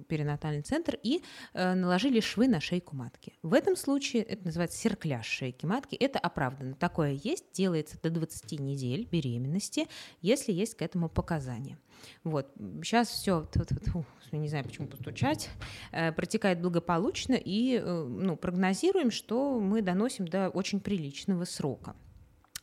перинатальный 0.08 0.62
центр, 0.62 0.96
и 1.02 1.22
э, 1.52 1.74
наложили 1.74 2.20
швы 2.20 2.48
на 2.48 2.60
шейку 2.60 2.96
матки. 2.96 3.34
В 3.42 3.52
этом 3.54 3.76
случае 3.76 4.22
это 4.22 4.46
называется 4.46 4.78
серкляж 4.78 5.26
шейки 5.26 5.66
матки, 5.66 5.96
это 5.96 6.18
оправдано. 6.18 6.74
Такое 6.74 7.18
есть, 7.22 7.52
делается 7.52 7.98
до 8.02 8.10
20 8.10 8.60
недель 8.60 9.06
беременности, 9.10 9.88
если 10.22 10.52
есть 10.52 10.76
к 10.76 10.82
этому 10.82 11.08
показания. 11.08 11.78
Вот. 12.24 12.50
Сейчас 12.82 13.08
все, 13.08 13.46
не 14.32 14.48
знаю, 14.48 14.64
почему 14.64 14.88
постучать, 14.88 15.50
э, 15.92 16.12
протекает 16.12 16.60
благополучно, 16.60 17.34
и 17.34 17.80
э, 17.82 18.04
ну, 18.04 18.36
прогнозируем, 18.36 19.10
что 19.10 19.60
мы 19.60 19.82
доносим 19.82 20.26
до 20.26 20.48
очень 20.48 20.80
приличного 20.80 21.44
срока. 21.44 21.94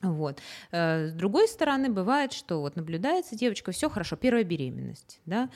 Вот. 0.02 0.40
Э, 0.72 1.08
с 1.08 1.14
другой 1.14 1.48
стороны, 1.48 1.90
бывает, 1.90 2.32
что 2.32 2.62
вот 2.62 2.76
наблюдается 2.76 3.36
девочка, 3.36 3.72
все 3.72 3.90
хорошо, 3.90 4.16
первая 4.16 4.44
беременность, 4.44 5.20
да, 5.26 5.50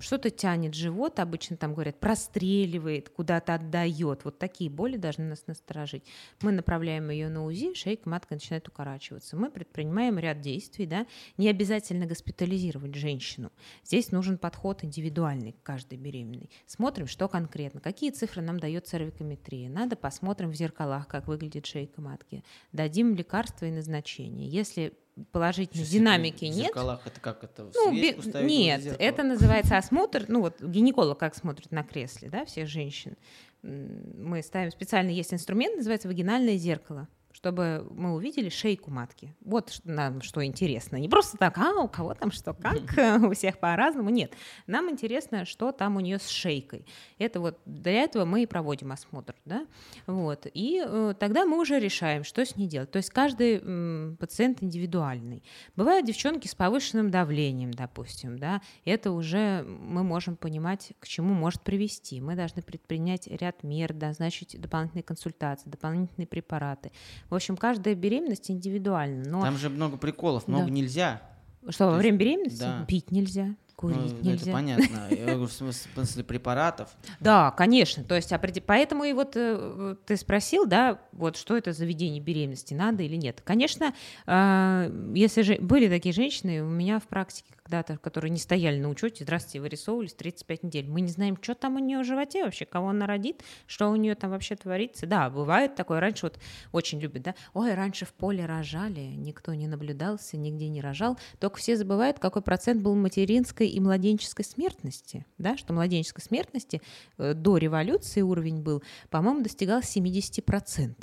что-то 0.00 0.30
тянет 0.30 0.74
живот, 0.74 1.20
обычно 1.20 1.56
там 1.56 1.72
говорят, 1.72 2.00
простреливает, 2.00 3.10
куда-то 3.10 3.54
отдает, 3.54 4.24
вот 4.24 4.38
такие 4.38 4.70
боли 4.70 4.96
должны 4.96 5.24
нас 5.24 5.46
насторожить. 5.46 6.04
Мы 6.42 6.50
направляем 6.52 7.10
ее 7.10 7.28
на 7.28 7.44
УЗИ, 7.44 7.74
шейка, 7.74 8.08
матка 8.08 8.34
начинает 8.34 8.66
укорачиваться. 8.66 9.36
Мы 9.36 9.50
предпринимаем 9.50 10.18
ряд 10.18 10.40
действий, 10.40 10.86
да, 10.86 11.06
не 11.36 11.48
обязательно 11.48 12.06
госпитализировать 12.06 12.94
женщину. 12.94 13.52
Здесь 13.84 14.10
нужен 14.10 14.36
подход 14.38 14.82
индивидуальный 14.82 15.52
к 15.52 15.62
каждой 15.62 15.98
беременной. 15.98 16.50
Смотрим, 16.66 17.06
что 17.06 17.28
конкретно, 17.28 17.80
какие 17.80 18.10
цифры 18.10 18.42
нам 18.42 18.58
дает 18.58 18.88
цервикометрия. 18.88 19.68
Надо 19.68 19.94
посмотрим 19.94 20.50
в 20.50 20.54
зеркалах, 20.54 21.06
как 21.06 21.28
выглядит 21.28 21.66
шейка 21.66 22.00
матки. 22.00 22.42
Дадим 22.72 23.14
лекарство 23.14 23.43
лекарства 23.44 23.66
и 23.66 23.70
назначения. 23.70 24.46
Если 24.48 24.92
положительной 25.30 25.84
Сейчас 25.84 25.92
динамики 25.92 26.44
в 26.46 26.56
нет. 26.56 26.74
В 26.74 27.06
это 27.06 27.20
как 27.20 27.44
это? 27.44 27.70
Ну, 27.74 27.92
би- 27.92 28.16
нет, 28.42 28.96
это 28.98 29.22
называется 29.22 29.76
осмотр. 29.76 30.24
Ну 30.28 30.40
вот 30.40 30.60
гинеколог 30.60 31.18
как 31.18 31.34
смотрит 31.36 31.70
на 31.70 31.84
кресле, 31.84 32.28
да, 32.30 32.44
всех 32.44 32.68
женщин. 32.68 33.16
Мы 33.62 34.42
ставим 34.42 34.70
специально 34.70 35.10
есть 35.10 35.32
инструмент, 35.32 35.76
называется 35.76 36.08
вагинальное 36.08 36.56
зеркало 36.56 37.08
чтобы 37.44 37.86
мы 37.90 38.14
увидели 38.14 38.48
шейку 38.48 38.90
матки. 38.90 39.34
Вот 39.44 39.82
нам 39.84 40.22
что 40.22 40.42
интересно. 40.42 40.96
Не 40.96 41.10
просто 41.10 41.36
так, 41.36 41.58
а 41.58 41.82
у 41.82 41.88
кого 41.88 42.14
там 42.14 42.30
что, 42.30 42.54
как, 42.54 42.78
у 43.22 43.34
всех 43.34 43.58
по-разному. 43.58 44.08
Нет, 44.08 44.32
нам 44.66 44.88
интересно, 44.88 45.44
что 45.44 45.70
там 45.70 45.96
у 45.96 46.00
нее 46.00 46.18
с 46.18 46.26
шейкой. 46.26 46.86
Это 47.18 47.40
вот 47.40 47.58
для 47.66 47.92
этого 47.92 48.24
мы 48.24 48.44
и 48.44 48.46
проводим 48.46 48.92
осмотр, 48.92 49.34
да, 49.44 49.66
вот. 50.06 50.46
И 50.54 50.82
э, 50.82 51.14
тогда 51.18 51.44
мы 51.44 51.60
уже 51.60 51.78
решаем, 51.78 52.24
что 52.24 52.46
с 52.46 52.56
ней 52.56 52.66
делать. 52.66 52.90
То 52.90 52.96
есть 52.96 53.10
каждый 53.10 53.58
м, 53.58 54.16
пациент 54.18 54.62
индивидуальный. 54.62 55.42
Бывают 55.76 56.06
девчонки 56.06 56.48
с 56.48 56.54
повышенным 56.54 57.10
давлением, 57.10 57.72
допустим, 57.72 58.38
да, 58.38 58.62
это 58.86 59.10
уже 59.10 59.64
мы 59.64 60.02
можем 60.02 60.36
понимать, 60.36 60.94
к 60.98 61.06
чему 61.06 61.34
может 61.34 61.60
привести. 61.60 62.22
Мы 62.22 62.36
должны 62.36 62.62
предпринять 62.62 63.26
ряд 63.26 63.62
мер, 63.64 63.92
назначить 63.92 64.58
дополнительные 64.58 65.02
консультации, 65.02 65.68
дополнительные 65.68 66.26
препараты. 66.26 66.90
В 67.34 67.36
общем, 67.36 67.56
каждая 67.56 67.96
беременность 67.96 68.48
индивидуальна. 68.48 69.24
Но... 69.28 69.42
Там 69.42 69.58
же 69.58 69.68
много 69.68 69.96
приколов, 69.96 70.46
много 70.46 70.66
да. 70.66 70.70
нельзя. 70.70 71.20
Что, 71.68 71.86
во 71.86 71.96
время 71.96 72.16
беременности? 72.16 72.60
Да. 72.60 72.84
Пить 72.86 73.10
нельзя. 73.10 73.56
Курить 73.74 73.96
ну, 74.22 74.30
нельзя. 74.30 74.42
Это 74.42 74.52
понятно. 74.52 75.08
Я 75.10 75.16
говорю, 75.16 75.46
в 75.46 75.52
смысле, 75.52 76.22
препаратов. 76.22 76.90
Да, 77.18 77.50
конечно. 77.50 78.04
То 78.04 78.14
есть, 78.14 78.32
поэтому 78.64 79.02
и 79.02 79.12
вот 79.12 79.32
э, 79.34 79.96
ты 80.06 80.16
спросил, 80.16 80.64
да, 80.64 81.00
вот 81.10 81.36
что 81.36 81.56
это 81.56 81.72
заведение 81.72 82.22
беременности, 82.22 82.72
надо 82.72 83.02
или 83.02 83.16
нет. 83.16 83.42
Конечно, 83.44 83.94
э, 84.28 85.10
если 85.16 85.42
же 85.42 85.56
были 85.56 85.88
такие 85.88 86.12
женщины, 86.12 86.62
у 86.62 86.68
меня 86.68 87.00
в 87.00 87.08
практике 87.08 87.52
когда-то, 87.64 87.96
которые 87.96 88.30
не 88.30 88.38
стояли 88.38 88.78
на 88.78 88.90
учете, 88.90 89.24
здравствуйте, 89.24 89.60
вырисовывались 89.60 90.12
35 90.12 90.64
недель. 90.64 90.86
Мы 90.86 91.00
не 91.00 91.08
знаем, 91.08 91.38
что 91.40 91.54
там 91.54 91.76
у 91.76 91.78
нее 91.78 92.00
в 92.00 92.04
животе 92.04 92.44
вообще, 92.44 92.66
кого 92.66 92.90
она 92.90 93.06
родит, 93.06 93.42
что 93.66 93.88
у 93.88 93.96
нее 93.96 94.14
там 94.14 94.30
вообще 94.30 94.54
творится. 94.54 95.06
Да, 95.06 95.30
бывает 95.30 95.74
такое. 95.74 95.98
Раньше 95.98 96.26
вот 96.26 96.38
очень 96.72 97.00
любят, 97.00 97.22
да, 97.22 97.34
ой, 97.54 97.72
раньше 97.72 98.04
в 98.04 98.12
поле 98.12 98.44
рожали, 98.44 99.00
никто 99.00 99.54
не 99.54 99.66
наблюдался, 99.66 100.36
нигде 100.36 100.68
не 100.68 100.82
рожал. 100.82 101.18
Только 101.40 101.56
все 101.56 101.76
забывают, 101.76 102.18
какой 102.18 102.42
процент 102.42 102.82
был 102.82 102.94
материнской 102.94 103.66
и 103.66 103.80
младенческой 103.80 104.44
смертности, 104.44 105.24
да, 105.38 105.56
что 105.56 105.72
младенческой 105.72 106.22
смертности 106.22 106.82
э, 107.16 107.32
до 107.32 107.56
революции 107.56 108.20
уровень 108.20 108.60
был, 108.60 108.82
по-моему, 109.08 109.42
достигал 109.42 109.80
70% 109.80 110.94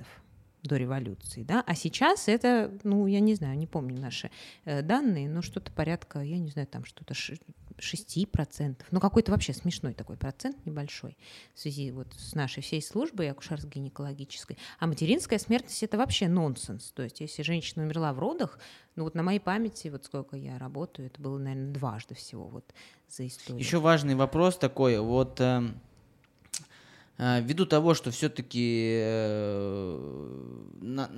до 0.63 0.77
революции, 0.77 1.43
да, 1.43 1.63
а 1.65 1.75
сейчас 1.75 2.27
это, 2.27 2.71
ну, 2.83 3.07
я 3.07 3.19
не 3.19 3.33
знаю, 3.33 3.57
не 3.57 3.67
помню 3.67 3.99
наши 3.99 4.29
э, 4.65 4.81
данные, 4.81 5.27
но 5.27 5.41
что-то 5.41 5.71
порядка, 5.71 6.19
я 6.19 6.37
не 6.37 6.49
знаю, 6.49 6.67
там 6.67 6.85
что-то 6.85 7.13
6%, 7.13 8.75
ну, 8.91 8.99
какой-то 8.99 9.31
вообще 9.31 9.53
смешной 9.53 9.93
такой 9.93 10.17
процент 10.17 10.63
небольшой 10.65 11.17
в 11.55 11.59
связи 11.59 11.91
вот 11.91 12.07
с 12.13 12.35
нашей 12.35 12.61
всей 12.61 12.81
службой 12.81 13.29
акушерско-гинекологической. 13.29 14.57
А 14.79 14.87
материнская 14.87 15.39
смертность– 15.39 15.81
это 15.83 15.97
вообще 15.97 16.27
нонсенс, 16.27 16.91
то 16.91 17.03
есть 17.03 17.21
если 17.21 17.41
женщина 17.41 17.83
умерла 17.83 18.13
в 18.13 18.19
родах, 18.19 18.59
ну, 18.95 19.03
вот 19.03 19.15
на 19.15 19.23
моей 19.23 19.39
памяти, 19.39 19.87
вот 19.87 20.05
сколько 20.05 20.37
я 20.37 20.59
работаю, 20.59 21.07
это 21.07 21.19
было, 21.19 21.39
наверное, 21.39 21.73
дважды 21.73 22.13
всего 22.13 22.47
вот 22.47 22.65
за 23.09 23.25
историю. 23.25 23.59
Еще 23.59 23.79
важный 23.79 24.15
вопрос 24.15 24.57
такой, 24.57 24.99
вот... 24.99 25.41
Э 25.41 25.63
а, 27.23 27.39
ввиду 27.39 27.67
того, 27.67 27.93
что 27.93 28.09
все-таки 28.09 28.97
э, 28.99 29.70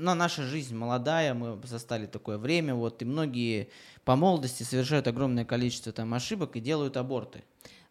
на 0.04 0.16
наша 0.16 0.44
жизнь 0.44 0.76
молодая, 0.76 1.34
мы 1.34 1.60
застали 1.66 2.06
такое 2.06 2.38
время, 2.38 2.76
вот, 2.76 3.02
и 3.02 3.06
многие 3.06 3.70
по 4.04 4.16
молодости 4.16 4.64
совершают 4.64 5.08
огромное 5.08 5.46
количество 5.46 5.92
там 5.92 6.14
ошибок 6.14 6.56
и 6.56 6.60
делают 6.60 6.98
аборты. 6.98 7.44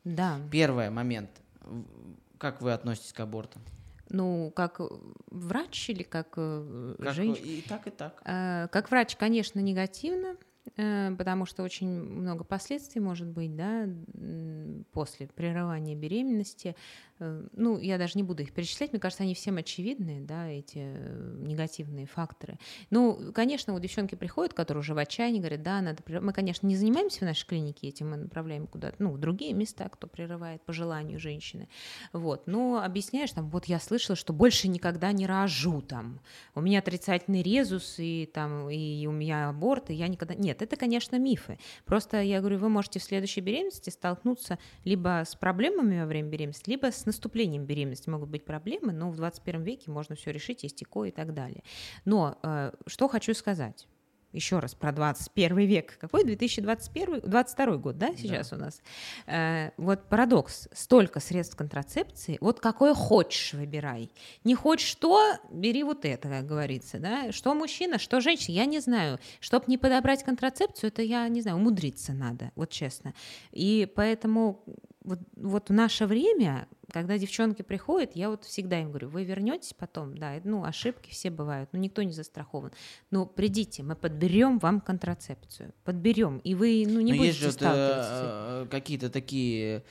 Да. 0.05 0.39
Первый 0.51 0.91
момент. 0.91 1.31
Как 2.39 2.61
вы 2.61 2.73
относитесь 2.73 3.13
к 3.13 3.21
абортам? 3.21 3.63
Ну, 4.09 4.53
как 4.55 4.81
врач 5.31 5.89
или 5.89 6.03
как, 6.03 6.35
э, 6.37 6.97
Как, 6.99 7.15
женщина? 7.15 7.47
И 7.47 7.63
так, 7.63 7.87
и 7.87 7.91
так. 7.91 8.21
Э, 8.27 8.69
Как 8.71 8.91
врач, 8.91 9.17
конечно, 9.17 9.59
негативно, 9.61 10.37
э, 10.77 11.15
потому 11.17 11.47
что 11.47 11.63
очень 11.63 11.89
много 11.89 12.45
последствий 12.45 13.01
может 13.01 13.29
быть, 13.29 13.57
да, 13.57 13.89
после 14.93 15.29
прерывания 15.29 15.95
беременности. 15.95 16.77
Э, 17.23 17.43
Ну, 17.53 17.79
я 17.79 17.99
даже 17.99 18.14
не 18.16 18.23
буду 18.25 18.43
их 18.43 18.53
перечислять, 18.53 18.93
мне 18.93 19.01
кажется, 19.01 19.23
они 19.23 19.35
всем 19.35 19.57
очевидны, 19.57 20.20
да, 20.20 20.49
эти 20.49 20.79
э, 20.79 21.37
негативные 21.39 22.07
факторы. 22.07 22.59
Ну, 22.91 23.33
конечно, 23.33 23.75
у 23.75 23.79
девчонки 23.79 24.16
приходят, 24.16 24.55
которые 24.55 24.81
уже 24.81 24.95
в 24.95 24.99
отчаянии, 24.99 25.39
говорят, 25.39 25.62
да, 25.62 25.81
надо 25.81 26.03
прерывать. 26.03 26.27
Мы, 26.27 26.33
конечно, 26.33 26.66
не 26.66 26.77
занимаемся 26.77 27.20
в 27.20 27.23
нашей 27.23 27.47
клинике 27.47 27.89
этим, 27.89 28.11
мы 28.11 28.16
направляем 28.16 28.66
куда-то, 28.66 28.97
ну, 28.99 29.11
в 29.12 29.18
другие 29.18 29.53
места, 29.53 29.89
кто 29.89 30.07
прерывает 30.09 30.62
по 30.62 30.73
желанию 30.73 31.18
женщины. 31.20 31.68
Вот, 32.12 32.47
но 32.47 32.83
объясняешь, 32.85 33.31
там, 33.31 33.49
вот 33.51 33.66
я 33.66 33.79
слышала, 33.79 34.16
что 34.16 34.33
больше 34.33 34.66
никогда 34.68 35.12
не 35.12 35.27
рожу 35.27 35.81
там. 35.81 36.20
У 36.55 36.61
меня 36.61 36.81
отрицательный 36.81 37.43
резус, 37.43 37.97
и 37.99 38.29
там, 38.33 38.68
и 38.68 39.07
у 39.07 39.12
меня 39.12 39.49
аборт, 39.49 39.91
и 39.91 39.95
я 39.95 40.09
никогда... 40.09 40.35
Нет, 40.35 40.62
это, 40.62 40.77
конечно, 40.77 41.16
мифы. 41.16 41.59
Просто 41.85 42.20
я 42.20 42.41
говорю, 42.41 42.59
вы 42.59 42.68
можете 42.68 42.99
в 42.99 43.05
следующей 43.05 43.43
беременности 43.43 43.91
столкнуться 43.91 44.59
либо 44.85 45.23
с 45.25 45.37
проблемами 45.37 46.01
во 46.01 46.07
время 46.07 46.29
беременности, 46.29 46.70
либо 46.70 46.91
с 46.91 47.07
наступлением 47.13 47.65
беременности. 47.65 48.09
Могут 48.11 48.29
быть 48.29 48.45
проблемы, 48.45 48.93
но 48.93 49.11
в 49.11 49.17
21 49.17 49.63
веке 49.63 49.91
можно 49.91 50.15
все 50.15 50.33
решить, 50.33 50.63
есть 50.63 50.83
ЭКО 50.83 51.05
и 51.05 51.11
так 51.11 51.35
далее. 51.35 51.63
Но 52.05 52.39
э, 52.43 52.73
что 52.87 53.09
хочу 53.09 53.35
сказать 53.35 53.87
еще 54.33 54.59
раз 54.59 54.75
про 54.75 54.93
21 54.93 55.59
век. 55.59 55.99
Какой 55.99 56.25
2021? 56.25 57.21
22 57.21 57.77
год, 57.77 57.99
да, 57.99 58.15
сейчас 58.17 58.53
у 58.53 58.57
нас? 58.57 58.81
Э, 59.27 59.71
вот 59.77 60.09
парадокс. 60.09 60.69
Столько 60.73 61.21
средств 61.21 61.57
контрацепции, 61.57 62.39
вот 62.41 62.61
какое 62.61 62.95
хочешь 62.95 63.53
выбирай. 63.53 64.11
Не 64.45 64.55
хочешь 64.55 64.89
что, 64.89 65.35
бери 65.51 65.83
вот 65.85 66.05
это, 66.05 66.29
как 66.29 66.47
говорится, 66.47 66.99
да. 66.99 67.33
Что 67.33 67.55
мужчина, 67.55 67.99
что 67.99 68.21
женщина, 68.21 68.55
я 68.55 68.67
не 68.67 68.81
знаю. 68.81 69.19
Чтоб 69.41 69.69
не 69.69 69.79
подобрать 69.79 70.25
контрацепцию, 70.25 70.89
это 70.89 71.03
я 71.03 71.29
не 71.29 71.43
знаю, 71.43 71.59
умудриться 71.59 72.13
надо, 72.13 72.51
вот 72.57 72.71
честно. 72.71 73.15
И 73.53 73.91
поэтому 73.95 74.65
вот, 75.05 75.19
вот 75.37 75.69
в 75.69 75.73
наше 75.73 76.07
время, 76.07 76.69
когда 76.93 77.18
девчонки 77.18 77.62
приходят, 77.62 78.14
я 78.14 78.28
вот 78.30 78.45
всегда 78.45 78.80
им 78.80 78.90
говорю, 78.90 79.09
вы 79.09 79.24
вернетесь 79.24 79.74
потом, 79.74 80.16
да, 80.16 80.34
ну, 80.45 80.64
ошибки 80.64 81.11
все 81.11 81.30
бывают, 81.30 81.70
ну, 81.72 81.78
никто 81.78 82.03
не 82.03 82.12
застрахован. 82.12 82.70
Но 83.11 83.26
придите, 83.26 83.82
мы 83.82 83.97
подберем 83.97 84.59
вам 84.59 84.80
контрацепцию, 84.80 85.72
подберем, 85.84 86.38
и 86.38 86.55
вы, 86.55 86.84
ну, 86.86 87.01
не 87.01 87.12
Но 87.12 87.18
будете 87.18 87.26
есть 87.26 87.38
же 87.40 87.53
сталкиваться. 87.53 88.62
э, 88.64 88.66
какие-то 88.70 89.11
такие... 89.11 89.82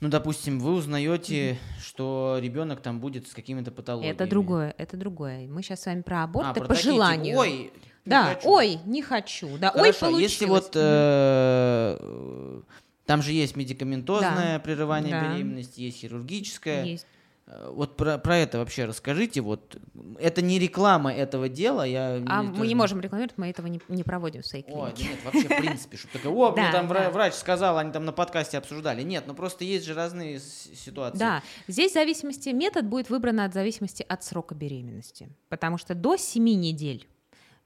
Ну, 0.00 0.08
допустим, 0.08 0.58
вы 0.58 0.72
узнаете, 0.72 1.58
что 1.80 2.38
ребенок 2.42 2.80
там 2.80 2.98
будет 2.98 3.28
с 3.28 3.32
какими-то 3.32 3.70
патологиями. 3.70 4.12
Это 4.12 4.26
другое, 4.26 4.74
это 4.76 4.96
другое. 4.96 5.46
Мы 5.46 5.62
сейчас 5.62 5.82
с 5.82 5.86
вами 5.86 6.02
про 6.02 6.24
аборт 6.24 6.48
А, 6.48 6.54
про 6.54 6.62
по 6.62 6.68
такие, 6.74 6.82
типа, 6.82 6.94
желанию. 6.94 7.38
Ой, 7.38 7.72
не 8.04 8.10
да, 8.10 8.34
хочу». 8.34 8.48
ой, 8.50 8.78
не 8.84 9.00
хочу, 9.00 9.56
да, 9.58 9.70
ой, 9.70 9.80
Хорошо, 9.80 10.00
получилось. 10.06 10.32
если 10.32 10.46
вот 10.46 10.72
э, 10.74 12.51
там 13.06 13.22
же 13.22 13.32
есть 13.32 13.56
медикаментозное 13.56 14.58
прерывание 14.58 15.12
Да. 15.20 15.32
беременности, 15.34 15.80
есть 15.80 15.98
хирургическое. 15.98 16.84
Есть. 16.84 17.06
Э, 17.46 17.70
Вот 17.72 17.96
про, 17.96 18.18
про 18.18 18.36
это 18.36 18.58
вообще 18.58 18.84
расскажите. 18.84 19.40
Вот 19.40 19.76
это 20.20 20.40
не 20.42 20.60
реклама 20.60 21.12
этого 21.12 21.48
дела. 21.48 21.82
Я 21.82 22.22
А 22.28 22.42
мы 22.44 22.54
тоже 22.54 22.68
не 22.68 22.74
можем 22.76 23.00
рекламировать, 23.00 23.36
мы 23.36 23.48
этого 23.48 23.66
не, 23.66 23.80
не 23.88 24.04
проводим 24.04 24.42
в 24.42 24.46
своей 24.46 24.62
клинике. 24.64 24.92
да 24.96 25.02
нет, 25.10 25.18
вообще 25.24 25.42
в 25.48 25.60
принципе, 25.60 25.96
что 25.96 26.08
такое, 26.12 26.32
о, 26.32 26.52
мне 26.52 26.62
Да, 26.62 26.72
там 26.72 26.86
вра- 26.86 27.04
да. 27.06 27.10
врач 27.10 27.34
сказал, 27.34 27.78
они 27.78 27.90
там 27.92 28.04
на 28.04 28.12
подкасте 28.12 28.58
обсуждали. 28.58 29.02
Нет, 29.02 29.24
ну 29.26 29.34
просто 29.34 29.64
есть 29.64 29.84
же 29.84 29.94
разные 29.94 30.38
ситуации. 30.38 31.18
Да, 31.18 31.42
здесь 31.66 31.90
в 31.90 31.94
зависимости, 31.94 32.50
метод 32.50 32.86
будет 32.86 33.10
выбран 33.10 33.40
от 33.40 33.52
зависимости 33.52 34.06
от 34.08 34.22
срока 34.22 34.54
беременности, 34.54 35.28
потому 35.48 35.78
что 35.78 35.96
до 35.96 36.16
7 36.16 36.44
недель 36.44 37.08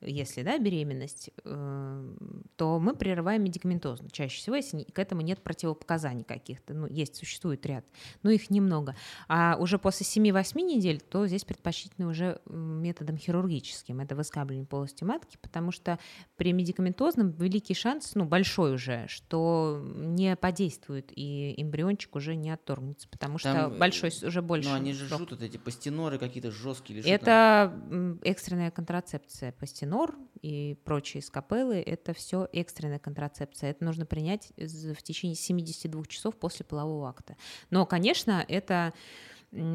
если 0.01 0.43
да, 0.43 0.59
беременность, 0.59 1.31
э, 1.45 2.15
то 2.57 2.79
мы 2.79 2.95
прерываем 2.95 3.45
медикаментозно. 3.45 4.11
Чаще 4.11 4.39
всего, 4.39 4.57
если 4.57 4.85
к 4.85 4.99
этому 4.99 5.23
нет 5.23 5.43
противопоказаний 5.43 6.25
каких-то. 6.25 6.75
Ну, 6.75 6.87
есть, 6.87 7.17
существует 7.17 7.65
ряд, 7.67 7.85
но 8.23 8.31
их 8.31 8.51
немного. 8.51 8.95
А 9.29 9.57
уже 9.59 9.79
после 9.79 10.05
7-8 10.05 10.61
недель, 10.61 11.01
то 11.01 11.27
здесь 11.27 11.45
предпочтительно 11.45 12.09
уже 12.09 12.41
методом 12.47 13.17
хирургическим. 13.17 14.01
Это 14.01 14.15
выскабливание 14.15 14.67
полости 14.67 15.05
матки, 15.05 15.39
потому 15.41 15.73
что 15.73 15.99
при 16.37 16.53
медикаментозном 16.53 17.31
великий 17.31 17.75
шанс, 17.75 18.15
ну, 18.15 18.25
большой 18.25 18.75
уже, 18.75 19.07
что 19.09 19.83
не 19.97 20.37
подействует, 20.37 21.11
и 21.15 21.55
эмбриончик 21.57 22.15
уже 22.17 22.35
не 22.37 22.51
отторгнется, 22.51 23.09
потому 23.09 23.39
что 23.39 23.53
Там, 23.53 23.73
э, 23.75 23.79
большой, 23.79 24.11
уже 24.23 24.43
больше. 24.43 24.69
Ну, 24.69 24.75
они 24.75 24.93
же 24.93 25.07
жрут 25.07 25.31
вот 25.31 25.43
эти 25.43 25.57
пастеноры 25.57 26.19
какие-то 26.19 26.51
жесткие. 26.51 27.01
или 27.01 27.07
что 27.07 27.19
там. 27.19 27.23
Это 27.23 27.73
м, 27.91 28.21
экстренная 28.23 28.71
контрацепция, 28.71 29.53
пастенор 29.87 30.15
и 30.43 30.77
прочие 30.85 31.23
скапеллы. 31.23 31.77
Это 31.77 32.13
все 32.13 32.49
экстренная 32.53 32.99
контрацепция. 32.99 33.71
Это 33.71 33.85
нужно 33.85 34.07
принять 34.07 34.53
в 34.57 35.03
течение 35.03 35.37
72 35.37 36.05
часов 36.07 36.37
после 36.37 36.65
полового 36.65 37.09
акта. 37.09 37.37
Но, 37.71 37.87
конечно, 37.87 38.45
это 38.47 38.93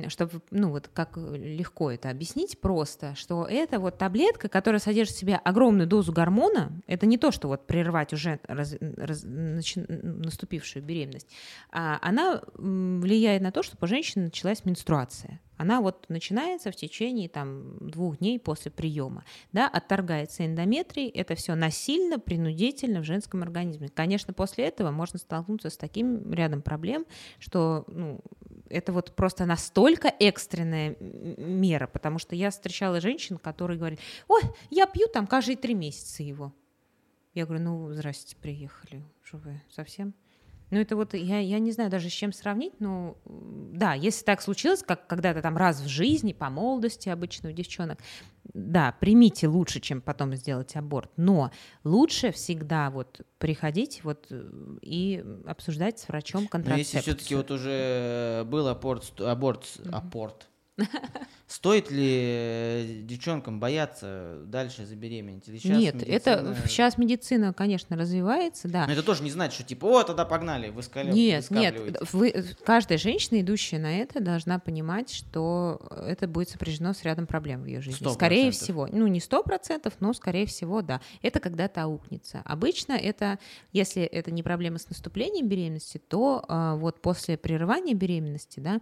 чтобы, 0.09 0.41
ну 0.51 0.69
вот 0.69 0.89
как 0.93 1.15
легко 1.15 1.91
это 1.91 2.09
объяснить 2.09 2.59
просто, 2.59 3.15
что 3.15 3.47
это 3.49 3.79
вот 3.79 3.97
таблетка, 3.97 4.49
которая 4.49 4.79
содержит 4.79 5.15
в 5.15 5.19
себе 5.19 5.37
огромную 5.37 5.87
дозу 5.87 6.11
гормона, 6.11 6.81
это 6.87 7.05
не 7.05 7.17
то, 7.17 7.31
что 7.31 7.47
вот 7.47 7.65
прервать 7.65 8.11
уже 8.13 8.39
раз- 8.47 8.75
раз- 8.79 9.23
начи- 9.23 9.85
наступившую 9.87 10.83
беременность, 10.83 11.29
а 11.71 11.97
она 12.01 12.41
влияет 12.55 13.41
на 13.41 13.51
то, 13.51 13.63
чтобы 13.63 13.85
у 13.85 13.87
женщины 13.87 14.25
началась 14.25 14.65
менструация. 14.65 15.39
Она 15.61 15.79
вот 15.79 16.09
начинается 16.09 16.71
в 16.71 16.75
течение 16.75 17.29
там 17.29 17.77
двух 17.87 18.17
дней 18.17 18.39
после 18.39 18.71
приема, 18.71 19.23
да, 19.51 19.67
отторгается 19.67 20.43
эндометрий, 20.43 21.07
это 21.07 21.35
все 21.35 21.53
насильно, 21.53 22.17
принудительно 22.17 23.01
в 23.01 23.03
женском 23.03 23.43
организме. 23.43 23.87
Конечно, 23.89 24.33
после 24.33 24.65
этого 24.65 24.89
можно 24.89 25.19
столкнуться 25.19 25.69
с 25.69 25.77
таким 25.77 26.33
рядом 26.33 26.63
проблем, 26.63 27.05
что 27.37 27.85
ну, 27.89 28.21
это 28.69 28.91
вот 28.91 29.15
просто 29.15 29.45
настолько 29.45 30.07
экстренная 30.07 30.95
мера, 30.99 31.85
потому 31.85 32.17
что 32.17 32.35
я 32.35 32.49
встречала 32.49 32.99
женщин, 32.99 33.37
которые 33.37 33.77
говорят, 33.77 33.99
ой, 34.27 34.41
я 34.71 34.87
пью 34.87 35.07
там 35.13 35.27
каждые 35.27 35.57
три 35.57 35.75
месяца 35.75 36.23
его. 36.23 36.51
Я 37.35 37.45
говорю, 37.45 37.63
ну, 37.63 37.93
здрасте, 37.93 38.35
приехали, 38.35 39.03
что 39.21 39.37
вы 39.37 39.61
совсем? 39.69 40.15
Ну, 40.71 40.79
это 40.79 40.95
вот, 40.95 41.13
я, 41.13 41.39
я 41.39 41.59
не 41.59 41.71
знаю 41.73 41.89
даже 41.89 42.09
с 42.09 42.13
чем 42.13 42.31
сравнить, 42.31 42.73
но 42.79 43.17
да, 43.25 43.93
если 43.93 44.23
так 44.23 44.41
случилось, 44.41 44.81
как 44.83 45.05
когда-то 45.05 45.41
там 45.41 45.57
раз 45.57 45.81
в 45.81 45.87
жизни, 45.87 46.31
по 46.31 46.49
молодости 46.49 47.09
обычно 47.09 47.49
у 47.49 47.51
девчонок, 47.51 47.99
да, 48.53 48.95
примите 48.99 49.47
лучше, 49.49 49.81
чем 49.81 50.01
потом 50.01 50.33
сделать 50.35 50.75
аборт, 50.77 51.11
но 51.17 51.51
лучше 51.83 52.31
всегда 52.31 52.89
вот 52.89 53.21
приходить 53.37 54.01
вот 54.03 54.27
э, 54.29 54.49
и 54.81 55.23
обсуждать 55.45 55.99
с 55.99 56.07
врачом 56.07 56.43
Но 56.43 56.49
контрацепцию. 56.49 56.99
если 56.99 57.11
все-таки 57.11 57.35
вот 57.35 57.51
уже 57.51 58.43
был 58.47 58.67
аборт, 58.67 59.19
аборт, 59.19 59.65
с- 59.65 59.79
апорт, 59.91 60.47
стоит 61.47 61.91
ли 61.91 63.03
девчонкам 63.03 63.59
бояться 63.59 64.37
дальше 64.45 64.85
забеременеть? 64.85 65.47
Или 65.47 65.57
щас 65.57 65.77
Нет, 65.77 65.95
это 66.03 66.41
медицина- 66.41 66.67
сейчас 66.67 66.97
медицина, 66.97 67.53
конечно, 67.53 67.97
развивается, 67.97 68.67
да. 68.67 68.85
Но 68.87 68.93
это 68.93 69.03
тоже 69.03 69.23
не 69.23 69.31
значит, 69.31 69.55
что 69.55 69.63
типа, 69.63 69.85
о, 69.85 70.03
тогда 70.03 70.25
погнали, 70.25 70.69
выскалив- 70.69 71.13
Нет, 71.13 71.49
нет, 71.51 71.73
выскабливайте». 71.75 72.05
вы, 72.13 72.45
каждая 72.63 72.97
женщина, 72.97 73.41
идущая 73.41 73.79
на 73.79 73.97
это, 73.99 74.21
должна 74.21 74.59
понимать, 74.59 75.11
что 75.11 75.81
это 76.07 76.27
будет 76.27 76.49
сопряжено 76.49 76.93
с 76.93 77.03
рядом 77.03 77.27
проблем 77.27 77.63
в 77.63 77.65
ее 77.65 77.81
жизни. 77.81 77.99
Сто 77.99 78.11
Скорее 78.13 78.45
процентов. 78.45 78.61
всего, 78.61 78.87
ну 78.91 79.07
не 79.07 79.19
сто 79.19 79.43
процентов, 79.43 79.93
но 79.99 80.13
скорее 80.13 80.45
всего, 80.45 80.81
да. 80.81 81.01
Это 81.21 81.39
когда-то 81.39 81.83
аукнется. 81.83 82.41
Обычно 82.45 82.93
это, 82.93 83.39
если 83.73 84.03
это 84.03 84.31
не 84.31 84.43
проблема 84.43 84.77
с 84.77 84.87
наступлением 84.89 85.47
беременности, 85.47 85.97
то 85.97 86.43
а, 86.47 86.75
вот 86.75 87.01
после 87.01 87.37
прерывания 87.37 87.93
беременности, 87.93 88.59
да, 88.59 88.79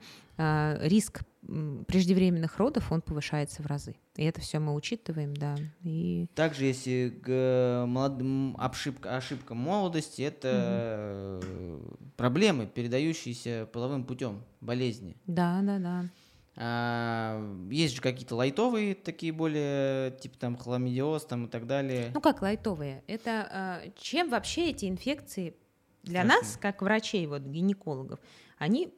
риск 0.82 1.22
м, 1.48 1.84
преждевременных 1.86 2.58
родов 2.58 2.92
он 2.92 3.02
повышается 3.02 3.62
в 3.62 3.66
разы. 3.66 3.96
И 4.16 4.24
это 4.24 4.40
все 4.42 4.60
мы 4.60 4.74
учитываем, 4.76 5.34
да. 5.36 5.56
И 5.84 6.28
Также, 6.36 6.66
если 6.66 7.10
к 7.24 7.86
молодым 7.88 8.56
ошибка, 8.60 9.18
ошибка 9.18 9.54
молодости, 9.56 10.22
это 10.22 11.40
э, 11.44 11.80
проблемы, 12.18 12.68
передающиеся 12.68 13.68
половым 13.72 14.04
путем, 14.04 14.44
болезни. 14.62 15.16
да, 15.28 15.60
да, 15.64 15.80
да. 15.80 16.06
А, 16.62 17.42
есть 17.72 17.96
же 17.96 18.02
какие-то 18.02 18.36
лайтовые, 18.36 18.94
такие 18.94 19.32
более, 19.32 20.12
типа 20.20 20.38
там 20.38 20.58
хламидиоз 20.58 21.26
там 21.26 21.46
и 21.46 21.50
так 21.50 21.66
далее. 21.68 22.12
Ну 22.14 22.20
как 22.20 22.42
лайтовые? 22.42 23.02
Это 23.08 23.48
а, 23.52 23.82
чем 23.98 24.30
вообще 24.30 24.70
эти 24.72 24.86
инфекции 24.90 25.56
для 26.04 26.24
Страшно. 26.26 26.42
нас, 26.42 26.58
как 26.60 26.82
врачей, 26.82 27.26
вот 27.28 27.44
гинекологов, 27.44 28.20
они 28.58 28.94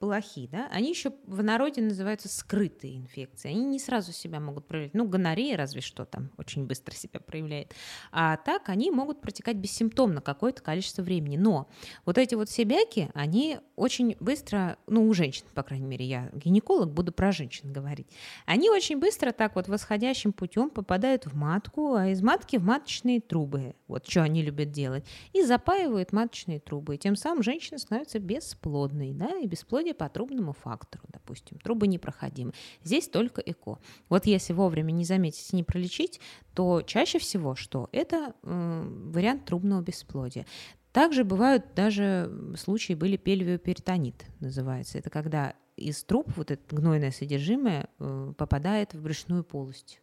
плохи, 0.00 0.48
да, 0.50 0.66
они 0.72 0.88
еще 0.88 1.12
в 1.26 1.42
народе 1.42 1.82
называются 1.82 2.28
скрытые 2.28 2.96
инфекции. 2.96 3.50
Они 3.50 3.64
не 3.66 3.78
сразу 3.78 4.12
себя 4.12 4.40
могут 4.40 4.66
проявлять. 4.66 4.94
Ну, 4.94 5.06
гонорея 5.06 5.58
разве 5.58 5.82
что 5.82 6.06
там 6.06 6.30
очень 6.38 6.64
быстро 6.64 6.94
себя 6.94 7.20
проявляет. 7.20 7.74
А 8.10 8.38
так 8.38 8.70
они 8.70 8.90
могут 8.90 9.20
протекать 9.20 9.56
бессимптомно 9.56 10.22
какое-то 10.22 10.62
количество 10.62 11.02
времени. 11.02 11.36
Но 11.36 11.68
вот 12.06 12.16
эти 12.16 12.34
вот 12.34 12.48
себяки, 12.48 13.10
они 13.12 13.58
очень 13.76 14.16
быстро, 14.20 14.78
ну, 14.86 15.06
у 15.06 15.12
женщин, 15.12 15.44
по 15.54 15.62
крайней 15.62 15.86
мере, 15.86 16.06
я 16.06 16.30
гинеколог, 16.32 16.90
буду 16.90 17.12
про 17.12 17.30
женщин 17.30 17.70
говорить, 17.70 18.08
они 18.46 18.70
очень 18.70 18.98
быстро 18.98 19.32
так 19.32 19.54
вот 19.54 19.68
восходящим 19.68 20.32
путем 20.32 20.70
попадают 20.70 21.26
в 21.26 21.36
матку, 21.36 21.94
а 21.94 22.08
из 22.08 22.22
матки 22.22 22.56
в 22.56 22.64
маточные 22.64 23.20
трубы. 23.20 23.74
Вот 23.86 24.08
что 24.08 24.22
они 24.22 24.42
любят 24.42 24.70
делать. 24.70 25.04
И 25.34 25.42
запаивают 25.42 26.12
маточные 26.12 26.58
трубы. 26.58 26.94
И 26.94 26.98
тем 26.98 27.16
самым 27.16 27.42
женщина 27.42 27.78
становится 27.78 28.18
бесплодной, 28.18 29.12
да, 29.12 29.38
и 29.38 29.46
бесплодие 29.46 29.89
по 29.94 30.08
трубному 30.08 30.52
фактору, 30.52 31.04
допустим. 31.08 31.58
Трубы 31.58 31.86
непроходимы. 31.86 32.52
Здесь 32.82 33.08
только 33.08 33.40
ЭКО. 33.40 33.78
Вот 34.08 34.26
если 34.26 34.52
вовремя 34.52 34.92
не 34.92 35.04
заметить 35.04 35.52
не 35.52 35.62
пролечить, 35.62 36.20
то 36.54 36.82
чаще 36.82 37.18
всего 37.18 37.54
что? 37.54 37.88
Это 37.92 38.34
э, 38.42 38.82
вариант 39.12 39.44
трубного 39.44 39.82
бесплодия. 39.82 40.46
Также 40.92 41.24
бывают 41.24 41.74
даже 41.74 42.30
случаи, 42.56 42.94
были 42.94 43.16
пельвиоперитонит, 43.16 44.26
называется. 44.40 44.98
Это 44.98 45.08
когда 45.08 45.54
из 45.76 46.02
труб 46.04 46.30
вот 46.36 46.50
это 46.50 46.74
гнойное 46.74 47.12
содержимое 47.12 47.88
э, 47.98 48.32
попадает 48.36 48.94
в 48.94 49.02
брюшную 49.02 49.44
полость. 49.44 50.00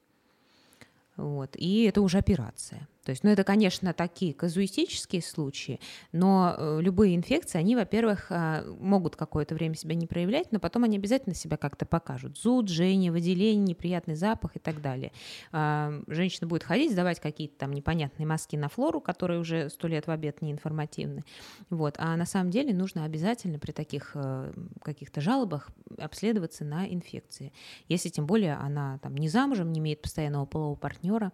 Вот. 1.18 1.56
И 1.56 1.84
это 1.84 2.02
уже 2.02 2.20
операция. 2.20 2.88
То 3.08 3.12
есть, 3.12 3.24
ну, 3.24 3.30
это, 3.30 3.45
конечно, 3.45 3.93
такие 3.93 4.34
казуистические 4.34 5.22
случаи, 5.22 5.80
но 6.12 6.53
э, 6.58 6.80
любые 6.82 7.16
инфекции, 7.16 7.58
они, 7.58 7.74
во-первых, 7.74 8.26
э, 8.32 8.70
могут 8.82 9.16
какое-то 9.16 9.55
время 9.55 9.76
себя 9.76 9.95
не 9.95 10.08
проявлять, 10.08 10.51
но 10.51 10.60
потом 10.60 10.84
они 10.84 10.97
обязательно 10.97 11.34
себя 11.34 11.55
как-то 11.55 11.86
покажут. 11.86 12.38
Зуд, 12.38 12.68
жжение, 12.68 13.14
выделение, 13.14 13.64
неприятный 13.64 14.16
запах 14.16 14.58
и 14.58 14.60
так 14.60 14.82
далее. 14.82 15.14
Э, 15.53 16.03
женщина 16.08 16.47
будет 16.47 16.66
ходить, 16.66 16.91
сдавать 16.91 17.22
какие-то 17.22 17.58
там 17.58 17.72
непонятные 17.72 18.28
мазки 18.28 18.58
на 18.58 18.68
флору, 18.68 18.99
которые 18.99 19.39
уже 19.39 19.70
сто 19.70 19.88
лет 19.88 20.08
в 20.08 20.12
обед 20.12 20.41
не 20.41 20.51
информативны. 20.51 21.24
Вот. 21.70 21.95
А 21.99 22.18
на 22.18 22.26
самом 22.26 22.51
деле 22.51 22.74
нужно 22.74 23.05
обязательно 23.05 23.58
при 23.58 23.72
таких 23.72 24.12
э, 24.16 24.51
каких-то 24.84 25.22
жалобах 25.22 25.70
обследоваться 25.97 26.66
на 26.66 26.86
инфекции. 26.86 27.53
Если 27.88 28.10
тем 28.10 28.28
более 28.28 28.55
она 28.55 28.97
там 28.97 29.16
не 29.16 29.30
замужем, 29.30 29.72
не 29.72 29.80
имеет 29.80 30.01
постоянного 30.01 30.45
полового 30.45 30.76
партнера, 30.76 31.32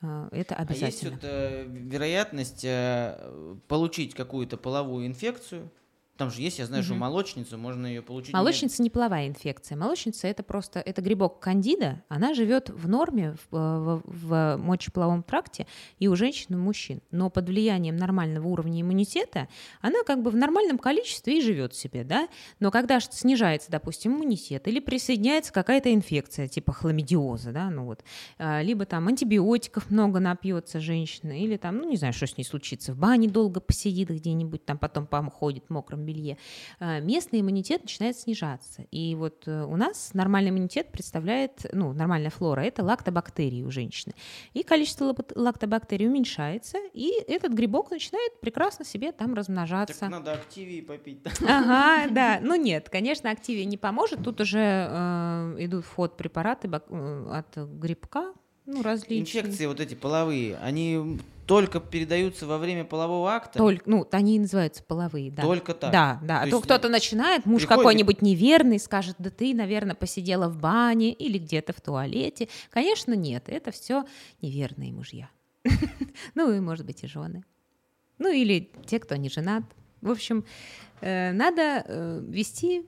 это 0.00 0.54
обязательно. 0.54 0.86
А 0.86 0.86
есть 0.86 1.04
вот 1.04 1.20
э, 1.24 1.64
вероятность 1.68 2.64
э, 2.64 3.54
получить 3.68 4.14
какую-то 4.14 4.56
половую 4.56 5.06
инфекцию? 5.06 5.70
Там 6.20 6.30
же 6.30 6.42
есть, 6.42 6.58
я 6.58 6.66
знаю, 6.66 6.82
что 6.82 6.92
Мгм. 6.92 7.00
молочницу 7.00 7.56
можно 7.56 7.86
ее 7.86 8.02
получить. 8.02 8.34
не- 8.34 8.38
Молочница 8.38 8.82
не 8.82 8.90
половая 8.90 9.26
инфекция. 9.26 9.74
Молочница 9.78 10.28
это 10.28 10.42
просто 10.42 10.78
это 10.80 11.00
грибок 11.00 11.40
кандида. 11.40 12.02
Она 12.10 12.34
живет 12.34 12.68
в 12.68 12.86
норме 12.90 13.36
в, 13.50 13.56
в- 13.56 14.02
в 14.04 14.56
мочеполовом 14.58 15.22
тракте 15.22 15.66
и 15.98 16.08
у 16.08 16.16
женщин, 16.16 16.46
и 16.50 16.54
у 16.56 16.60
мужчин. 16.60 17.00
Но 17.10 17.30
под 17.30 17.48
влиянием 17.48 17.96
нормального 17.96 18.46
уровня 18.48 18.82
иммунитета 18.82 19.48
она 19.80 20.02
как 20.04 20.22
бы 20.22 20.30
в 20.30 20.36
нормальном 20.36 20.76
количестве 20.76 21.38
и 21.38 21.40
живет 21.42 21.74
себе, 21.74 22.04
да. 22.04 22.28
Но 22.58 22.70
когда 22.70 23.00
снижается, 23.00 23.70
допустим, 23.70 24.12
иммунитет 24.16 24.68
или 24.68 24.78
присоединяется 24.78 25.54
какая-то 25.54 25.90
инфекция 25.94 26.48
типа 26.48 26.72
хламидиоза, 26.74 27.50
да, 27.52 27.70
ну 27.70 27.86
вот, 27.86 28.04
а, 28.36 28.60
либо 28.60 28.84
там 28.84 29.08
антибиотиков 29.08 29.90
много 29.90 30.20
напьется 30.20 30.80
женщина, 30.80 31.32
или 31.32 31.56
там, 31.56 31.78
ну 31.78 31.88
не 31.88 31.96
знаю, 31.96 32.12
что 32.12 32.26
с 32.26 32.36
ней 32.36 32.44
случится, 32.44 32.92
в 32.92 32.98
бане 32.98 33.26
долго 33.26 33.60
посидит 33.60 34.10
где-нибудь, 34.10 34.66
там 34.66 34.76
потом 34.76 35.06
походит 35.06 35.64
в 35.66 35.70
белье, 36.10 36.36
а, 36.78 37.00
местный 37.00 37.40
иммунитет 37.40 37.82
начинает 37.82 38.16
снижаться. 38.16 38.82
И 38.90 39.14
вот 39.14 39.44
э, 39.46 39.64
у 39.64 39.76
нас 39.76 40.10
нормальный 40.14 40.50
иммунитет 40.50 40.90
представляет, 40.92 41.66
ну, 41.72 41.92
нормальная 41.92 42.30
флора, 42.30 42.62
это 42.62 42.82
лактобактерии 42.82 43.62
у 43.62 43.70
женщины. 43.70 44.14
И 44.52 44.62
количество 44.62 45.14
лактобактерий 45.34 46.08
уменьшается, 46.08 46.78
и 46.92 47.12
этот 47.28 47.52
грибок 47.52 47.90
начинает 47.90 48.40
прекрасно 48.40 48.84
себе 48.84 49.12
там 49.12 49.34
размножаться. 49.34 50.00
Так 50.00 50.10
надо 50.10 50.32
активии 50.32 50.80
попить. 50.80 51.20
Ага, 51.46 52.10
да. 52.10 52.38
Ну 52.42 52.54
нет, 52.54 52.88
конечно, 52.88 53.30
активия 53.30 53.64
не 53.64 53.76
поможет. 53.76 54.22
Тут 54.22 54.40
уже 54.40 54.58
э, 54.58 55.56
идут 55.60 55.84
в 55.84 55.94
ход 55.94 56.16
препараты 56.16 56.68
э, 56.68 57.26
от 57.30 57.56
грибка, 57.56 58.32
ну, 58.70 58.82
различные. 58.82 59.20
Инфекции 59.20 59.66
вот 59.66 59.80
эти 59.80 59.94
половые, 59.94 60.56
они 60.58 61.18
только 61.46 61.80
передаются 61.80 62.46
во 62.46 62.58
время 62.58 62.84
полового 62.84 63.32
акта? 63.32 63.58
Только, 63.58 63.82
ну, 63.90 64.06
они 64.12 64.36
и 64.36 64.38
называются 64.38 64.84
половые, 64.84 65.32
да. 65.32 65.42
Только 65.42 65.74
так? 65.74 65.90
Да, 65.90 66.20
да. 66.22 66.42
То 66.42 66.46
А 66.46 66.50
то 66.50 66.60
кто-то 66.60 66.88
начинает, 66.88 67.44
муж 67.44 67.62
приходит- 67.62 67.78
какой-нибудь 67.78 68.22
неверный, 68.22 68.78
скажет, 68.78 69.16
да 69.18 69.30
ты, 69.30 69.52
наверное, 69.52 69.96
посидела 69.96 70.48
в 70.48 70.56
бане 70.58 71.12
или 71.12 71.38
где-то 71.38 71.72
в 71.72 71.80
туалете. 71.80 72.48
Конечно, 72.70 73.14
нет, 73.14 73.44
это 73.48 73.72
все 73.72 74.04
неверные 74.40 74.92
мужья. 74.92 75.28
Ну, 76.36 76.52
и, 76.52 76.60
может 76.60 76.86
быть, 76.86 77.02
и 77.02 77.08
жены. 77.08 77.44
Ну, 78.18 78.30
или 78.30 78.70
те, 78.86 79.00
кто 79.00 79.16
не 79.16 79.28
женат. 79.28 79.64
В 80.02 80.10
общем, 80.12 80.44
э, 81.00 81.32
надо 81.32 81.84
э, 81.84 82.20
вести, 82.28 82.86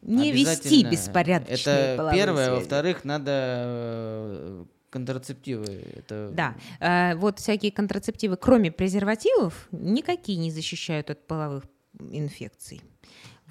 не 0.00 0.32
вести 0.32 0.82
беспорядочные 0.84 1.76
Это 1.76 1.94
половые 1.98 2.22
первое. 2.22 2.50
Во-вторых, 2.52 3.04
надо 3.04 3.30
э, 3.34 4.64
контрацептивы. 4.96 5.84
Это... 5.94 6.30
Да, 6.32 6.56
э, 6.80 7.14
вот 7.16 7.38
всякие 7.38 7.70
контрацептивы, 7.70 8.36
кроме 8.36 8.70
презервативов, 8.70 9.68
никакие 9.72 10.38
не 10.38 10.50
защищают 10.50 11.10
от 11.10 11.26
половых 11.26 11.64
инфекций. 11.98 12.80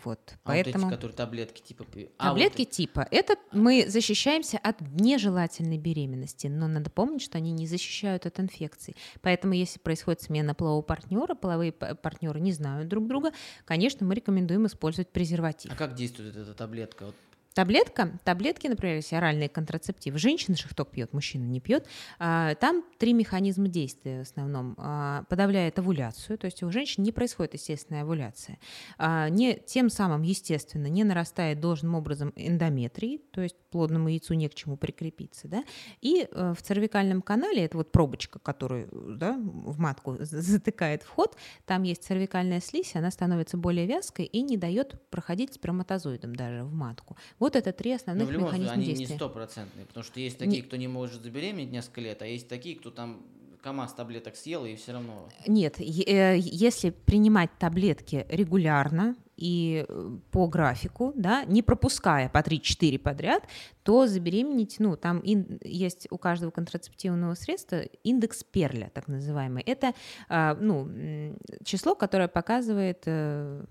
Вот, 0.04 0.20
А 0.20 0.32
вот 0.34 0.40
поэтому... 0.44 0.88
эти, 0.88 0.94
которые 0.94 1.16
таблетки 1.16 1.62
типа... 1.62 1.86
А, 2.18 2.30
вот 2.30 2.34
Таблетки 2.34 2.64
типа, 2.64 3.08
это 3.10 3.38
мы 3.52 3.86
защищаемся 3.88 4.60
от 4.60 4.80
нежелательной 4.82 5.80
беременности, 5.80 6.48
но 6.48 6.68
надо 6.68 6.92
помнить, 6.92 7.24
что 7.24 7.40
они 7.40 7.52
не 7.52 7.66
защищают 7.66 8.26
от 8.28 8.40
инфекций. 8.40 8.96
Поэтому 9.22 9.54
если 9.54 9.80
происходит 9.80 10.22
смена 10.22 10.54
полового 10.54 10.84
партнера, 10.84 11.34
половые 11.34 11.72
партнеры 11.72 12.40
не 12.40 12.52
знают 12.52 12.88
друг 12.88 13.08
друга, 13.08 13.32
конечно, 13.66 14.06
мы 14.06 14.14
рекомендуем 14.14 14.68
использовать 14.68 15.10
презерватив. 15.12 15.72
А 15.72 15.76
как 15.76 15.96
действует 15.96 16.36
эта 16.36 16.54
таблетка? 16.54 17.08
Вот 17.08 17.16
Таблетка, 17.56 18.20
таблетки, 18.26 18.68
например, 18.68 18.98
если 18.98 19.16
оральные 19.16 19.48
контрацептивы, 19.48 20.18
женщина 20.18 20.58
же 20.58 20.64
только 20.76 20.92
пьет, 20.92 21.14
мужчина 21.14 21.46
не 21.46 21.62
пьет, 21.62 21.88
а, 22.20 22.54
там 22.56 22.84
три 23.00 23.14
механизма 23.14 23.70
действия 23.70 24.20
в 24.20 24.22
основном. 24.24 24.76
А, 24.78 25.24
Подавляет 25.30 25.80
овуляцию, 25.80 26.38
то 26.38 26.46
есть 26.46 26.62
у 26.64 26.70
женщин 26.70 27.04
не 27.04 27.14
происходит 27.14 27.54
естественная 27.54 28.02
овуляция. 28.02 28.60
А, 28.98 29.30
Не, 29.30 29.56
тем 29.56 29.90
самым, 29.90 30.22
естественно, 30.24 30.88
не 30.88 31.06
нарастает 31.06 31.62
должным 31.62 31.96
образом 31.96 32.34
эндометрий, 32.36 33.20
то 33.32 33.40
есть 33.40 33.56
плодному 33.72 34.10
яйцу 34.10 34.34
не 34.34 34.50
к 34.50 34.56
чему 34.56 34.76
прикрепиться. 34.76 35.48
Да? 35.48 35.64
И 36.02 36.28
э, 36.30 36.54
в 36.58 36.62
цервикальном 36.62 37.22
канале, 37.22 37.64
это 37.64 37.78
вот 37.78 37.92
пробочка, 37.92 38.40
которую 38.40 38.90
да, 39.18 39.38
в 39.38 39.80
матку 39.80 40.18
затыкает 40.20 41.04
вход, 41.04 41.38
там 41.66 41.84
есть 41.84 42.04
цервикальная 42.04 42.60
слизь, 42.60 42.96
она 42.96 43.12
становится 43.12 43.56
более 43.56 43.86
вязкой 43.86 44.26
и 44.26 44.42
не 44.42 44.58
дает 44.58 45.10
проходить 45.10 45.54
сперматозоидам 45.54 46.36
даже 46.36 46.64
в 46.64 46.74
матку. 46.74 47.16
Вот 47.46 47.56
это 47.56 47.72
три 47.74 47.92
Но 47.92 47.96
основных 47.98 48.28
в 48.28 48.32
любом 48.32 48.48
случае, 48.48 48.64
механизма 48.64 48.84
они 48.84 48.88
не 48.88 48.98
действия. 48.98 49.18
стопроцентные, 49.18 49.86
потому 49.86 50.04
что 50.04 50.20
есть 50.20 50.40
такие, 50.40 50.64
кто 50.64 50.78
не 50.78 50.88
может 50.88 51.22
забеременеть 51.22 51.72
несколько 51.72 52.02
лет, 52.02 52.24
а 52.24 52.26
есть 52.26 52.48
такие, 52.48 52.76
кто 52.76 52.90
там 52.90 53.22
КАМАЗ 53.62 53.94
таблеток 53.94 54.36
съел 54.36 54.66
и 54.66 54.76
все 54.76 54.94
равно... 54.94 55.30
Нет, 55.46 55.80
э, 55.80 56.38
если 56.40 56.90
принимать 56.90 57.52
таблетки 57.60 58.26
регулярно 58.30 59.16
и 59.38 59.86
э, 59.88 60.18
по 60.32 60.48
графику, 60.48 61.14
да, 61.16 61.46
не 61.46 61.62
пропуская 61.62 62.30
по 62.30 62.40
3-4 62.40 62.98
подряд, 62.98 63.44
то 63.84 64.08
забеременеть, 64.08 64.78
ну, 64.80 64.98
там 64.98 65.22
ин- 65.24 65.60
есть 65.64 66.08
у 66.10 66.18
каждого 66.18 66.50
контрацептивного 66.50 67.36
средства 67.36 67.82
индекс 68.04 68.44
Перля, 68.44 68.90
так 68.92 69.08
называемый. 69.08 69.62
Это, 69.62 69.94
а, 70.30 70.56
ну, 70.60 70.90
число, 71.64 71.94
которое 71.94 72.28
показывает 72.28 73.04
э, 73.06 73.66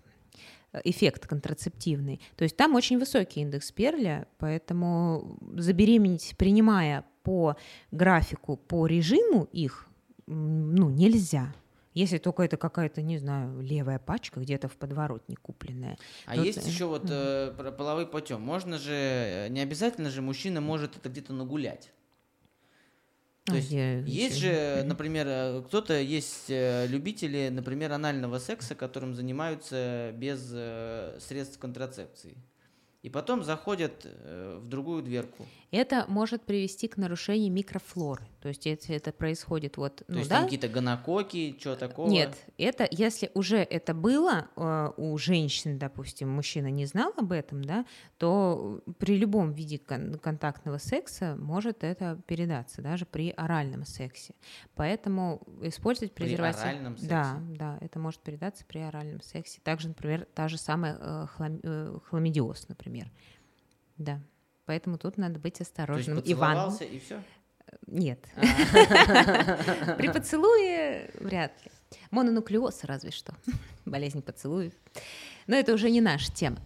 эффект 0.84 1.26
контрацептивный. 1.26 2.20
То 2.36 2.44
есть 2.44 2.56
там 2.56 2.74
очень 2.74 2.98
высокий 2.98 3.40
индекс 3.40 3.70
Перля, 3.70 4.26
поэтому 4.38 5.38
забеременеть, 5.56 6.34
принимая 6.36 7.04
по 7.22 7.56
графику, 7.90 8.56
по 8.56 8.86
режиму 8.86 9.48
их, 9.52 9.86
ну, 10.26 10.90
нельзя. 10.90 11.54
Если 11.94 12.18
только 12.18 12.42
это 12.42 12.56
какая-то, 12.56 13.02
не 13.02 13.18
знаю, 13.18 13.60
левая 13.60 14.00
пачка 14.00 14.40
где-то 14.40 14.68
в 14.68 14.76
подворотне 14.76 15.36
купленная. 15.40 15.96
А 16.26 16.34
Вот, 16.34 16.44
есть 16.44 16.66
еще 16.66 16.86
вот 16.86 17.06
э, 17.08 17.52
половой 17.78 18.06
путем. 18.06 18.40
Можно 18.40 18.78
же, 18.78 18.92
э, 18.92 19.48
не 19.48 19.60
обязательно 19.60 20.10
же 20.10 20.20
мужчина 20.20 20.60
может 20.60 20.96
это 20.96 21.08
где-то 21.08 21.32
нагулять. 21.32 21.92
То 23.44 23.52
А, 23.52 23.56
есть 23.56 23.70
я 23.70 23.98
есть 23.98 24.36
же, 24.36 24.82
например, 24.86 25.26
э, 25.28 25.62
кто-то 25.66 26.00
есть 26.00 26.46
э, 26.48 26.86
любители, 26.86 27.50
например, 27.50 27.92
анального 27.92 28.38
секса, 28.38 28.74
которым 28.74 29.14
занимаются 29.14 30.12
без 30.16 30.50
э, 30.52 31.18
средств 31.20 31.58
контрацепции. 31.58 32.36
И 33.02 33.10
потом 33.10 33.44
заходят 33.44 34.06
в 34.24 34.66
другую 34.66 35.02
дверку. 35.02 35.44
Это 35.70 36.06
может 36.08 36.42
привести 36.42 36.88
к 36.88 36.96
нарушению 36.96 37.52
микрофлоры. 37.52 38.26
То 38.44 38.48
есть 38.48 38.66
если 38.66 38.94
это 38.94 39.10
происходит 39.10 39.78
вот, 39.78 39.96
То 39.96 40.04
ну 40.08 40.18
есть 40.18 40.28
да, 40.28 40.36
там 40.36 40.44
какие-то 40.44 40.68
гонококи, 40.68 41.56
что 41.58 41.76
такого? 41.76 42.10
нет, 42.10 42.36
это 42.58 42.86
если 42.90 43.30
уже 43.32 43.56
это 43.56 43.94
было 43.94 44.48
э, 44.54 44.90
у 44.98 45.16
женщин, 45.16 45.78
допустим, 45.78 46.28
мужчина 46.28 46.66
не 46.66 46.84
знал 46.84 47.14
об 47.16 47.32
этом, 47.32 47.64
да, 47.64 47.86
то 48.18 48.82
при 48.98 49.16
любом 49.16 49.52
виде 49.54 49.78
кон- 49.78 50.18
контактного 50.18 50.76
секса 50.76 51.36
может 51.38 51.84
это 51.84 52.20
передаться, 52.26 52.82
даже 52.82 53.06
при 53.06 53.30
оральном 53.30 53.86
сексе. 53.86 54.34
Поэтому 54.74 55.40
использовать 55.62 56.12
При 56.12 56.24
презерватив. 56.24 56.60
оральном 56.60 56.96
Да, 57.00 57.40
да, 57.48 57.78
это 57.80 57.98
может 57.98 58.20
передаться 58.20 58.66
при 58.66 58.80
оральном 58.80 59.22
сексе. 59.22 59.62
Также, 59.64 59.88
например, 59.88 60.28
та 60.34 60.48
же 60.48 60.58
самая 60.58 60.98
э, 61.00 61.26
хлам- 61.34 61.60
э, 61.62 61.98
хламидиоз, 62.10 62.68
например. 62.68 63.10
Да. 63.96 64.20
Поэтому 64.66 64.98
тут 64.98 65.16
надо 65.16 65.38
быть 65.40 65.54
То 65.54 65.62
есть 65.62 65.70
осторожным. 65.70 66.20
Иван. 66.26 66.72
и 66.78 66.98
все? 66.98 67.22
Нет. 67.86 68.24
При 69.96 70.12
поцелуе 70.12 71.10
вряд 71.20 71.52
ли. 71.64 71.70
Мононуклеоз 72.10 72.84
разве 72.84 73.10
что. 73.10 73.34
Болезнь 73.84 74.22
поцелуев. 74.22 74.72
Но 75.46 75.56
это 75.56 75.72
уже 75.72 75.90
не 75.90 76.00
наша 76.00 76.32
тема. 76.32 76.58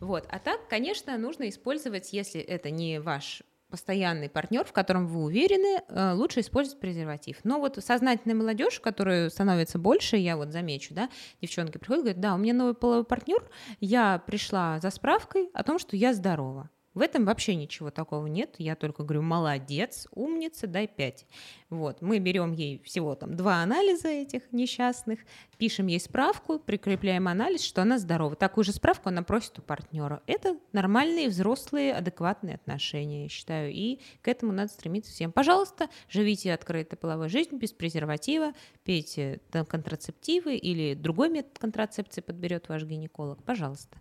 Вот. 0.00 0.26
А 0.30 0.38
так, 0.38 0.68
конечно, 0.68 1.16
нужно 1.18 1.48
использовать, 1.48 2.12
если 2.12 2.40
это 2.40 2.70
не 2.70 3.00
ваш 3.00 3.42
постоянный 3.74 4.28
партнер, 4.28 4.64
в 4.64 4.72
котором 4.72 5.08
вы 5.08 5.24
уверены, 5.24 5.82
э, 5.88 6.12
лучше 6.12 6.40
использовать 6.40 6.78
презерватив. 6.78 7.38
Но 7.42 7.58
вот 7.58 7.76
сознательная 7.84 8.36
молодежь, 8.36 8.78
которая 8.78 9.30
становится 9.30 9.80
больше, 9.80 10.16
я 10.16 10.36
вот 10.36 10.52
замечу, 10.52 10.94
да, 10.94 11.10
девчонки 11.42 11.78
приходят, 11.78 12.04
говорят, 12.04 12.20
да, 12.20 12.34
у 12.34 12.38
меня 12.38 12.54
новый 12.54 12.74
половой 12.74 13.04
партнер, 13.04 13.42
я 13.80 14.22
пришла 14.24 14.78
за 14.80 14.90
справкой 14.90 15.50
о 15.54 15.64
том, 15.64 15.80
что 15.80 15.96
я 15.96 16.14
здорова. 16.14 16.70
В 16.94 17.00
этом 17.00 17.24
вообще 17.24 17.56
ничего 17.56 17.90
такого 17.90 18.26
нет. 18.28 18.54
Я 18.58 18.76
только 18.76 19.02
говорю, 19.02 19.22
молодец, 19.22 20.06
умница, 20.12 20.68
дай 20.68 20.86
пять. 20.86 21.26
Вот, 21.68 22.00
мы 22.00 22.20
берем 22.20 22.52
ей 22.52 22.80
всего 22.84 23.16
там 23.16 23.36
два 23.36 23.56
анализа 23.62 24.08
этих 24.08 24.52
несчастных, 24.52 25.20
пишем 25.58 25.88
ей 25.88 25.98
справку, 25.98 26.60
прикрепляем 26.60 27.26
анализ, 27.26 27.62
что 27.62 27.82
она 27.82 27.98
здорова. 27.98 28.36
Такую 28.36 28.64
же 28.64 28.72
справку 28.72 29.08
она 29.08 29.24
просит 29.24 29.58
у 29.58 29.62
партнера. 29.62 30.22
Это 30.26 30.56
нормальные, 30.72 31.28
взрослые, 31.28 31.94
адекватные 31.94 32.54
отношения, 32.54 33.24
я 33.24 33.28
считаю. 33.28 33.72
И 33.72 33.98
к 34.22 34.28
этому 34.28 34.52
надо 34.52 34.70
стремиться 34.70 35.10
всем. 35.10 35.32
Пожалуйста, 35.32 35.88
живите 36.08 36.54
открытой 36.54 36.96
половой 36.96 37.28
жизнью, 37.28 37.58
без 37.58 37.72
презерватива, 37.72 38.52
пейте 38.84 39.40
там, 39.50 39.66
контрацептивы 39.66 40.54
или 40.54 40.94
другой 40.94 41.28
метод 41.28 41.58
контрацепции 41.58 42.20
подберет 42.20 42.68
ваш 42.68 42.84
гинеколог. 42.84 43.42
Пожалуйста. 43.42 43.98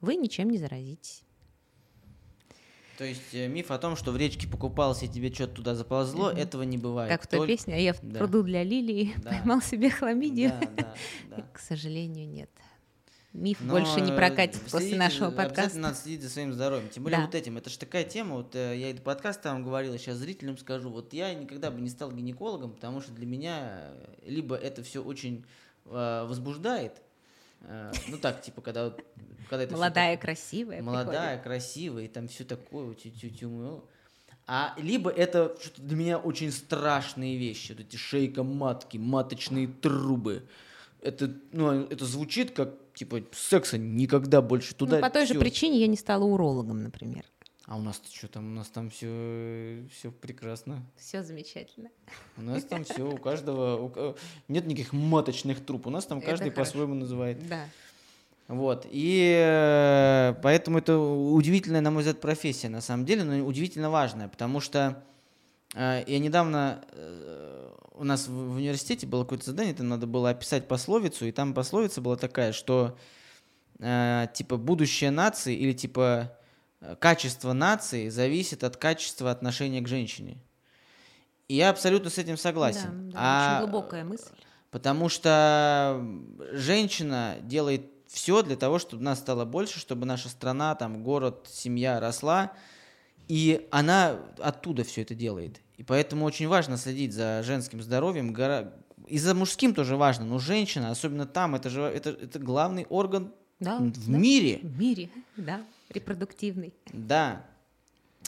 Вы 0.00 0.16
ничем 0.16 0.50
не 0.50 0.58
заразитесь. 0.58 1.24
То 3.02 3.06
есть 3.08 3.34
э, 3.34 3.48
миф 3.48 3.72
о 3.72 3.78
том, 3.78 3.96
что 3.96 4.12
в 4.12 4.16
речке 4.16 4.46
покупался 4.46 5.06
и 5.06 5.08
тебе 5.08 5.32
что-то 5.34 5.54
туда 5.54 5.74
заползло, 5.74 6.28
Мгм. 6.30 6.38
этого 6.38 6.62
не 6.62 6.78
бывает. 6.78 7.10
Как 7.10 7.24
в 7.24 7.26
той 7.26 7.40
Толь- 7.40 7.46
песне, 7.48 7.74
а 7.74 7.78
я 7.78 7.94
в 7.94 7.98
Да. 8.00 8.20
пруду 8.20 8.44
для 8.44 8.62
лилии 8.62 9.12
Да. 9.24 9.30
поймал 9.30 9.60
себе 9.60 9.90
хламидию. 9.90 10.50
Да, 10.50 10.68
да, 10.76 10.94
да. 11.36 11.42
К 11.52 11.58
сожалению, 11.58 12.28
нет. 12.28 12.48
Миф 13.32 13.58
Но, 13.60 13.72
больше 13.72 14.00
не 14.02 14.12
э, 14.12 14.16
прокатит 14.16 14.60
после 14.62 14.78
следите, 14.78 14.98
нашего 14.98 15.26
Обязательно 15.30 15.48
подкаста. 15.54 15.78
надо 15.80 15.96
следить 15.96 16.22
за 16.22 16.30
своим 16.30 16.52
здоровьем. 16.52 16.88
Тем 16.90 17.02
более 17.02 17.18
Да. 17.18 17.24
вот 17.26 17.34
этим. 17.34 17.56
Это 17.56 17.70
же 17.70 17.78
такая 17.80 18.04
тема, 18.04 18.36
вот 18.36 18.54
э, 18.54 18.76
я 18.78 18.90
и 18.90 18.92
до 18.92 19.02
подкаста 19.02 19.42
там 19.42 19.64
говорила, 19.64 19.98
сейчас 19.98 20.18
зрителям 20.18 20.56
скажу. 20.56 20.88
Вот 20.88 21.12
я 21.12 21.34
никогда 21.34 21.72
бы 21.72 21.80
не 21.80 21.88
стал 21.88 22.12
гинекологом, 22.12 22.70
потому 22.70 23.00
что 23.00 23.10
для 23.10 23.26
меня 23.26 23.88
э, 23.94 24.14
либо 24.26 24.54
это 24.54 24.84
все 24.84 25.02
очень 25.02 25.44
э, 25.86 26.24
возбуждает, 26.28 26.92
э, 26.98 27.00
ну 28.08 28.18
так, 28.18 28.42
типа, 28.42 28.60
когда, 28.60 28.92
когда 29.48 29.64
это 29.64 29.72
Молодая, 29.74 30.16
так- 30.16 30.22
красивая. 30.22 30.82
молодая, 30.82 31.38
красивая, 31.42 32.04
и 32.04 32.08
там 32.08 32.28
все 32.28 32.44
такое, 32.44 32.94
тю-тю-тю, 32.94 33.48
ну. 33.48 33.84
А 34.46 34.74
либо 34.78 35.08
это 35.10 35.56
что-то 35.60 35.82
для 35.82 35.96
меня 35.96 36.18
очень 36.18 36.50
страшные 36.50 37.38
вещи, 37.38 37.72
вот 37.72 37.80
эти 37.80 37.96
шейка 37.96 38.42
матки, 38.42 38.98
маточные 38.98 39.68
трубы. 39.68 40.42
Это, 41.00 41.32
ну, 41.52 41.82
это 41.84 42.04
звучит 42.04 42.50
как, 42.52 42.74
типа, 42.94 43.22
секса 43.32 43.78
никогда 43.78 44.42
больше 44.42 44.72
Ну, 44.72 44.86
туда. 44.86 45.00
по 45.00 45.10
той 45.10 45.26
же 45.26 45.34
всё. 45.34 45.40
причине 45.40 45.78
я 45.80 45.86
не 45.86 45.96
стала 45.96 46.24
урологом, 46.24 46.82
например. 46.82 47.24
А 47.66 47.76
у 47.76 47.80
нас 47.80 48.02
что 48.12 48.28
там? 48.28 48.52
У 48.52 48.54
нас 48.54 48.68
там 48.68 48.90
все, 48.90 49.84
все 49.92 50.10
прекрасно. 50.10 50.82
Все 50.96 51.22
замечательно. 51.22 51.90
У 52.36 52.42
нас 52.42 52.64
там 52.64 52.84
все, 52.84 53.08
у 53.08 53.16
каждого 53.16 53.76
у 53.76 54.16
нет 54.48 54.66
никаких 54.66 54.92
маточных 54.92 55.64
труб. 55.64 55.86
У 55.86 55.90
нас 55.90 56.06
там 56.06 56.20
каждый 56.20 56.50
по-своему 56.50 56.94
называет. 56.94 57.46
Да. 57.48 57.64
Вот. 58.48 58.86
И 58.90 59.32
э, 59.34 60.34
поэтому 60.42 60.78
это 60.78 60.98
удивительная, 60.98 61.80
на 61.80 61.90
мой 61.90 62.02
взгляд, 62.02 62.20
профессия, 62.20 62.68
на 62.68 62.80
самом 62.80 63.06
деле, 63.06 63.24
но 63.24 63.46
удивительно 63.46 63.88
важная, 63.88 64.28
потому 64.28 64.60
что 64.60 65.02
э, 65.74 66.02
я 66.06 66.18
недавно 66.18 66.84
э, 66.90 67.70
у 67.94 68.04
нас 68.04 68.26
в, 68.26 68.56
университете 68.56 69.06
было 69.06 69.22
какое-то 69.22 69.46
задание, 69.46 69.74
там 69.74 69.88
надо 69.88 70.06
было 70.06 70.30
описать 70.30 70.68
пословицу, 70.68 71.26
и 71.26 71.32
там 71.32 71.54
пословица 71.54 72.00
была 72.00 72.16
такая, 72.16 72.52
что 72.52 72.98
э, 73.78 74.26
типа 74.34 74.56
будущее 74.56 75.10
нации 75.10 75.54
или 75.54 75.72
типа 75.72 76.30
э, 76.30 76.41
качество 76.98 77.52
нации 77.52 78.08
зависит 78.08 78.64
от 78.64 78.76
качества 78.76 79.30
отношения 79.30 79.80
к 79.80 79.88
женщине. 79.88 80.36
И 81.48 81.54
я 81.56 81.70
абсолютно 81.70 82.10
с 82.10 82.18
этим 82.18 82.36
согласен. 82.36 83.10
Да, 83.10 83.12
да, 83.12 83.18
А, 83.18 83.56
очень 83.60 83.66
глубокая 83.70 84.04
мысль. 84.04 84.30
Потому 84.70 85.08
что 85.08 86.02
женщина 86.52 87.36
делает 87.42 87.86
все 88.06 88.42
для 88.42 88.56
того, 88.56 88.78
чтобы 88.78 89.02
нас 89.02 89.18
стало 89.18 89.44
больше, 89.44 89.78
чтобы 89.80 90.06
наша 90.06 90.28
страна, 90.28 90.74
там, 90.74 91.02
город, 91.02 91.46
семья 91.50 92.00
росла. 92.00 92.52
И 93.28 93.66
она 93.70 94.18
оттуда 94.38 94.84
все 94.84 95.02
это 95.02 95.14
делает. 95.14 95.60
И 95.76 95.82
поэтому 95.84 96.24
очень 96.24 96.48
важно 96.48 96.76
следить 96.76 97.12
за 97.12 97.42
женским 97.42 97.82
здоровьем. 97.82 98.32
гора- 98.32 98.72
И 99.06 99.18
за 99.18 99.34
мужским 99.34 99.74
тоже 99.74 99.96
важно. 99.96 100.24
Но 100.26 100.38
женщина, 100.38 100.90
особенно 100.90 101.26
там, 101.26 101.54
это 101.54 101.70
же 101.70 101.82
это, 101.82 102.10
это 102.10 102.38
главный 102.38 102.86
орган 102.88 103.32
Да, 103.60 103.78
в 103.78 104.10
да. 104.10 104.18
мире. 104.18 104.60
В 104.62 104.78
мире, 104.78 105.10
да, 105.36 105.62
репродуктивный. 105.92 106.74
Да. 106.92 107.44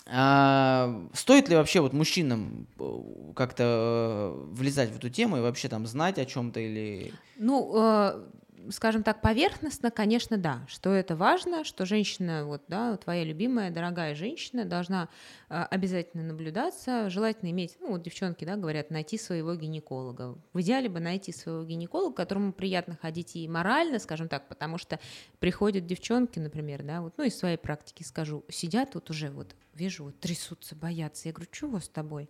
А, 0.07 1.09
стоит 1.15 1.49
ли 1.49 1.57
вообще 1.57 1.81
вот 1.81 1.95
мужчинам 1.95 2.67
э, 2.79 3.01
как-то 3.35 4.35
э, 4.35 4.45
влезать 4.53 4.91
в 4.91 4.97
эту 4.97 5.09
тему 5.09 5.39
и 5.39 5.41
вообще 5.41 5.69
там 5.69 5.87
знать 5.87 6.19
о 6.19 6.27
чем-то 6.27 6.61
или... 6.61 7.13
Ну, 7.39 7.73
э, 7.75 8.23
скажем 8.71 9.03
так, 9.03 9.21
поверхностно, 9.21 9.91
конечно, 9.91 10.37
да, 10.37 10.65
что 10.69 10.93
это 10.93 11.17
важно, 11.17 11.65
что 11.65 11.87
женщина, 11.87 12.45
вот, 12.45 12.63
да, 12.69 12.97
твоя 12.97 13.25
любимая, 13.25 13.71
дорогая 13.71 14.15
женщина 14.15 14.65
должна 14.65 15.09
э, 15.49 15.63
обязательно 15.71 16.23
наблюдаться, 16.23 17.11
желательно 17.11 17.51
иметь, 17.51 17.77
ну, 17.81 17.93
вот 17.93 18.03
девчонки, 18.03 18.45
да, 18.45 18.57
говорят, 18.57 18.91
найти 18.91 19.19
своего 19.19 19.55
гинеколога. 19.55 20.37
В 20.53 20.61
идеале 20.61 20.89
бы 20.89 21.01
найти 21.01 21.33
своего 21.33 21.65
гинеколога, 21.65 22.15
которому 22.15 22.53
приятно 22.53 22.97
ходить 23.01 23.37
и 23.37 23.49
морально, 23.49 23.99
скажем 23.99 24.29
так, 24.29 24.49
потому 24.49 24.79
что 24.79 24.99
приходят 25.39 25.87
девчонки, 25.87 26.39
например, 26.39 26.83
да, 26.83 27.01
вот, 27.01 27.15
ну, 27.17 27.25
из 27.25 27.37
своей 27.39 27.57
практики 27.57 28.03
скажу, 28.03 28.45
сидят 28.49 28.95
вот 28.95 29.11
уже 29.11 29.31
вот, 29.31 29.55
вижу, 29.75 30.05
вот, 30.05 30.21
трясутся, 30.21 30.75
боятся. 30.75 31.29
Я 31.29 31.33
говорю, 31.33 31.51
что 31.53 31.81
с 31.81 31.89
тобой? 31.89 32.29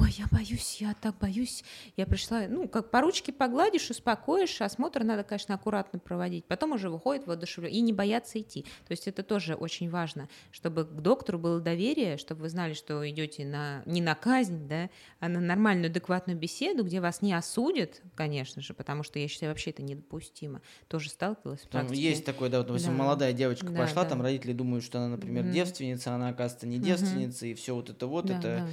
Ой, 0.00 0.14
я 0.16 0.26
боюсь, 0.30 0.76
я 0.80 0.94
так 0.94 1.18
боюсь. 1.18 1.64
Я 1.96 2.06
пришла, 2.06 2.42
ну, 2.48 2.68
как 2.68 2.90
по 2.92 3.00
ручке 3.00 3.32
погладишь, 3.32 3.90
успокоишь, 3.90 4.60
осмотр 4.60 5.02
надо, 5.02 5.24
конечно, 5.24 5.56
аккуратно 5.56 5.98
проводить. 5.98 6.44
Потом 6.44 6.72
уже 6.72 6.88
выходит 6.88 7.26
воодушевление 7.26 7.80
и 7.80 7.82
не 7.82 7.92
бояться 7.92 8.40
идти. 8.40 8.62
То 8.62 8.92
есть 8.92 9.08
это 9.08 9.24
тоже 9.24 9.54
очень 9.54 9.90
важно, 9.90 10.28
чтобы 10.52 10.84
к 10.84 10.90
доктору 11.00 11.40
было 11.40 11.60
доверие, 11.60 12.16
чтобы 12.16 12.42
вы 12.42 12.48
знали, 12.48 12.74
что 12.74 13.08
идете 13.10 13.44
на, 13.44 13.82
не 13.86 14.00
на 14.00 14.14
казнь, 14.14 14.68
да, 14.68 14.88
а 15.18 15.28
на 15.28 15.40
нормальную, 15.40 15.90
адекватную 15.90 16.38
беседу, 16.38 16.84
где 16.84 17.00
вас 17.00 17.20
не 17.20 17.32
осудят, 17.32 18.00
конечно 18.14 18.62
же, 18.62 18.74
потому 18.74 19.02
что 19.02 19.18
я 19.18 19.26
считаю, 19.26 19.50
вообще 19.50 19.70
это 19.70 19.82
недопустимо. 19.82 20.62
Тоже 20.86 21.10
сталкивалась 21.10 21.62
в 21.62 21.68
Там 21.68 21.90
есть 21.90 22.24
такое, 22.24 22.50
да, 22.50 22.58
вот, 22.58 22.68
допустим, 22.68 22.92
Да. 22.92 22.98
молодая 23.02 23.32
девочка 23.32 23.66
Да, 23.66 23.78
пошла, 23.80 24.04
да. 24.04 24.10
там 24.10 24.22
родители 24.22 24.52
думают, 24.52 24.84
что 24.84 24.98
она, 24.98 25.08
например, 25.08 25.42
Мгм. 25.42 25.52
девственница, 25.52 26.14
она, 26.14 26.28
оказывается, 26.28 26.68
не 26.68 26.78
девственница, 26.78 27.46
и 27.46 27.54
все 27.54 27.74
вот 27.74 27.90
это 27.90 28.06
вот, 28.06 28.26
Да, 28.26 28.38
это... 28.38 28.42
да. 28.42 28.68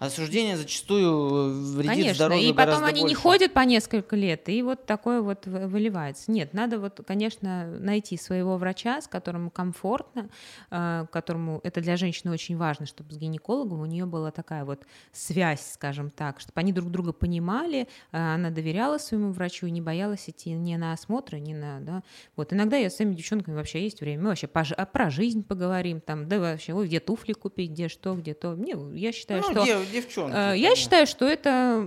Осуждение 0.00 0.56
зачастую 0.56 1.74
вредит 1.74 1.90
Конечно, 1.90 2.14
здоровью 2.14 2.48
и 2.48 2.52
потом 2.54 2.84
они 2.84 3.02
не 3.02 3.08
больше. 3.08 3.20
ходят 3.20 3.52
по 3.52 3.60
несколько 3.60 4.16
лет, 4.16 4.48
и 4.48 4.62
вот 4.62 4.86
такое 4.86 5.20
вот 5.20 5.44
вы- 5.46 5.66
выливается. 5.66 6.30
Нет, 6.32 6.54
надо 6.54 6.78
вот, 6.80 7.02
конечно, 7.06 7.66
найти 7.66 8.16
своего 8.16 8.56
врача, 8.56 9.02
с 9.02 9.06
которым 9.06 9.50
комфортно, 9.50 10.30
э, 10.70 11.04
которому 11.12 11.60
это 11.64 11.82
для 11.82 11.98
женщины 11.98 12.32
очень 12.32 12.56
важно, 12.56 12.86
чтобы 12.86 13.12
с 13.12 13.18
гинекологом 13.18 13.80
у 13.82 13.84
нее 13.84 14.06
была 14.06 14.30
такая 14.30 14.64
вот 14.64 14.84
связь, 15.12 15.70
скажем 15.74 16.08
так, 16.08 16.40
чтобы 16.40 16.54
они 16.58 16.72
друг 16.72 16.90
друга 16.90 17.12
понимали, 17.12 17.82
э, 17.82 18.16
она 18.16 18.48
доверяла 18.48 18.96
своему 18.96 19.32
врачу 19.32 19.66
и 19.66 19.70
не 19.70 19.82
боялась 19.82 20.30
идти 20.30 20.52
ни 20.52 20.76
на 20.76 20.94
осмотры, 20.94 21.40
ни 21.40 21.52
на, 21.52 21.78
да. 21.80 22.02
Вот 22.36 22.54
иногда 22.54 22.78
я 22.78 22.88
с 22.88 22.96
своими 22.96 23.14
девчонками 23.14 23.54
вообще 23.54 23.82
есть 23.82 24.00
время, 24.00 24.22
мы 24.22 24.28
вообще 24.30 24.48
а 24.50 24.86
про 24.86 25.10
жизнь 25.10 25.44
поговорим, 25.44 26.00
там, 26.00 26.26
да 26.26 26.38
вообще, 26.40 26.72
ой, 26.72 26.86
где 26.86 27.00
туфли 27.00 27.34
купить, 27.34 27.72
где 27.72 27.88
что, 27.88 28.14
где 28.14 28.32
то. 28.32 28.54
Не, 28.54 28.98
я 28.98 29.12
считаю, 29.12 29.42
Ну, 29.42 29.50
что 29.50 29.89
дев- 29.92 30.04
девчонки. 30.06 30.36
Э, 30.36 30.56
Я 30.56 30.74
считаю, 30.76 31.06
что 31.06 31.26
это 31.26 31.86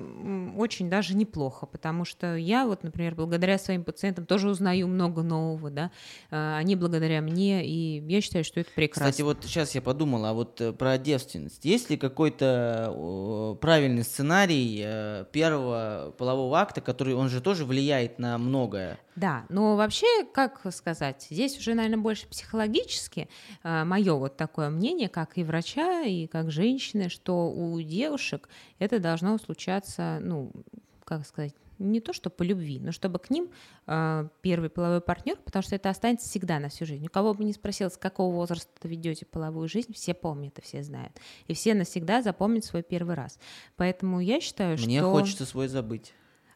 очень 0.57 0.89
даже 0.89 1.15
неплохо, 1.15 1.65
потому 1.65 2.05
что 2.05 2.35
я 2.35 2.65
вот, 2.65 2.83
например, 2.83 3.15
благодаря 3.15 3.57
своим 3.57 3.83
пациентам 3.83 4.25
тоже 4.25 4.49
узнаю 4.49 4.87
много 4.87 5.23
нового, 5.23 5.69
да, 5.69 5.91
Э, 6.31 6.55
они 6.57 6.75
благодаря 6.75 7.21
мне, 7.21 7.65
и 7.65 8.03
я 8.07 8.21
считаю, 8.21 8.43
что 8.43 8.59
это 8.59 8.69
прекрасно. 8.75 9.09
Кстати, 9.11 9.21
вот 9.23 9.37
сейчас 9.43 9.75
я 9.75 9.81
подумал, 9.81 10.25
а 10.25 10.33
вот 10.33 10.59
э, 10.61 10.71
про 10.73 10.97
девственность. 10.97 11.65
Есть 11.65 11.89
ли 11.89 11.97
какой-то 11.97 13.57
правильный 13.61 14.03
сценарий 14.03 14.85
первого 15.31 16.13
полового 16.17 16.59
акта, 16.59 16.81
который, 16.81 17.13
он 17.13 17.29
же 17.29 17.41
тоже 17.41 17.65
влияет 17.65 18.19
на 18.19 18.37
многое? 18.37 18.97
Да, 19.15 19.45
но 19.49 19.75
вообще, 19.75 20.25
как 20.33 20.61
сказать, 20.71 21.27
здесь 21.29 21.57
уже, 21.57 21.73
наверное, 21.73 21.99
больше 22.01 22.27
психологически 22.27 23.29
мое 23.63 24.15
вот 24.15 24.37
такое 24.37 24.69
мнение, 24.69 25.09
как 25.09 25.37
и 25.37 25.43
врача, 25.43 26.01
и 26.01 26.27
как 26.27 26.51
женщины, 26.51 27.09
что 27.09 27.51
у 27.51 27.79
девушек 27.81 28.49
это 28.79 28.99
должно 28.99 29.37
случаться, 29.37 30.19
ну, 30.21 30.51
как 31.05 31.25
сказать, 31.25 31.53
не 31.79 31.99
то 31.99 32.13
что 32.13 32.29
по 32.29 32.43
любви, 32.43 32.79
но 32.79 32.91
чтобы 32.91 33.19
к 33.19 33.29
ним 33.29 33.49
э, 33.87 34.27
первый 34.41 34.69
половой 34.69 35.01
партнер, 35.01 35.37
потому 35.37 35.63
что 35.63 35.75
это 35.75 35.89
останется 35.89 36.27
всегда 36.29 36.59
на 36.59 36.69
всю 36.69 36.85
жизнь. 36.85 37.05
У 37.05 37.09
кого 37.09 37.33
бы 37.33 37.43
не 37.43 37.53
спросил, 37.53 37.89
с 37.89 37.97
какого 37.97 38.33
возраста 38.33 38.69
вы 38.83 38.91
ведете 38.91 39.25
половую 39.25 39.67
жизнь, 39.67 39.93
все 39.93 40.13
помнят 40.13 40.57
и 40.59 40.61
все 40.61 40.83
знают. 40.83 41.13
И 41.47 41.53
все 41.53 41.73
навсегда 41.73 42.21
запомнят 42.21 42.63
свой 42.65 42.83
первый 42.83 43.15
раз. 43.15 43.39
Поэтому 43.75 44.19
я 44.19 44.39
считаю, 44.39 44.77
Мне 44.77 44.99
что... 44.99 45.11
хочется 45.11 45.45
свой 45.45 45.67
забыть. 45.67 46.13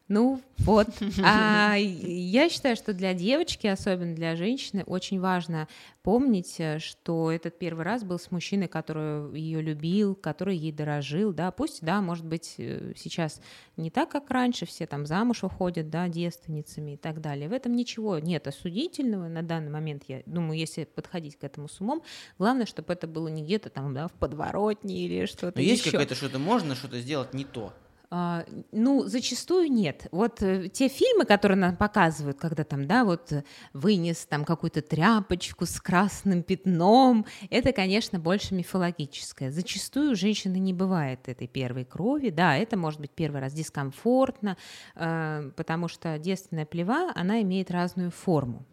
Ну, 0.08 0.42
вот. 0.60 0.88
А 1.24 1.76
я 1.76 2.50
считаю, 2.50 2.76
что 2.76 2.94
для 2.94 3.14
девочки, 3.14 3.68
особенно 3.68 4.16
для 4.16 4.36
женщины, 4.36 4.84
очень 4.86 5.20
важно 5.20 5.68
помнить, 6.02 6.56
э, 6.60 6.80
что 6.80 7.32
этот 7.32 7.60
первый 7.60 7.84
раз 7.84 8.04
был 8.04 8.18
с 8.18 8.32
мужчиной, 8.32 8.68
который 8.70 9.38
ее 9.38 9.62
любил, 9.62 10.16
который 10.16 10.56
ей 10.56 10.72
дорожил, 10.72 11.34
да, 11.34 11.52
пусть, 11.52 11.84
да, 11.84 12.02
может 12.02 12.26
быть, 12.26 12.56
э, 12.58 12.94
сейчас 12.96 13.42
не 13.76 13.92
так, 13.92 14.10
как 14.10 14.30
раньше, 14.30 14.66
все 14.66 14.88
там 14.88 15.06
замуж 15.06 15.44
уходят, 15.44 15.90
да, 15.90 16.08
девственницами 16.08 16.92
и 16.92 16.98
так 16.98 17.20
далее. 17.20 17.50
В 17.50 17.54
этом 17.54 17.76
ничего 17.76 18.20
нет 18.20 18.48
осудительного 18.48 19.28
на 19.28 19.42
данный 19.44 19.72
момент, 19.72 20.04
я 20.08 20.24
думаю, 20.26 20.58
если 20.58 20.86
подходить 20.86 21.38
к 21.38 21.44
этому 21.44 21.68
с 21.68 21.82
умом, 21.82 22.02
главное, 22.38 22.66
чтобы 22.66 22.94
это 22.94 23.08
было 23.08 23.28
не 23.28 23.44
где-то 23.44 23.70
там, 23.70 23.94
да, 23.94 24.08
в 24.08 24.14
подворотне 24.14 25.06
или 25.06 25.26
что-то 25.26 25.58
Но 25.58 25.62
есть 25.62 25.82
еще. 25.82 25.92
какое-то 25.92 26.16
что-то 26.16 26.40
можно, 26.40 26.76
что-то 26.76 27.00
сделать 27.02 27.34
не 27.34 27.44
то. 27.44 27.74
А, 28.10 28.46
ну, 28.72 29.04
зачастую 29.04 29.70
нет. 29.70 30.08
Вот 30.12 30.42
э, 30.42 30.70
те 30.70 30.88
фильмы, 30.88 31.26
которые 31.26 31.58
нам 31.58 31.76
показывают, 31.76 32.40
когда 32.40 32.64
там, 32.64 32.88
да, 32.88 33.04
вот 33.04 33.34
э, 33.34 33.44
вынес 33.74 34.26
там 34.26 34.46
какую-то 34.46 34.82
тряпочку 34.82 35.66
с 35.66 35.82
красным 35.82 36.42
пятном, 36.42 37.26
это, 37.50 37.74
конечно, 37.74 38.18
больше 38.18 38.56
мифологическое. 38.56 39.52
Зачастую 39.52 40.12
у 40.12 40.16
женщины 40.16 40.56
не 40.56 40.74
бывает 40.74 41.28
этой 41.28 41.48
первой 41.48 41.84
крови, 41.84 42.30
да, 42.30 42.56
это 42.56 42.78
может 42.78 43.02
быть 43.02 43.12
первый 43.12 43.42
раз 43.42 43.52
дискомфортно, 43.52 44.56
э, 44.96 45.52
потому 45.58 45.90
что 45.90 46.18
девственная 46.18 46.66
плева, 46.66 47.12
она 47.14 47.42
имеет 47.42 47.72
разную 47.72 48.12
форму. 48.12 48.66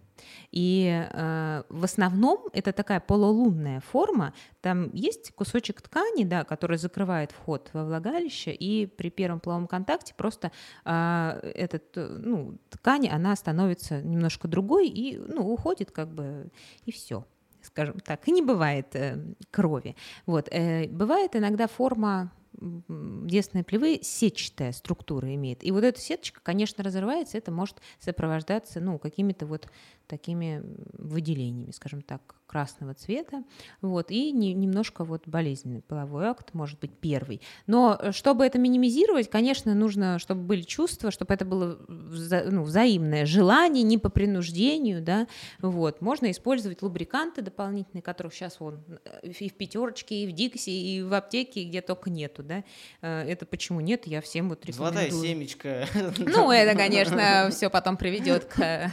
И 0.50 1.06
э, 1.10 1.62
в 1.68 1.84
основном 1.84 2.48
это 2.52 2.72
такая 2.72 3.00
полулунная 3.00 3.80
форма. 3.80 4.32
Там 4.60 4.90
есть 4.92 5.32
кусочек 5.34 5.82
ткани, 5.82 6.24
да, 6.24 6.44
который 6.44 6.78
закрывает 6.78 7.32
вход 7.32 7.70
во 7.72 7.84
влагалище, 7.84 8.52
и 8.52 8.86
при 8.86 9.10
первом 9.10 9.40
половом 9.40 9.66
контакте 9.66 10.14
просто 10.16 10.52
э, 10.84 11.40
этот, 11.54 11.84
ну, 11.94 12.58
ткань, 12.70 13.08
она 13.08 13.34
становится 13.36 14.02
немножко 14.02 14.48
другой 14.48 14.88
и 14.88 15.16
ну, 15.16 15.52
уходит 15.52 15.90
как 15.90 16.08
бы, 16.08 16.50
и 16.84 16.92
все 16.92 17.24
скажем 17.64 17.98
так, 18.00 18.28
и 18.28 18.30
не 18.30 18.42
бывает 18.42 18.94
э, 18.94 19.18
крови. 19.50 19.96
Вот, 20.26 20.48
э, 20.50 20.86
бывает 20.88 21.34
иногда 21.34 21.66
форма 21.66 22.30
девственной 22.60 23.64
плевы 23.64 24.00
сетчатая 24.02 24.72
структура 24.72 25.32
имеет. 25.34 25.64
И 25.64 25.72
вот 25.72 25.84
эта 25.84 26.00
сеточка, 26.00 26.40
конечно, 26.42 26.84
разрывается, 26.84 27.38
это 27.38 27.50
может 27.50 27.80
сопровождаться 27.98 28.80
ну, 28.80 28.98
какими-то 28.98 29.46
вот 29.46 29.68
такими 30.06 30.62
выделениями, 30.98 31.70
скажем 31.70 32.02
так, 32.02 32.36
красного 32.46 32.94
цвета, 32.94 33.42
вот, 33.80 34.10
и 34.10 34.30
не, 34.30 34.54
немножко 34.54 35.04
вот 35.04 35.26
болезненный 35.26 35.82
половой 35.82 36.26
акт 36.26 36.54
может 36.54 36.78
быть 36.78 36.92
первый. 36.92 37.40
Но 37.66 37.98
э, 37.98 38.12
чтобы 38.12 38.44
это 38.46 38.58
минимизировать, 38.58 39.28
конечно, 39.28 39.74
нужно, 39.74 40.18
чтобы 40.18 40.42
были 40.42 40.62
чувства, 40.62 41.10
чтобы 41.10 41.34
это 41.34 41.44
было 41.44 41.78
вза, 41.88 42.44
ну, 42.48 42.62
взаимное 42.62 43.26
желание, 43.26 43.82
не 43.82 43.98
по 43.98 44.08
принуждению, 44.08 45.02
да, 45.02 45.26
вот. 45.60 46.00
Можно 46.00 46.30
использовать 46.30 46.82
лубриканты 46.82 47.42
дополнительные, 47.42 48.02
которых 48.02 48.34
сейчас 48.34 48.60
вон 48.60 48.84
э, 49.04 49.28
и 49.30 49.48
в 49.48 49.54
пятерочке, 49.54 50.22
и 50.22 50.26
в 50.26 50.32
Дикси, 50.32 50.70
и 50.70 51.02
в 51.02 51.12
аптеке, 51.14 51.62
и 51.62 51.68
где 51.68 51.80
только 51.80 52.10
нету, 52.10 52.42
да. 52.42 52.62
Э, 53.00 53.22
это 53.22 53.46
почему 53.46 53.80
нет, 53.80 54.06
я 54.06 54.20
всем 54.20 54.50
вот 54.50 54.64
рекомендую. 54.64 55.10
Золотая 55.10 55.10
семечка. 55.10 55.88
Ну, 56.18 56.52
это, 56.52 56.78
конечно, 56.78 57.48
все 57.50 57.70
потом 57.70 57.96
приведет 57.96 58.44
к, 58.44 58.92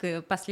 к 0.00 0.22
последствиям 0.22 0.47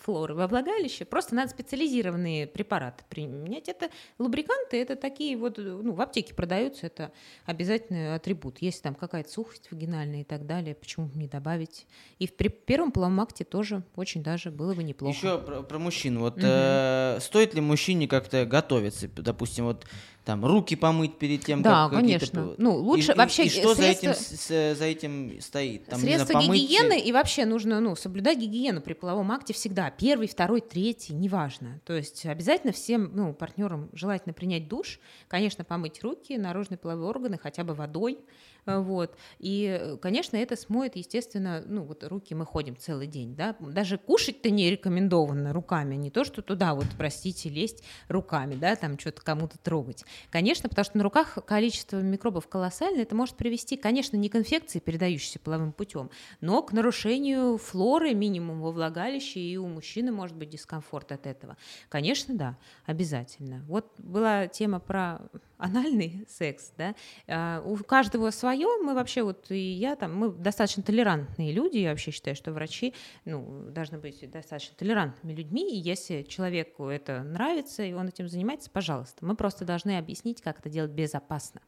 флоры 0.00 0.34
во 0.34 0.46
влагалище. 0.46 1.04
Просто 1.04 1.34
надо 1.34 1.50
специализированные 1.50 2.46
препараты 2.46 3.04
применять. 3.08 3.68
Это 3.68 3.90
лубриканты, 4.18 4.80
это 4.80 4.96
такие 4.96 5.36
вот, 5.36 5.58
ну, 5.58 5.92
в 5.92 6.00
аптеке 6.00 6.34
продаются, 6.34 6.86
это 6.86 7.12
обязательный 7.44 8.14
атрибут. 8.14 8.58
Если 8.60 8.82
там 8.82 8.94
какая-то 8.94 9.30
сухость 9.30 9.70
вагинальная 9.70 10.20
и 10.20 10.24
так 10.24 10.46
далее, 10.46 10.74
почему 10.74 11.06
бы 11.06 11.18
не 11.18 11.26
добавить? 11.26 11.86
И 12.18 12.26
в 12.26 12.34
при 12.34 12.48
первом 12.48 12.92
половом 12.92 13.20
акте 13.20 13.44
тоже 13.44 13.82
очень 13.96 14.22
даже 14.22 14.50
было 14.50 14.74
бы 14.74 14.82
неплохо. 14.82 15.16
Еще 15.16 15.38
про, 15.38 15.62
про 15.62 15.78
мужчин. 15.78 16.18
Вот 16.18 16.36
угу. 16.36 16.46
э, 16.46 17.18
стоит 17.20 17.54
ли 17.54 17.60
мужчине 17.60 18.06
как-то 18.08 18.44
готовиться? 18.44 19.08
Допустим, 19.08 19.64
вот 19.64 19.86
там 20.24 20.44
руки 20.44 20.74
помыть 20.74 21.18
перед 21.18 21.44
тем, 21.44 21.62
да, 21.62 21.88
как 21.88 22.00
конечно. 22.00 22.54
Ну, 22.56 22.76
лучше 22.76 23.12
и, 23.12 23.14
вообще 23.14 23.44
и, 23.44 23.46
и 23.46 23.50
что 23.50 23.74
средства, 23.74 24.14
за, 24.14 24.14
этим, 24.14 24.14
с, 24.14 24.78
за 24.78 24.84
этим 24.84 25.40
стоит? 25.40 25.86
Там, 25.86 26.00
средства 26.00 26.34
помыть... 26.34 26.62
гигиены 26.62 26.98
и 26.98 27.12
вообще 27.12 27.44
нужно 27.44 27.80
ну, 27.80 27.94
соблюдать 27.94 28.38
гигиену 28.38 28.80
при 28.80 28.94
половом 28.94 29.30
акте 29.32 29.52
всегда. 29.52 29.90
Первый, 29.90 30.26
второй, 30.26 30.62
третий, 30.62 31.12
неважно. 31.12 31.80
То 31.84 31.92
есть 31.92 32.24
обязательно 32.24 32.72
всем 32.72 33.10
ну, 33.14 33.34
партнерам 33.34 33.90
желательно 33.92 34.32
принять 34.32 34.66
душ, 34.66 34.98
конечно, 35.28 35.62
помыть 35.62 36.02
руки, 36.02 36.38
наружные 36.38 36.78
половые 36.78 37.08
органы 37.08 37.38
хотя 37.40 37.62
бы 37.62 37.74
водой. 37.74 38.18
Вот. 38.66 39.16
И, 39.38 39.96
конечно, 40.00 40.36
это 40.36 40.56
смоет, 40.56 40.96
естественно, 40.96 41.62
ну 41.66 41.82
вот 41.82 42.02
руки 42.04 42.34
мы 42.34 42.46
ходим 42.46 42.76
целый 42.76 43.06
день, 43.06 43.34
да, 43.36 43.56
даже 43.60 43.98
кушать-то 43.98 44.50
не 44.50 44.70
рекомендовано 44.70 45.52
руками, 45.52 45.96
не 45.96 46.10
то, 46.10 46.24
что 46.24 46.40
туда 46.40 46.74
вот, 46.74 46.86
простите, 46.96 47.50
лезть 47.50 47.84
руками, 48.08 48.54
да, 48.54 48.74
там 48.76 48.98
что-то 48.98 49.22
кому-то 49.22 49.58
трогать. 49.58 50.04
Конечно, 50.30 50.68
потому 50.68 50.84
что 50.84 50.98
на 50.98 51.04
руках 51.04 51.38
количество 51.46 52.00
микробов 52.00 52.48
колоссальное, 52.48 53.02
это 53.02 53.14
может 53.14 53.36
привести, 53.36 53.76
конечно, 53.76 54.16
не 54.16 54.28
к 54.28 54.36
инфекции, 54.36 54.78
передающейся 54.78 55.38
половым 55.38 55.72
путем, 55.72 56.10
но 56.40 56.62
к 56.62 56.72
нарушению 56.72 57.58
флоры 57.58 58.14
минимум 58.14 58.60
во 58.60 58.72
влагалище, 58.72 59.40
и 59.40 59.56
у 59.56 59.66
мужчины 59.66 60.12
может 60.12 60.36
быть 60.36 60.50
дискомфорт 60.50 61.12
от 61.12 61.26
этого. 61.26 61.56
Конечно, 61.88 62.34
да, 62.34 62.58
обязательно. 62.86 63.64
Вот 63.66 63.92
была 63.98 64.46
тема 64.46 64.80
про 64.80 65.20
анальный 65.64 66.26
секс, 66.28 66.72
да, 66.76 66.94
а, 67.26 67.62
у 67.64 67.76
каждого 67.76 68.30
свое, 68.30 68.66
мы 68.82 68.94
вообще 68.94 69.22
вот 69.22 69.50
и 69.50 69.72
я 69.72 69.96
там, 69.96 70.14
мы 70.14 70.30
достаточно 70.30 70.82
толерантные 70.82 71.52
люди, 71.52 71.78
я 71.78 71.90
вообще 71.90 72.10
считаю, 72.10 72.36
что 72.36 72.52
врачи, 72.52 72.94
ну, 73.24 73.70
должны 73.70 73.98
быть 73.98 74.30
достаточно 74.30 74.76
толерантными 74.76 75.34
людьми, 75.34 75.74
и 75.74 75.80
если 75.80 76.22
человеку 76.22 76.88
это 76.88 77.22
нравится, 77.22 77.82
и 77.82 77.92
он 77.94 78.08
этим 78.08 78.28
занимается, 78.28 78.70
пожалуйста, 78.70 79.24
мы 79.24 79.36
просто 79.36 79.64
должны 79.64 79.96
объяснить, 79.96 80.42
как 80.42 80.60
это 80.60 80.68
делать 80.68 80.90
безопасно, 80.90 81.62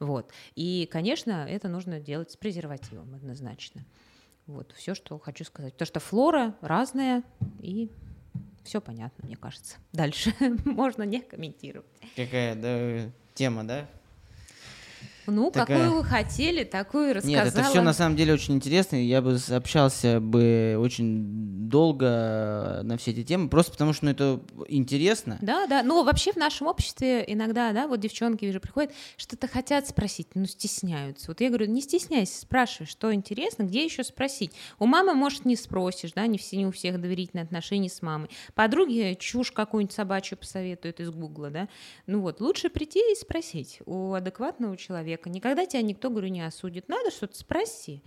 вот, 0.00 0.32
и, 0.56 0.88
конечно, 0.90 1.46
это 1.48 1.68
нужно 1.68 2.00
делать 2.00 2.32
с 2.32 2.36
презервативом 2.36 3.14
однозначно, 3.14 3.84
вот, 4.46 4.72
все, 4.76 4.94
что 4.94 5.18
хочу 5.18 5.44
сказать, 5.44 5.74
потому 5.74 5.86
что 5.86 6.00
флора 6.00 6.56
разная, 6.60 7.22
и 7.60 7.90
все 8.68 8.82
понятно, 8.82 9.24
мне 9.26 9.36
кажется. 9.36 9.76
Дальше 9.92 10.34
можно 10.66 11.02
не 11.04 11.20
комментировать. 11.20 11.86
Какая 12.14 12.54
да, 12.54 13.10
тема, 13.38 13.62
да? 13.62 13.86
Ну, 15.30 15.50
Такая... 15.50 15.78
какую 15.78 15.98
вы 15.98 16.04
хотели, 16.04 16.64
такую 16.64 17.10
и 17.10 17.12
рассказала. 17.14 17.44
Нет, 17.44 17.54
это 17.54 17.64
все 17.64 17.82
на 17.82 17.92
самом 17.92 18.16
деле 18.16 18.34
очень 18.34 18.54
интересно. 18.54 18.96
Я 18.96 19.22
бы 19.22 19.38
общался 19.50 20.20
бы 20.20 20.76
очень 20.78 21.68
долго 21.68 22.80
на 22.82 22.96
все 22.98 23.10
эти 23.10 23.24
темы, 23.24 23.48
просто 23.48 23.72
потому 23.72 23.92
что 23.92 24.06
ну, 24.06 24.10
это 24.10 24.40
интересно. 24.68 25.38
Да, 25.40 25.66
да. 25.66 25.82
Ну, 25.82 26.02
вообще 26.02 26.32
в 26.32 26.36
нашем 26.36 26.66
обществе 26.66 27.24
иногда, 27.26 27.72
да, 27.72 27.86
вот 27.86 28.00
девчонки 28.00 28.44
вижу 28.44 28.60
приходят, 28.60 28.92
что-то 29.16 29.48
хотят 29.48 29.86
спросить, 29.86 30.28
но 30.34 30.46
стесняются. 30.46 31.28
Вот 31.28 31.40
я 31.40 31.48
говорю, 31.48 31.66
не 31.66 31.82
стесняйся, 31.82 32.40
спрашивай, 32.40 32.86
что 32.86 33.12
интересно, 33.12 33.64
где 33.64 33.84
еще 33.84 34.04
спросить. 34.04 34.52
У 34.78 34.86
мамы, 34.86 35.14
может, 35.14 35.44
не 35.44 35.56
спросишь, 35.56 36.12
да, 36.12 36.26
не, 36.26 36.38
все, 36.38 36.56
не 36.56 36.66
у 36.66 36.70
всех 36.70 37.00
доверительные 37.00 37.44
отношения 37.44 37.90
с 37.90 38.02
мамой. 38.02 38.30
Подруги 38.54 39.16
чушь 39.20 39.52
какую-нибудь 39.52 39.94
собачью 39.94 40.38
посоветуют 40.38 41.00
из 41.00 41.10
гугла, 41.10 41.50
да. 41.50 41.68
Ну 42.06 42.20
вот, 42.20 42.40
лучше 42.40 42.70
прийти 42.70 43.00
и 43.12 43.14
спросить 43.14 43.80
у 43.86 44.14
адекватного 44.14 44.76
человека, 44.76 45.17
человека. 45.18 45.30
Никогда 45.30 45.66
тебя 45.66 45.82
никто, 45.82 46.10
говорю, 46.10 46.28
не 46.28 46.40
осудит. 46.40 46.88
Надо 46.88 47.10
что-то 47.10 47.36
спроси. 47.36 48.02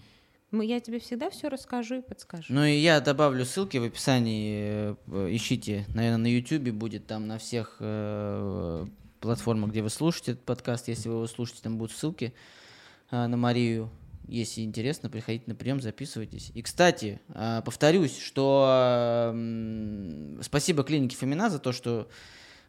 Я 0.51 0.81
тебе 0.81 0.99
всегда 0.99 1.29
все 1.29 1.47
расскажу 1.47 1.99
и 1.99 2.01
подскажу. 2.01 2.45
Ну 2.49 2.65
и 2.65 2.75
я 2.75 2.99
добавлю 2.99 3.45
ссылки 3.45 3.77
в 3.77 3.83
описании. 3.83 4.95
Э, 5.07 5.27
ищите, 5.33 5.85
наверное, 5.93 6.17
на 6.17 6.27
YouTube 6.27 6.73
будет 6.73 7.07
там 7.07 7.25
на 7.25 7.37
всех 7.37 7.77
э, 7.79 8.85
платформах, 9.21 9.71
где 9.71 9.81
вы 9.81 9.89
слушаете 9.89 10.33
этот 10.33 10.43
подкаст. 10.43 10.89
Если 10.89 11.07
вы 11.07 11.15
его 11.15 11.27
слушаете, 11.27 11.61
там 11.63 11.77
будут 11.77 11.95
ссылки 11.95 12.33
а, 13.11 13.27
на 13.27 13.37
Марию. 13.37 13.89
Если 14.27 14.61
интересно, 14.61 15.09
приходите 15.09 15.45
на 15.47 15.55
прием, 15.55 15.79
записывайтесь. 15.79 16.51
И, 16.53 16.61
кстати, 16.61 17.21
а, 17.29 17.61
повторюсь, 17.61 18.17
что 18.17 19.33
спасибо 20.41 20.83
клинике 20.83 21.15
Фомина 21.15 21.49
за 21.49 21.59
то, 21.59 21.71
что 21.71 22.09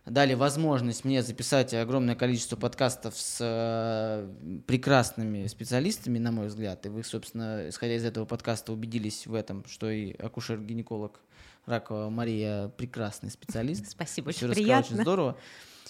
дали 0.06 0.34
возможность 0.34 1.04
мне 1.04 1.22
записать 1.22 1.72
огромное 1.74 2.14
количество 2.14 2.56
подкастов 2.56 3.16
с 3.16 3.38
э, 3.40 4.60
прекрасными 4.66 5.46
специалистами, 5.46 6.18
на 6.18 6.32
мой 6.32 6.48
взгляд. 6.48 6.84
И 6.86 6.88
вы, 6.88 7.04
собственно, 7.04 7.68
исходя 7.68 7.94
из 7.94 8.04
этого 8.04 8.24
подкаста, 8.24 8.72
убедились 8.72 9.26
в 9.26 9.34
этом, 9.34 9.64
что 9.68 9.90
и 9.90 10.14
акушер-гинеколог 10.14 11.20
Ракова 11.66 12.10
Мария 12.10 12.68
прекрасный 12.68 13.30
специалист. 13.30 13.88
Спасибо, 13.88 14.30
очень 14.30 14.48
рассказала 14.48 14.64
приятно. 14.64 14.94
очень 14.94 15.02
здорово. 15.02 15.36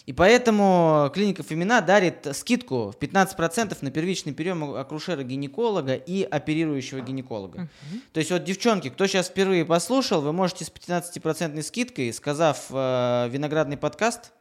И 0.06 0.12
поэтому 0.12 1.10
клиника 1.14 1.42
Фемина 1.42 1.80
дарит 1.80 2.26
скидку 2.32 2.90
в 2.90 2.96
15% 2.96 3.76
на 3.80 3.90
первичный 3.90 4.32
прием 4.32 4.74
акушера-гинеколога 4.74 5.94
и 5.94 6.24
оперирующего 6.24 7.00
гинеколога. 7.00 7.68
То 8.12 8.18
есть 8.18 8.30
вот, 8.30 8.42
девчонки, 8.44 8.90
кто 8.90 9.06
сейчас 9.06 9.28
впервые 9.28 9.64
послушал, 9.64 10.20
вы 10.20 10.32
можете 10.32 10.64
с 10.64 10.72
15% 10.72 11.62
скидкой, 11.62 12.12
сказав 12.12 12.66
э, 12.70 13.28
виноградный 13.30 13.76
подкаст, 13.76 14.32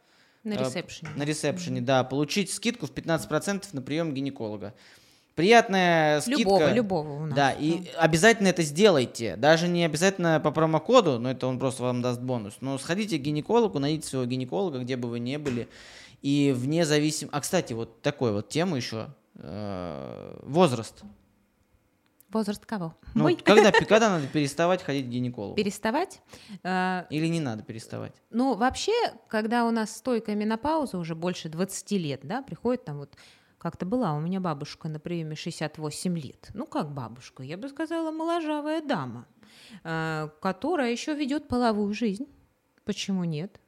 На 0.42 0.54
э, 0.54 0.64
ресепшене. 0.64 1.10
на 1.14 1.22
ресепшене, 1.24 1.80
да, 1.80 2.02
получить 2.02 2.52
скидку 2.52 2.86
в 2.86 2.90
15% 2.92 3.68
на 3.72 3.82
прием 3.82 4.12
гинеколога. 4.12 4.74
Приятная 5.34 6.20
скидка. 6.20 6.40
Любого, 6.42 6.72
любого 6.72 7.08
у 7.22 7.26
нас. 7.26 7.34
Да, 7.34 7.52
и 7.52 7.88
обязательно 7.96 8.48
это 8.48 8.62
сделайте. 8.62 9.36
Даже 9.36 9.66
не 9.68 9.84
обязательно 9.84 10.40
по 10.40 10.50
промокоду, 10.50 11.18
но 11.18 11.30
это 11.30 11.46
он 11.46 11.58
просто 11.58 11.82
вам 11.84 12.02
даст 12.02 12.20
бонус. 12.20 12.56
Но 12.60 12.76
сходите 12.78 13.18
к 13.18 13.22
гинекологу, 13.22 13.78
найдите 13.78 14.06
своего 14.08 14.26
гинеколога, 14.26 14.80
где 14.80 14.96
бы 14.96 15.08
вы 15.08 15.20
ни 15.20 15.36
были. 15.38 15.68
И 16.20 16.52
вне 16.56 16.84
зависимости... 16.84 17.34
А, 17.34 17.40
кстати, 17.40 17.72
вот 17.72 18.02
такой 18.02 18.32
вот 18.32 18.48
тему 18.50 18.76
еще. 18.76 19.08
э, 19.36 20.38
Возраст. 20.42 21.02
Возраст 22.30 22.64
кого? 22.64 22.94
Ну, 23.14 23.24
Мой? 23.24 23.36
когда, 23.36 23.72
когда 23.88 24.08
надо 24.08 24.26
переставать 24.26 24.82
ходить 24.82 25.06
к 25.06 25.08
гинекологу? 25.08 25.54
Переставать? 25.54 26.20
Э, 26.62 27.04
Или 27.10 27.26
не 27.26 27.40
надо 27.40 27.62
переставать? 27.62 28.12
Ну, 28.30 28.54
вообще, 28.54 28.92
когда 29.28 29.66
у 29.66 29.70
нас 29.70 29.96
стойкая 29.96 30.34
менопауза, 30.36 30.98
уже 30.98 31.14
больше 31.14 31.48
20 31.48 31.90
лет, 31.92 32.20
да, 32.22 32.40
приходит 32.42 32.84
там 32.84 32.98
вот 32.98 33.14
как-то 33.62 33.86
была 33.86 34.14
у 34.14 34.20
меня 34.20 34.40
бабушка 34.40 34.88
на 34.88 34.98
приеме 34.98 35.36
68 35.36 36.18
лет. 36.18 36.50
Ну, 36.52 36.66
как 36.66 36.92
бабушка? 36.92 37.44
Я 37.44 37.56
бы 37.56 37.68
сказала, 37.68 38.10
моложавая 38.10 38.82
дама, 38.82 39.24
э, 39.84 40.28
которая 40.40 40.90
еще 40.90 41.14
ведет 41.14 41.46
половую 41.46 41.94
жизнь. 41.94 42.26
Почему 42.84 43.22
нет? 43.22 43.60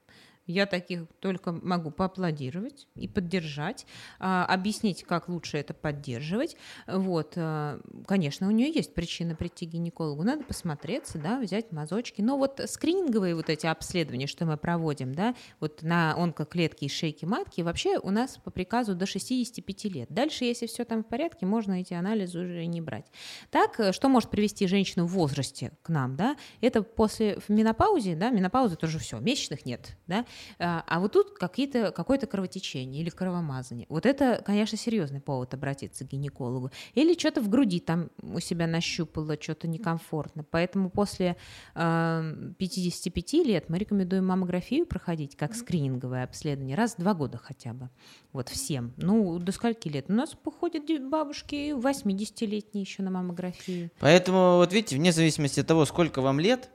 Я 0.47 0.67
таких 0.67 1.07
только 1.21 1.53
могу 1.53 1.91
поаплодировать 1.91 2.87
и 2.97 3.09
поддержать, 3.09 3.87
а, 4.19 4.45
объяснить, 4.45 5.05
как 5.05 5.29
лучше 5.29 5.57
это 5.57 5.73
поддерживать. 5.73 6.57
Вот, 6.87 7.33
а, 7.37 7.81
конечно, 8.07 8.47
у 8.49 8.51
нее 8.51 8.71
есть 8.71 8.95
причина 8.95 9.35
прийти 9.35 9.67
к 9.67 9.71
гинекологу. 9.71 10.23
Надо 10.23 10.45
посмотреться, 10.45 11.19
да, 11.19 11.41
взять 11.41 11.73
мазочки. 11.73 12.21
Но 12.21 12.37
вот 12.37 12.61
скрининговые 12.67 13.35
вот 13.35 13.49
эти 13.49 13.67
обследования, 13.67 14.27
что 14.27 14.45
мы 14.45 14.59
проводим, 14.59 15.15
да, 15.15 15.35
вот 15.61 15.83
на 15.83 16.15
онкоклетки 16.15 16.85
и 16.85 16.89
шейки 16.89 17.25
матки, 17.25 17.63
вообще 17.63 17.99
у 17.99 18.11
нас 18.11 18.39
по 18.45 18.51
приказу 18.51 18.95
до 18.95 19.07
65 19.07 19.85
лет. 19.85 20.09
Дальше, 20.11 20.45
если 20.45 20.67
все 20.67 20.85
там 20.85 21.05
в 21.05 21.09
порядке, 21.09 21.47
можно 21.47 21.81
эти 21.81 21.95
анализы 21.95 22.41
уже 22.41 22.67
не 22.67 22.83
брать. 22.83 23.07
Так, 23.51 23.81
э, 23.81 23.93
что 23.93 24.09
может 24.09 24.31
привести 24.31 24.67
женщину 24.67 25.07
в 25.07 25.13
возрасте 25.13 25.73
к 25.83 25.89
нам, 25.89 26.17
да? 26.17 26.37
Это 26.61 26.83
после 26.83 27.39
в 27.39 27.49
менопаузе, 27.49 28.15
да, 28.15 28.31
менопауза 28.31 28.77
тоже 28.77 28.99
все, 28.99 29.19
месячных 29.19 29.65
нет, 29.65 29.97
да, 30.07 30.27
а 30.59 30.85
а 30.95 31.01
вот 31.01 31.13
тут 31.13 31.37
какие-то, 31.39 31.91
какое-то 31.91 32.27
кровотечение 32.27 33.03
или 33.03 33.11
кровомазание. 33.11 33.87
Вот 33.89 34.07
это, 34.07 34.41
конечно, 34.45 34.79
серьезный 34.79 35.21
повод 35.21 35.53
обратиться 35.55 36.05
к 36.05 36.09
гинекологу. 36.09 36.71
Или 36.95 37.19
что-то 37.19 37.41
в 37.41 37.49
груди 37.49 37.81
там 37.81 38.11
у 38.23 38.39
себя 38.39 38.67
нащупало, 38.67 39.37
что-то 39.41 39.67
некомфортно. 39.67 40.45
Поэтому 40.45 40.91
после 40.91 41.37
э, 41.75 42.53
55 42.59 43.33
лет 43.45 43.69
мы 43.69 43.79
рекомендуем 43.79 44.27
маммографию 44.27 44.87
проходить 44.87 45.37
как 45.37 45.55
скрининговое 45.55 46.23
обследование 46.23 46.77
раз 46.77 46.95
в 46.95 47.01
два 47.01 47.15
года 47.15 47.39
хотя 47.39 47.73
бы. 47.73 47.91
Вот 48.33 48.49
всем. 48.49 48.93
Ну, 48.97 49.39
до 49.39 49.53
скольки 49.53 49.89
лет? 49.89 50.07
У 50.09 50.13
нас 50.13 50.35
походят 50.35 50.85
бабушки 51.09 51.73
80-летние 51.73 52.83
еще 52.83 53.03
на 53.03 53.11
маммографию. 53.11 53.91
Поэтому, 53.99 54.57
вот 54.57 54.73
видите, 54.73 54.97
вне 54.97 55.13
зависимости 55.13 55.61
от 55.61 55.67
того, 55.67 55.85
сколько 55.87 56.21
вам 56.21 56.39
лет, 56.39 56.71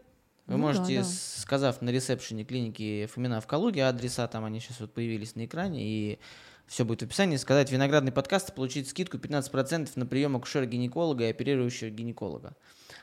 вы 0.50 0.58
Ну 0.58 0.68
да, 0.68 0.74
можете, 0.74 0.98
да. 1.00 1.04
с- 1.06 1.42
сказав 1.42 1.82
на 1.82 1.90
ресепшене 1.90 2.44
клиники 2.44 3.08
Фомина 3.14 3.40
в 3.40 3.48
Калуге, 3.48 3.86
адреса 3.86 4.28
там 4.28 4.44
они 4.46 4.60
сейчас 4.60 4.80
вот 4.82 4.94
появились 4.94 5.36
на 5.36 5.46
экране, 5.46 5.80
и 5.84 6.20
все 6.68 6.86
будет 6.86 7.02
в 7.02 7.06
описании, 7.06 7.38
сказать 7.38 7.72
виноградный 7.72 8.12
подкаст 8.12 8.50
и 8.50 8.54
получить 8.54 8.88
скидку 8.90 9.18
15% 9.18 9.90
на 9.96 10.06
прием 10.06 10.36
акушера-гинеколога 10.36 11.26
и 11.28 11.30
оперирующего 11.32 11.90
гинеколога. 11.90 12.56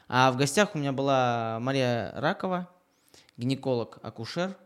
А 0.09 0.31
в 0.31 0.37
гостях 0.37 0.75
у 0.75 0.79
меня 0.79 0.93
была 0.93 1.59
Мария 1.61 2.13
Ракова, 2.15 2.69
гинеколог-акушер, 3.37 4.57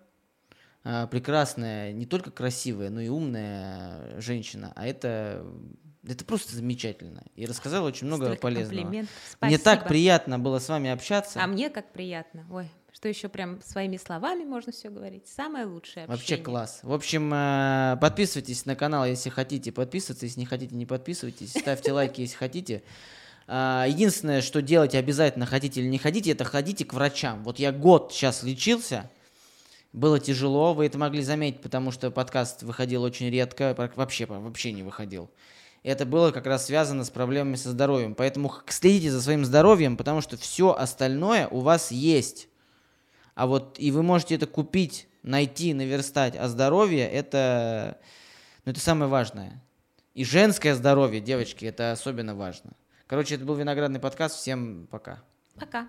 а, 0.85 1.07
прекрасная, 1.07 1.93
не 1.93 2.07
только 2.07 2.31
красивая, 2.31 2.91
но 2.91 3.01
и 3.01 3.09
умная 3.09 4.21
женщина. 4.21 4.73
А 4.77 4.87
это, 4.87 5.45
это 6.07 6.25
просто 6.25 6.57
замечательно. 6.57 7.23
И 7.37 7.47
рассказала 7.47 7.87
очень 7.87 8.07
много 8.07 8.27
Столько 8.27 8.41
полезного. 8.41 9.05
Мне 9.41 9.59
так 9.59 9.87
приятно 9.87 10.39
было 10.39 10.59
с 10.59 10.69
вами 10.69 10.91
общаться. 10.91 11.43
А 11.43 11.47
мне 11.47 11.71
как 11.71 11.93
приятно. 11.93 12.47
Ой, 12.51 12.69
что 12.93 13.09
еще 13.09 13.29
прям 13.29 13.61
своими 13.63 13.97
словами 13.97 14.45
можно 14.45 14.73
все 14.73 14.89
говорить. 14.91 15.27
Самое 15.29 15.67
лучшее 15.67 16.07
Вообще 16.07 16.23
общение. 16.23 16.45
класс. 16.45 16.81
В 16.83 16.93
общем, 16.93 17.31
э, 17.33 17.99
подписывайтесь 18.01 18.67
на 18.67 18.77
канал, 18.77 19.05
если 19.05 19.31
хотите 19.31 19.73
подписываться. 19.73 20.27
Если 20.27 20.41
не 20.41 20.47
хотите, 20.47 20.75
не 20.75 20.87
подписывайтесь. 20.87 21.51
Ставьте 21.51 21.93
лайки, 21.93 22.23
если 22.23 22.37
хотите. 22.37 22.83
А, 23.47 23.85
Единственное, 23.89 24.43
что 24.43 24.63
делать 24.63 24.95
обязательно, 24.95 25.45
хотите 25.45 25.81
или 25.81 25.89
не 25.89 25.99
хотите, 25.99 26.31
это 26.31 26.45
ходите 26.45 26.85
к 26.85 26.95
врачам. 26.95 27.43
Вот 27.43 27.59
я 27.59 27.73
год 27.73 28.13
сейчас 28.13 28.43
лечился, 28.43 29.11
было 29.93 30.21
тяжело, 30.21 30.73
вы 30.73 30.87
это 30.87 30.99
могли 30.99 31.21
заметить, 31.23 31.61
потому 31.61 31.91
что 31.91 32.13
подкаст 32.13 32.63
выходил 32.63 33.03
очень 33.03 33.29
редко, 33.29 33.75
вообще, 33.97 34.27
вообще 34.27 34.71
не 34.71 34.85
выходил. 34.85 35.31
Это 35.83 36.05
было 36.05 36.31
как 36.31 36.47
раз 36.47 36.67
связано 36.67 37.05
с 37.05 37.11
проблемами 37.11 37.57
со 37.57 37.71
здоровьем. 37.71 38.15
Поэтому 38.15 38.53
следите 38.67 39.11
за 39.11 39.23
своим 39.23 39.45
здоровьем, 39.45 39.97
потому 39.97 40.21
что 40.21 40.37
все 40.37 40.75
остальное 40.75 41.49
у 41.49 41.61
вас 41.61 41.91
есть. 41.91 42.49
А 43.35 43.47
вот 43.47 43.77
и 43.79 43.91
вы 43.91 44.03
можете 44.03 44.35
это 44.35 44.47
купить, 44.47 45.09
найти, 45.23 45.73
наверстать. 45.73 46.37
А 46.37 46.49
здоровье 46.49 47.09
это, 47.09 47.99
ну, 48.65 48.73
это 48.73 48.81
самое 48.81 49.11
важное. 49.11 49.63
И 50.15 50.25
женское 50.25 50.75
здоровье, 50.75 51.21
девочки, 51.21 51.65
это 51.65 51.93
особенно 51.93 52.35
важно. 52.35 52.73
Короче, 53.07 53.37
это 53.37 53.45
был 53.45 53.55
виноградный 53.55 54.01
подкаст. 54.01 54.37
Всем 54.37 54.87
пока. 54.91 55.23
Пока. 55.57 55.89